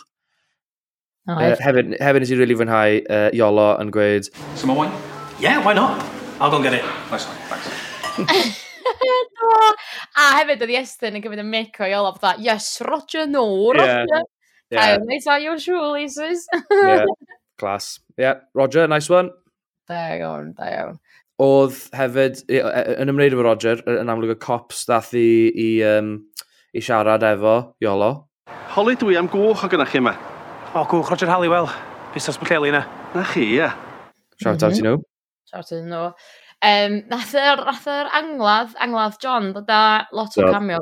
Oh, 1.30 1.38
uh, 1.38 1.56
hefyd, 1.64 1.96
hefyd 1.96 2.24
nes 2.24 2.34
i 2.34 2.40
really 2.40 2.56
fwynhau 2.60 3.00
uh, 3.00 3.28
Iolo 3.36 3.70
yn 3.80 3.92
gweud... 3.94 4.28
Some 4.52 4.74
more 4.74 4.84
wine? 4.84 4.92
Yeah, 5.40 5.64
why 5.64 5.72
not? 5.76 6.04
I'll 6.40 6.52
go 6.52 6.60
and 6.60 6.68
get 6.68 6.76
it. 6.76 6.84
Oh, 6.84 7.08
nice 7.12 7.24
one, 7.24 7.40
thanks. 7.48 8.60
do. 9.40 9.56
A 10.20 10.30
hefyd, 10.42 10.60
oedd 10.66 10.76
Iestyn 10.76 11.16
yn 11.16 11.24
gyfyd 11.24 11.40
y 11.40 11.48
mic 11.48 11.80
o 11.80 11.88
Iolo, 11.88 12.12
fatha, 12.18 12.36
yes, 12.44 12.68
Roger, 12.84 13.24
no, 13.30 13.48
Roger. 13.72 14.04
Yeah. 14.12 14.28
Yeah. 14.70 14.98
I'll 15.00 15.20
tell 15.24 15.40
you, 15.40 15.58
sure, 15.58 15.92
Lises. 15.96 16.44
yeah. 16.70 17.08
Class. 17.61 18.00
Yeah, 18.16 18.40
Roger, 18.54 18.88
nice 18.88 19.12
one. 19.12 19.30
Da 19.88 20.16
iawn, 20.16 20.54
da 20.56 20.70
iawn. 20.72 20.98
Oedd 21.40 21.76
hefyd, 21.96 22.42
e, 22.48 22.58
e, 22.61 22.82
yn 23.00 23.12
ymwneud 23.12 23.36
efo 23.36 23.44
Roger, 23.46 23.84
yn 23.88 24.12
amlwg 24.12 24.34
y 24.34 24.38
cops 24.42 24.82
dath 24.88 25.12
i, 25.18 25.28
i, 25.52 25.68
um, 25.88 26.16
i 26.76 26.82
siarad 26.84 27.24
efo 27.26 27.54
Iolo. 27.84 28.11
Holi 28.74 28.96
dwi 29.00 29.16
am 29.20 29.30
gwch 29.30 29.64
o 29.66 29.70
gynnach 29.72 29.92
chi 29.92 30.00
yma. 30.02 30.16
O, 30.74 30.84
gwch 30.88 31.12
Roger 31.12 31.32
Halliwell. 31.32 31.70
Busnes 32.14 32.40
Bwceli 32.40 32.72
yna. 32.72 32.84
Na 33.14 33.24
chi, 33.32 33.46
ie. 33.52 33.62
Yeah. 33.62 33.78
Shout 34.40 34.62
out 34.62 34.72
mm 34.72 34.78
-hmm. 34.78 34.86
i 34.86 34.88
nhw. 34.88 35.02
Shout 35.50 35.72
out 35.72 35.80
i 35.80 35.82
nhw. 35.86 36.04
Um, 36.61 36.98
nath 37.08 37.32
yr, 37.40 37.64
nath 37.64 37.86
yr 37.88 38.08
angladd, 38.18 38.74
angladd 38.84 39.16
John, 39.22 39.52
dod 39.56 39.70
a 39.72 40.06
lot 40.12 40.36
o 40.36 40.42
yeah. 40.42 40.52
cameo, 40.52 40.80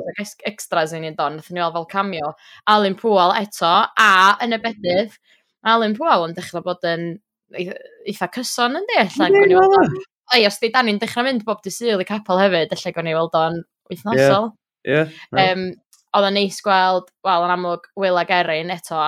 extras 0.49 0.91
i 0.91 0.99
un 0.99 1.15
don, 1.15 1.37
nath 1.39 1.51
ni 1.55 1.61
fel 1.63 1.87
cameo, 1.87 2.33
Alun 2.67 2.97
Pŵl 2.99 3.31
eto, 3.39 3.71
a 3.95 4.11
yn 4.43 4.57
y 4.57 4.59
bedydd, 4.59 5.13
mm 5.15 5.29
Alan 5.67 5.95
Pwal 5.97 6.29
yn 6.29 6.37
dechrau 6.37 6.63
bod 6.65 6.85
yn 6.87 7.11
eitha 7.57 8.29
cyson 8.35 8.77
yn 8.79 8.87
di, 8.89 8.97
allan 9.01 9.35
gwni 9.35 9.57
weld 9.57 9.77
o'n... 9.81 9.99
Ei, 10.35 10.45
os 10.45 10.59
di 10.61 10.69
Dani'n 10.69 10.99
dechrau 11.01 11.25
mynd 11.25 11.41
bob 11.47 11.63
dy 11.65 11.73
syl 11.73 12.03
i 12.03 12.07
capel 12.07 12.39
hefyd, 12.39 12.73
allan 12.75 12.95
gwni 12.95 13.15
weld 13.17 13.37
o'n 13.39 13.61
wythnosol. 13.89 14.51
Ie, 14.85 14.93
yeah, 14.93 15.15
yeah, 15.33 15.53
um, 15.55 15.69
Oedd 16.09 16.25
o'n 16.25 16.33
neis 16.33 16.57
gweld, 16.65 17.11
wel, 17.25 17.43
yn 17.45 17.53
amlwg, 17.53 17.83
Will 18.01 18.17
ag 18.17 18.31
Erin 18.33 18.73
eto. 18.73 19.01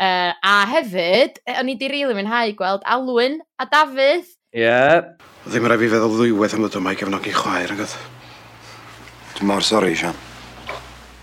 Uh, 0.00 0.32
a 0.32 0.54
hefyd, 0.70 1.36
e, 1.44 1.58
o'n 1.60 1.68
i 1.68 1.76
di 1.76 1.90
rili 1.92 2.16
mwynhau 2.16 2.54
gweld 2.56 2.86
Alwyn 2.88 3.36
a 3.60 3.68
Dafydd. 3.68 4.32
Ie. 4.56 4.64
Yeah. 4.64 5.12
Ddim 5.44 5.68
rhaid 5.68 5.84
fi 5.84 5.92
feddwl 5.92 6.16
ddwywedd 6.16 6.56
am 6.56 6.64
ddod 6.64 6.80
yma 6.80 6.96
i 6.96 7.00
gefnogi 7.00 7.36
chwaer, 7.36 7.76
agos. 7.76 7.96
Dwi'n 9.36 9.52
mor 9.52 9.66
sori, 9.66 9.96
Sian. 9.98 10.31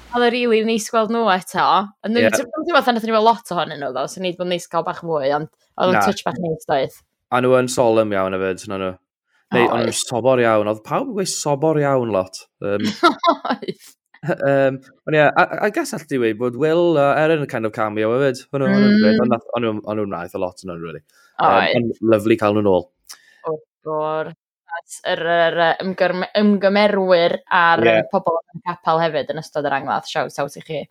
Oedd 0.10 0.26
yn 0.26 0.32
rili 0.34 0.60
neis 0.66 0.88
gweld 0.90 1.12
nhw 1.14 1.28
eto. 1.30 1.66
Ond 2.06 2.18
dwi'n 2.18 2.34
teimlo 2.34 2.80
fatha 2.80 2.96
nath 2.96 3.04
ni 3.06 3.14
weld 3.14 3.28
lot 3.28 3.52
ohonyn 3.54 3.78
nhw 3.84 3.92
ddo, 3.94 4.08
so 4.10 4.24
ni 4.24 4.32
bod 4.38 4.50
neis 4.50 4.66
gael 4.72 4.86
bach 4.88 5.04
mwy, 5.06 5.30
ond 5.36 5.52
oedd 5.78 5.94
yn 5.94 6.00
touch 6.02 6.24
bach 6.26 6.40
neis 6.42 6.66
doedd. 6.70 6.96
A 7.30 7.42
nhw 7.46 7.54
yn 7.60 7.70
solemn 7.70 8.16
iawn 8.16 8.34
hefyd, 8.34 8.66
yna 8.66 8.80
nhw. 8.82 8.96
Neu, 9.54 9.68
ond 9.68 9.86
nhw'n 9.86 9.98
sobor 10.00 10.42
iawn. 10.42 10.70
Oedd 10.72 10.82
pawb 10.86 11.12
yn 11.12 11.20
gweud 11.20 11.30
sobor 11.30 11.78
iawn 11.82 12.14
lot. 12.16 12.42
Um, 12.66 12.90
um, 12.90 14.80
ond 15.06 15.14
ie, 15.14 15.20
yeah, 15.20 15.30
I, 15.38 15.68
I 15.68 15.70
guess 15.74 15.94
allai 15.94 16.10
dweud 16.10 16.42
bod 16.42 16.58
Will 16.64 16.98
a 16.98 17.12
uh, 17.12 17.22
Erin 17.22 17.46
yn 17.46 17.52
kind 17.54 17.70
of 17.70 17.78
cameo 17.78 18.10
hefyd. 18.16 18.42
Ond 18.50 18.66
nhw'n 18.66 20.06
wnaeth 20.08 20.34
a 20.34 20.42
lot 20.42 20.66
yn 20.66 20.74
nhw'n, 20.74 20.84
really. 20.88 21.06
Um, 21.38 21.94
lovely 22.16 22.38
cael 22.42 22.58
nhw'n 22.58 22.74
ôl. 22.74 22.90
O, 23.46 23.60
gor 23.86 24.34
at 24.90 25.12
yr, 25.14 25.22
yr, 25.22 25.58
yr 25.58 25.84
ymgyrm, 25.84 26.24
ymgymerwyr 26.38 27.36
a'r 27.46 27.84
yeah. 27.86 28.06
pobl 28.12 28.40
yn 28.54 28.64
capel 28.66 29.02
hefyd 29.04 29.32
yn 29.34 29.42
ystod 29.42 29.68
yr 29.68 29.76
angladd. 29.78 30.08
Shout 30.10 30.38
out 30.42 30.58
i 30.58 30.64
chi. 30.66 30.82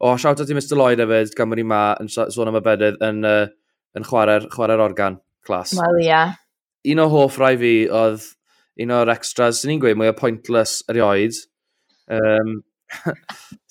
O, 0.00 0.10
oh, 0.10 0.16
siawt 0.16 0.40
at 0.42 0.50
i 0.50 0.56
Mr 0.56 0.78
Lloyd 0.78 1.02
hefyd, 1.02 1.34
gan 1.36 1.50
bod 1.50 1.60
ni 1.60 1.66
ma 1.68 1.82
yn 2.00 2.08
sôn 2.10 2.50
am 2.50 2.58
y 2.58 2.62
bedydd 2.64 3.02
yn, 3.04 3.22
uh, 3.28 3.46
yn 3.98 4.06
chwarae'r 4.08 4.48
chwarae 4.52 4.80
organ 4.80 5.20
clas. 5.46 5.76
Wel, 5.78 6.02
ia. 6.02 6.08
Yeah. 6.08 6.38
Un 6.92 7.04
o 7.04 7.08
hoff 7.12 7.38
rai 7.38 7.54
fi 7.60 7.74
oedd 7.86 8.24
un 8.82 8.94
o'r 8.96 9.12
extras, 9.12 9.60
sy'n 9.60 9.74
ni'n 9.74 9.82
gweud, 9.84 10.00
mwy 10.00 10.10
o 10.10 10.16
pointless 10.18 10.80
erioed. 10.90 11.36
Um, 12.10 12.62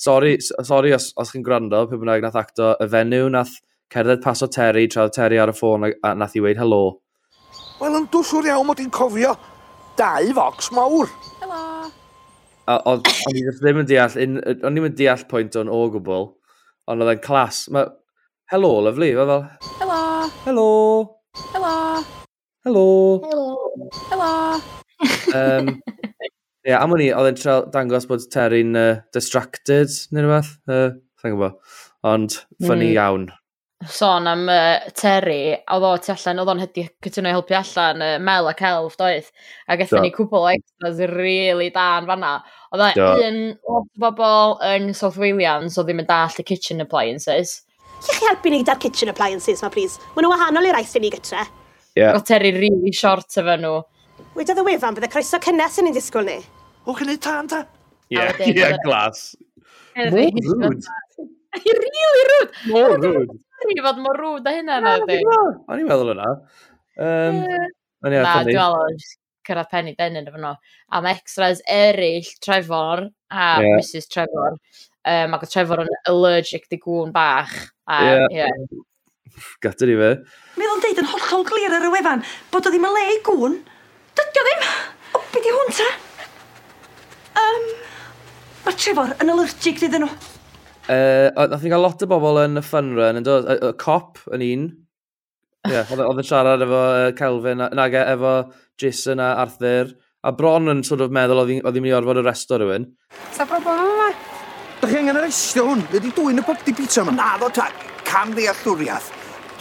sorry, 0.08 0.38
sorry 0.40 0.94
os, 0.96 1.12
os 1.20 1.34
chi'n 1.34 1.44
gwrando, 1.46 1.84
pe 1.90 2.00
bynnag 2.00 2.24
nath 2.24 2.40
acto 2.40 2.76
y 2.80 2.88
fenyw, 2.92 3.28
nath 3.34 3.58
cerdded 3.92 4.22
pas 4.24 4.46
o 4.46 4.48
Terry, 4.48 4.86
tra 4.88 5.10
Terry 5.12 5.42
ar 5.42 5.52
y 5.52 5.58
ffôn 5.58 5.90
a, 5.90 5.96
a 6.08 6.14
nath 6.16 6.38
i 6.40 6.46
weid 6.46 6.62
helo. 6.62 7.02
Wel, 7.82 7.98
yn 7.98 8.06
dwsw'r 8.14 8.48
iawn 8.54 8.70
mod 8.70 8.80
i'n 8.80 8.94
cofio 8.94 9.34
dau 10.00 10.34
focs 10.38 10.72
mawr. 10.76 11.10
Helo. 11.42 11.64
O'n 12.72 13.02
i 13.36 13.44
ddim 13.48 13.82
yn 13.82 13.90
deall, 13.90 14.16
o'n 14.22 14.78
i'm 14.78 14.88
yn 14.88 14.96
deall 14.98 15.26
pwynt 15.32 15.58
o'n 15.60 15.72
o 15.72 15.82
gwbl, 15.94 16.30
ond 16.88 17.04
oedd 17.04 17.16
e'n 17.16 17.24
clas. 17.26 17.66
Ma, 17.74 17.88
Helo, 18.52 18.72
lyflu, 18.86 19.12
fe 19.16 19.26
fel. 19.30 19.44
Helo. 19.80 20.00
Helo. 20.46 20.70
Helo. 21.56 21.76
Helo. 22.66 22.86
Helo. 23.26 23.50
Helo. 24.12 24.32
um, 25.40 25.72
Ie, 26.62 26.74
am 26.78 26.94
o'n 26.94 27.02
i, 27.02 27.08
oedd 27.18 27.32
e'n 27.32 27.70
dangos 27.74 28.06
bod 28.10 28.28
Terry'n 28.34 28.76
uh, 28.78 28.90
distracted, 29.16 29.94
neu 30.14 30.28
rhywbeth. 30.28 30.52
Uh, 30.70 30.92
Sa'n 31.22 31.34
gwybod. 31.34 31.56
Ond, 32.12 32.36
ffynnu 32.62 32.86
mm. 32.86 32.92
iawn 32.92 33.30
sôn 33.90 34.28
am 34.30 34.44
uh, 34.50 34.90
Terry, 34.98 35.56
oedd 35.74 35.86
o 35.88 35.92
tu 36.02 36.12
allan, 36.14 36.42
oedd 36.44 36.52
o'n 36.54 36.62
hedi 36.62 36.84
cytuno 37.04 37.32
i 37.32 37.36
helpu 37.36 37.56
allan 37.58 38.04
uh, 38.06 38.14
Mel 38.22 38.50
a 38.50 38.54
Celf, 38.58 38.98
doedd. 39.00 39.32
A 39.68 39.78
gatho 39.80 40.02
ni 40.04 40.12
cwbl 40.14 40.46
o 40.46 40.52
extras 40.52 41.02
really 41.14 41.72
da 41.74 41.88
yn 42.02 42.10
fanna. 42.10 42.36
Oedd 42.72 42.86
e 42.86 43.04
o 43.04 43.10
un 43.28 43.42
o 43.66 43.82
bobl 44.04 44.56
yn 44.70 44.92
South 44.98 45.20
Wales 45.22 45.78
oedd 45.78 45.90
ddim 45.90 46.04
yn 46.04 46.10
dall 46.10 46.38
y 46.42 46.48
kitchen 46.48 46.84
appliances. 46.86 47.62
Lle 48.02 48.18
chi 48.18 48.30
helpu 48.30 48.54
ni 48.54 48.62
gyda'r 48.64 48.82
kitchen 48.82 49.12
appliances 49.14 49.62
ma, 49.66 49.70
please? 49.74 50.02
Maen 50.16 50.28
nhw 50.28 50.34
wahanol 50.34 50.70
i'r 50.70 50.80
aeth 50.80 50.96
i 50.98 51.04
ni 51.04 51.14
gytre. 51.14 51.46
Yeah. 51.98 52.16
Oedd 52.16 52.26
Terry 52.30 52.54
really 52.58 52.94
short 52.96 53.38
efo 53.38 53.60
nhw. 53.60 53.76
Wedodd 54.38 54.62
y 54.62 54.68
wefan 54.72 54.98
bydd 54.98 55.10
y 55.10 55.14
croeso 55.14 55.42
cynnes 55.44 55.78
yn 55.82 55.90
ei 55.90 55.96
disgwyl 55.98 56.30
ni. 56.30 56.40
O, 56.86 56.96
gynnu 56.98 57.18
tan 57.22 57.50
ta? 57.52 57.66
Ie, 58.12 58.18
Yeah, 58.18 58.42
yeah, 58.44 58.78
glas. 58.84 59.32
Mor 59.96 60.10
rwyd. 60.12 60.36
Really 61.62 62.26
rwyd. 62.28 62.60
Mor 62.72 62.98
rwyd. 62.98 63.32
Sorry 63.62 63.82
fod 63.86 64.00
mor 64.02 64.18
rwyd 64.18 64.48
a 64.50 64.54
hynna 64.56 64.78
na, 64.82 64.94
di. 65.06 65.20
O'n 65.22 65.82
i'n 65.82 65.90
meddwl 65.90 66.14
yna. 66.16 66.30
Um, 66.98 67.42
yeah. 67.46 67.68
Na, 68.02 68.10
dwi'n 68.10 68.48
meddwl 68.48 68.96
cyrraedd 69.48 69.70
penny 69.72 69.94
denyn 69.98 70.30
efo 70.30 70.40
nhw. 70.42 70.54
A 70.90 71.02
mae 71.04 71.18
extras 71.20 71.62
eraill, 71.70 72.30
Trevor 72.42 73.04
a 73.06 73.50
yeah. 73.62 73.76
Mrs 73.78 74.10
Trevor. 74.10 74.58
Um, 75.02 75.36
ac 75.36 75.46
oedd 75.46 75.54
Trevor 75.54 75.84
yn 75.84 75.92
allergic 76.10 76.66
di 76.72 76.80
gŵn 76.82 77.14
bach. 77.14 77.54
A, 77.86 78.02
yeah. 78.08 78.26
yeah. 78.42 78.82
Gata 79.64 79.90
i 79.90 79.98
fe. 80.00 80.12
Meddwl 80.58 80.78
yn 80.80 80.84
deud 80.88 81.04
yn 81.04 81.12
hollol 81.14 81.48
glir 81.52 81.78
ar 81.78 81.88
y 81.88 81.94
wefan 81.94 82.26
bod 82.54 82.66
o 82.66 82.74
ddim 82.74 82.90
yn 82.90 82.98
le 82.98 83.06
i 83.14 83.22
gŵn. 83.30 83.62
Dydio 84.18 84.48
ddim! 84.48 84.68
O, 85.18 85.24
be 85.32 85.46
di 85.46 85.54
hwn 85.56 85.74
ta? 85.78 85.90
Um, 87.42 87.72
mae 88.66 88.78
Trevor 88.78 89.18
yn 89.22 89.34
allergic 89.36 89.86
dydyn 89.86 90.08
nhw. 90.08 90.14
Uh, 90.90 91.30
nath 91.52 91.64
ni 91.64 91.72
gael 91.72 91.84
lot 91.86 92.02
o 92.02 92.08
bobl 92.10 92.40
yn 92.42 92.60
y 92.60 92.64
fun 92.66 92.96
run, 92.98 93.20
yn 93.20 93.26
dod, 93.26 93.46
y, 93.46 93.58
y 93.70 93.74
cop 93.82 94.22
yn 94.34 94.46
un. 94.48 94.66
Yeah, 95.70 95.86
oedd 95.94 96.18
yn 96.18 96.24
e, 96.24 96.26
siarad 96.26 96.66
efo 96.66 96.82
uh, 96.82 97.12
Kelvin, 97.18 97.62
nag 97.78 97.98
e, 97.98 98.04
efo 98.16 98.34
Jason 98.82 99.22
a 99.22 99.36
Arthur. 99.44 99.94
A 100.26 100.34
bron 100.38 100.70
yn 100.70 100.84
sort 100.86 101.02
of 101.02 101.14
meddwl 101.14 101.44
oedd 101.44 101.54
hi'n 101.54 101.64
mynd 101.66 101.90
i 101.90 101.96
orfod 101.98 102.22
y 102.22 102.26
resto 102.26 102.60
rhywun. 102.62 102.90
Sa 103.34 103.48
problem 103.50 103.88
yma? 103.88 104.12
Da 104.82 104.90
chi 104.90 105.00
angen 105.00 105.18
arestio 105.22 105.66
hwn? 105.70 105.82
Ydy 105.98 106.14
dwy'n 106.18 106.42
y 106.42 106.46
pob 106.46 106.62
di 106.66 106.74
pizza 106.78 107.06
yma? 107.06 107.14
Na 107.18 107.34
ddo 107.42 107.50
ta, 107.54 107.70
cam 108.06 108.34
ddeallwriaeth. 108.38 109.10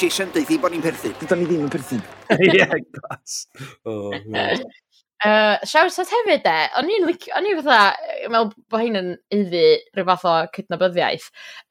Jason 0.00 0.32
deithi 0.32 0.56
bod 0.60 0.72
ni'n 0.72 0.84
perthyn. 0.84 1.12
Dyda 1.20 1.36
ni 1.36 1.48
ddim 1.48 1.66
yn 1.66 1.72
perthyn. 1.72 2.00
Ie, 2.48 2.64
glas. 2.96 3.42
Uh, 5.20 5.58
shout 5.68 5.98
out 6.00 6.12
hefyd 6.14 6.46
e, 6.48 6.54
o'n 6.80 6.86
i'n 6.88 7.02
licio, 7.04 7.34
o'n 7.36 7.44
i'n 7.44 7.58
fatha, 7.60 7.80
mewn 8.32 8.52
bod 8.72 8.80
hyn 8.80 8.96
yn 8.96 9.10
iddi 9.36 9.64
rhyw 9.92 10.06
fath 10.08 10.24
o 10.30 10.32
cydnabyddiaeth, 10.54 11.26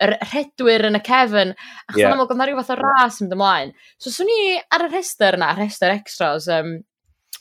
yr 0.06 0.14
rhedwyr 0.20 0.86
yn 0.92 1.00
y 1.00 1.02
cefn, 1.08 1.56
achos 1.88 1.98
yeah. 1.98 2.14
amlwg 2.14 2.30
oedd 2.30 2.42
na 2.44 2.46
rhyw 2.46 2.60
fath 2.60 2.76
o 2.76 2.78
ras 2.78 3.18
yn 3.18 3.26
mynd 3.26 3.38
ymlaen. 3.40 3.74
So 3.98 4.14
swn 4.14 4.30
i 4.30 4.44
ar 4.78 4.86
y 4.86 4.92
rhestr 4.92 5.40
yna, 5.40 5.50
rhestr 5.58 5.96
extras, 5.96 6.46
um, 6.54 6.76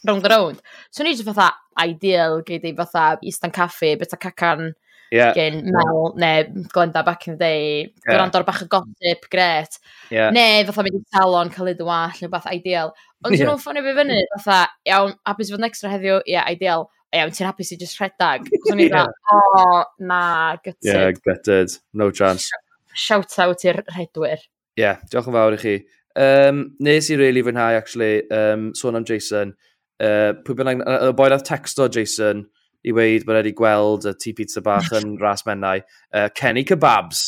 round 0.08 0.24
the 0.24 0.32
round, 0.32 0.64
swn 0.96 1.10
i 1.10 1.12
jyst 1.12 1.28
fatha 1.28 1.50
ideal, 1.84 2.40
gei 2.46 2.62
i 2.64 2.72
fatha 2.80 3.10
istan 3.28 3.52
caffi, 3.52 3.92
bita 4.00 4.16
cacan, 4.16 4.72
yeah. 5.12 5.32
gen 5.34 5.62
Mel, 5.72 6.12
neu 6.16 6.66
Glenda 6.72 7.04
back 7.04 7.26
in 7.28 7.34
the 7.34 7.38
day, 7.38 7.62
yeah. 7.82 8.12
gwrando'r 8.12 8.46
bach 8.46 8.62
o 8.62 8.68
gossip, 8.70 9.28
gret. 9.30 9.78
Yeah. 10.10 10.30
Neu 10.34 10.66
fatha 10.68 10.84
mynd 10.86 11.00
i 11.00 11.02
salon, 11.14 11.52
cael 11.54 11.72
ei 11.72 11.78
ddwall, 11.78 12.14
neu 12.22 12.32
beth 12.32 12.48
ideal. 12.52 12.94
Ond 13.24 13.34
yeah. 13.34 13.48
nhw'n 13.48 13.60
ffonio 13.62 13.84
fi 13.86 13.96
fyny, 13.98 14.20
fatha, 14.36 14.60
iawn, 14.88 15.14
hapus 15.28 15.50
i 15.50 15.54
fod 15.54 15.62
yn 15.62 15.68
extra 15.68 15.92
heddiw, 15.92 16.20
ie, 16.22 16.34
yeah, 16.36 16.48
ideal. 16.52 16.88
Iawn, 17.16 17.32
ti'n 17.34 17.48
hapus 17.48 17.72
i 17.72 17.78
just 17.80 18.00
rhedag. 18.02 18.48
So'n 18.66 18.84
i'n 18.84 18.92
dda, 18.92 19.06
o, 19.34 19.84
na, 20.10 20.22
gutted. 20.60 20.90
Yeah, 20.90 21.12
gutted, 21.24 21.78
no 21.96 22.10
chance. 22.12 22.50
Shout 22.92 23.38
out 23.42 23.64
i'r 23.64 23.80
rhedwyr. 23.94 24.42
Ie, 24.42 24.84
yeah, 24.84 25.00
diolch 25.10 25.30
yn 25.30 25.38
fawr 25.38 25.56
i 25.56 25.62
chi. 25.62 25.78
Um, 26.18 26.62
nes 26.82 27.08
i 27.12 27.18
really 27.18 27.44
fwynhau, 27.46 27.78
actually, 27.78 28.26
um, 28.34 28.70
sôn 28.76 28.98
am 28.98 29.06
Jason. 29.08 29.54
Uh, 29.98 30.36
pwy 30.46 30.54
bynnag, 30.58 30.84
y 30.84 31.10
boi 31.18 31.28
nath 31.32 31.46
texto 31.48 31.88
Jason, 31.90 32.44
i 32.86 32.94
weid 32.94 33.26
bod 33.26 33.40
wedi 33.40 33.54
gweld 33.58 34.06
y 34.08 34.14
tŷ 34.14 34.34
pizza 34.38 34.62
bach 34.64 34.90
yn 34.98 35.16
ras 35.22 35.44
mennau, 35.48 35.82
uh, 36.14 36.28
Kenny 36.38 36.64
Kebabs. 36.68 37.24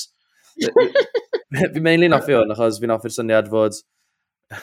fi'n 0.61 1.83
mainly'n 1.85 2.15
offi 2.17 2.37
hwn, 2.37 2.53
achos 2.55 2.81
fi'n 2.83 2.95
offi'r 2.97 3.17
syniad 3.17 3.51
fod... 3.53 3.81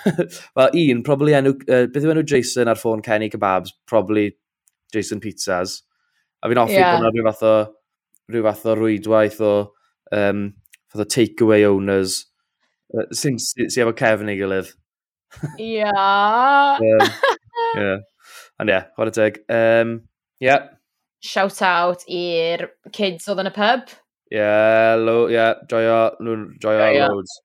Wel, 0.58 0.72
un, 0.84 1.04
probably 1.04 1.36
enw... 1.38 1.56
Uh, 1.68 1.86
beth 1.92 2.08
yw 2.08 2.14
enw 2.16 2.26
Jason 2.28 2.72
ar 2.72 2.80
ffôn 2.80 3.04
Kenny 3.04 3.32
Kebabs? 3.34 3.76
Probably 3.88 4.30
Jason 4.94 5.24
Pizzas. 5.24 5.82
A 6.44 6.52
fi'n 6.52 6.64
offi 6.64 6.80
yeah. 6.80 6.96
bod 7.02 7.12
rhyw 7.12 7.28
fath 7.32 7.44
o... 7.48 7.58
rhyw 8.32 8.48
fath 8.48 8.66
o 8.68 8.80
rwydwaith 8.80 9.44
o... 9.44 9.54
Um, 10.16 10.50
fath 10.88 11.04
o 11.04 11.10
takeaway 11.12 11.68
owners 11.68 12.22
uh, 12.96 13.08
sy'n 13.16 13.40
sy, 13.42 13.68
sy 13.72 13.84
efo 13.84 13.94
Kevin 13.98 14.32
ei 14.32 14.40
gilydd. 14.40 14.72
Ia. 15.60 15.92
Ie. 16.84 17.90
Ond 18.62 18.72
ie, 18.72 18.80
chwarae 18.96 19.16
teg. 19.16 19.42
Um, 19.52 20.00
yeah 20.44 20.77
shout 21.24 21.62
out 21.66 22.04
i'r 22.08 22.68
kids 22.94 23.28
oedd 23.30 23.42
yn 23.44 23.50
y 23.52 23.56
pub. 23.56 23.90
Ie, 24.28 24.40
yeah, 24.40 24.96
lo, 25.00 25.18
yeah, 25.32 25.56
joio, 25.72 26.00
nhw'n 26.22 26.48
joio 26.64 26.84
joio. 26.84 27.10
loads. 27.14 27.36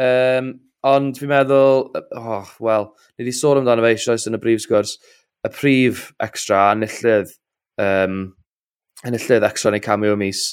Um, 0.00 0.52
ond 0.84 1.18
fi'n 1.20 1.30
meddwl, 1.30 1.86
oh, 2.18 2.54
wel, 2.64 2.90
ni 3.14 3.24
wedi 3.24 3.36
sôn 3.36 3.62
amdano 3.62 3.84
fe 3.84 3.94
eisoes 3.94 4.26
yn 4.28 4.36
y 4.36 4.42
brif 4.42 4.64
sgwrs, 4.64 4.96
y 5.46 5.52
prif 5.54 6.08
extra 6.24 6.66
enillydd, 6.74 7.32
um, 7.80 8.20
enillydd 9.06 9.46
extra 9.46 9.72
neu 9.72 9.84
cameo 9.84 10.18
mis, 10.20 10.46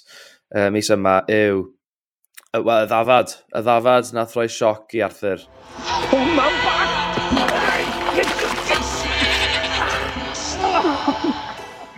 uh, 0.55 0.69
mis 0.73 0.91
yma 0.93 1.21
yw 1.31 1.65
y, 2.51 2.59
well, 2.59 2.85
y 2.85 2.87
ddafad. 2.91 3.35
Y 3.55 3.65
ddafad 3.65 4.13
nath 4.15 4.37
roi 4.37 4.47
sioc 4.51 4.95
i 4.97 5.03
Arthur. 5.07 5.47
Oh, 6.11 6.25
mam 6.35 6.63
bach! 6.65 6.91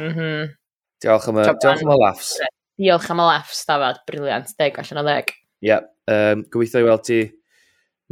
Mm-hmm. 0.04 0.63
Diolch 1.04 1.26
am 1.28 1.40
y, 1.42 1.44
diolch 1.60 1.82
am 1.84 1.90
y 1.92 1.96
laughs. 2.00 2.28
Diolch 2.80 3.10
am 3.12 3.20
y 3.20 3.24
laughs, 3.28 3.66
dafod. 3.68 3.98
Briliant. 4.08 4.54
Deg 4.56 4.78
allan 4.80 5.02
o 5.02 5.04
ddeg. 5.04 5.34
Ie. 5.36 5.68
Yeah. 5.68 5.90
Um, 6.08 6.46
gobeithio 6.54 6.80
i 6.80 6.88
weld 6.88 7.04
ti. 7.04 7.18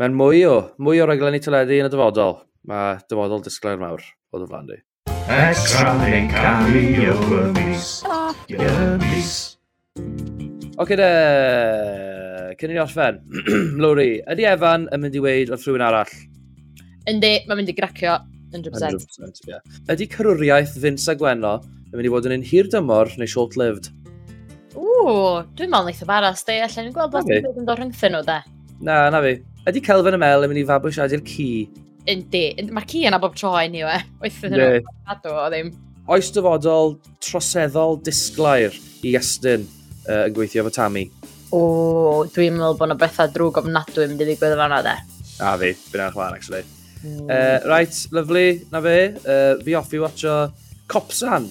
Mae'n 0.02 0.18
mwy 0.20 0.42
o, 0.50 0.58
mwy 0.84 1.00
o 1.00 1.08
raglenni 1.08 1.40
teledu 1.44 1.78
yn 1.80 1.88
y 1.88 1.94
dyfodol. 1.94 2.42
Mae 2.68 3.00
dyfodol 3.08 3.46
disglair 3.46 3.80
mawr 3.80 4.04
o 4.04 4.44
dy 4.44 4.50
flan 4.52 4.68
di. 4.68 4.82
Extra 5.32 5.96
yn 6.10 6.28
cameo 6.34 7.16
y 7.40 7.42
mis. 7.56 7.96
mis. 9.08 9.34
Oce 10.82 11.00
de, 11.00 11.12
cyn 12.60 12.74
i 12.74 12.76
ni 12.76 12.84
orffen, 12.84 13.24
Lowry, 13.84 14.18
ydy 14.36 14.52
Evan 14.52 14.90
yn 14.92 15.06
mynd 15.06 15.16
i 15.16 15.24
weid 15.24 15.52
wrth 15.54 15.64
rhywun 15.70 15.88
arall? 15.88 16.18
Yndi, 17.08 17.38
mae'n 17.48 17.62
mynd 17.62 17.72
i 17.72 17.76
gracio, 17.78 18.20
100%. 18.52 19.06
100% 19.16 19.46
yeah. 19.48 19.62
Ydy 19.94 20.12
cyrwriaeth 20.12 20.76
Vince 20.84 21.14
a 21.14 21.16
Gwenno 21.16 21.62
yn 21.92 22.00
mynd 22.00 22.08
i 22.08 22.12
fod 22.14 22.28
yn 22.30 22.38
un 22.38 22.46
hir 22.48 22.70
dymor 22.72 23.12
neu 23.20 23.28
short-lived. 23.28 23.90
O, 24.80 25.44
dwi'n 25.58 25.72
meddwl 25.74 25.92
eitha 25.92 26.08
baras, 26.08 26.46
de. 26.48 26.56
allan 26.64 26.88
ni'n 26.88 26.96
gweld 26.96 27.12
bod 27.12 27.28
yn 27.28 27.68
dod 27.68 27.80
rhyngthyn 27.82 28.16
nhw, 28.16 28.22
de. 28.28 28.38
Na, 28.88 29.04
na 29.12 29.20
fi. 29.24 29.34
Ydy 29.68 29.84
Kelvin 29.84 30.16
y 30.16 30.22
Mel 30.22 30.46
yn 30.46 30.54
mynd 30.54 30.62
i 30.62 30.68
fabwysiadu'r 30.70 31.24
ci? 31.28 31.48
Yndi. 32.10 32.46
Mae'r 32.72 32.88
ci 32.90 33.04
yna 33.10 33.20
bob 33.22 33.36
tro 33.36 33.52
yn 33.60 33.76
anyway. 33.76 34.00
i 34.00 34.24
we. 34.24 34.30
Oethyn 34.30 34.56
nhw'n 34.56 34.88
cadw 35.10 35.36
o 35.36 35.46
ddim. 35.52 35.74
Oes 36.12 36.32
dyfodol 36.34 36.96
troseddol 37.24 38.00
disglair 38.08 38.76
i 39.06 39.14
Estyn 39.20 39.68
uh, 40.08 40.26
yn 40.30 40.36
gweithio 40.38 40.64
efo 40.64 40.74
Tammy. 40.80 41.10
O, 41.52 42.24
dwi'n 42.32 42.56
meddwl 42.56 42.80
bod 42.80 42.88
yna 42.88 43.00
bethau 43.00 43.36
drwg 43.36 43.60
ofnadwy 43.62 44.08
yn 44.08 44.14
mynd 44.14 44.24
i 44.24 44.30
ddigwydd 44.32 44.56
fanna, 44.64 44.80
de. 44.88 44.96
A 45.44 45.58
fi, 45.60 45.74
fi'n 45.76 46.06
edrych 46.06 46.16
fan, 46.16 46.38
actually. 46.40 46.64
Mm. 47.02 47.26
Uh, 47.28 47.58
right, 47.68 48.06
lovely, 48.16 48.62
na 48.72 48.82
fe. 48.86 48.98
Uh, 49.26 49.60
fi 49.66 49.76
offi 49.76 50.00
watcho 50.00 50.38
Copsan 50.92 51.50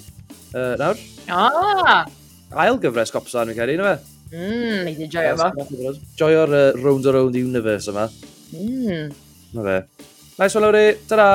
uh, 0.55 0.75
nawr. 0.81 0.97
Ah! 1.29 2.05
Ail 2.65 2.81
gyfres 2.83 3.13
Copsan, 3.15 3.53
fi'n 3.53 3.59
credu, 3.59 3.79
na 3.79 3.95
fe? 3.95 4.19
Mmm, 4.31 4.83
ni 4.87 4.95
di 4.99 5.09
joio 5.11 5.37
fo. 5.39 5.51
Joio'r 6.19 6.55
uh, 6.55 6.67
Round 6.83 7.07
Around 7.07 7.35
the 7.35 7.45
Universe 7.47 7.91
yma. 7.93 8.09
Mmm. 8.55 9.15
Na 9.55 9.69
fe. 9.69 9.79
Nice 10.41 10.55
one, 10.57 10.67
Lowry. 10.67 10.85
Ta-da! 11.07 11.31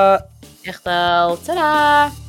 Diolch 0.64 0.82
dal. 0.84 1.36
Ta-da! 1.46 2.25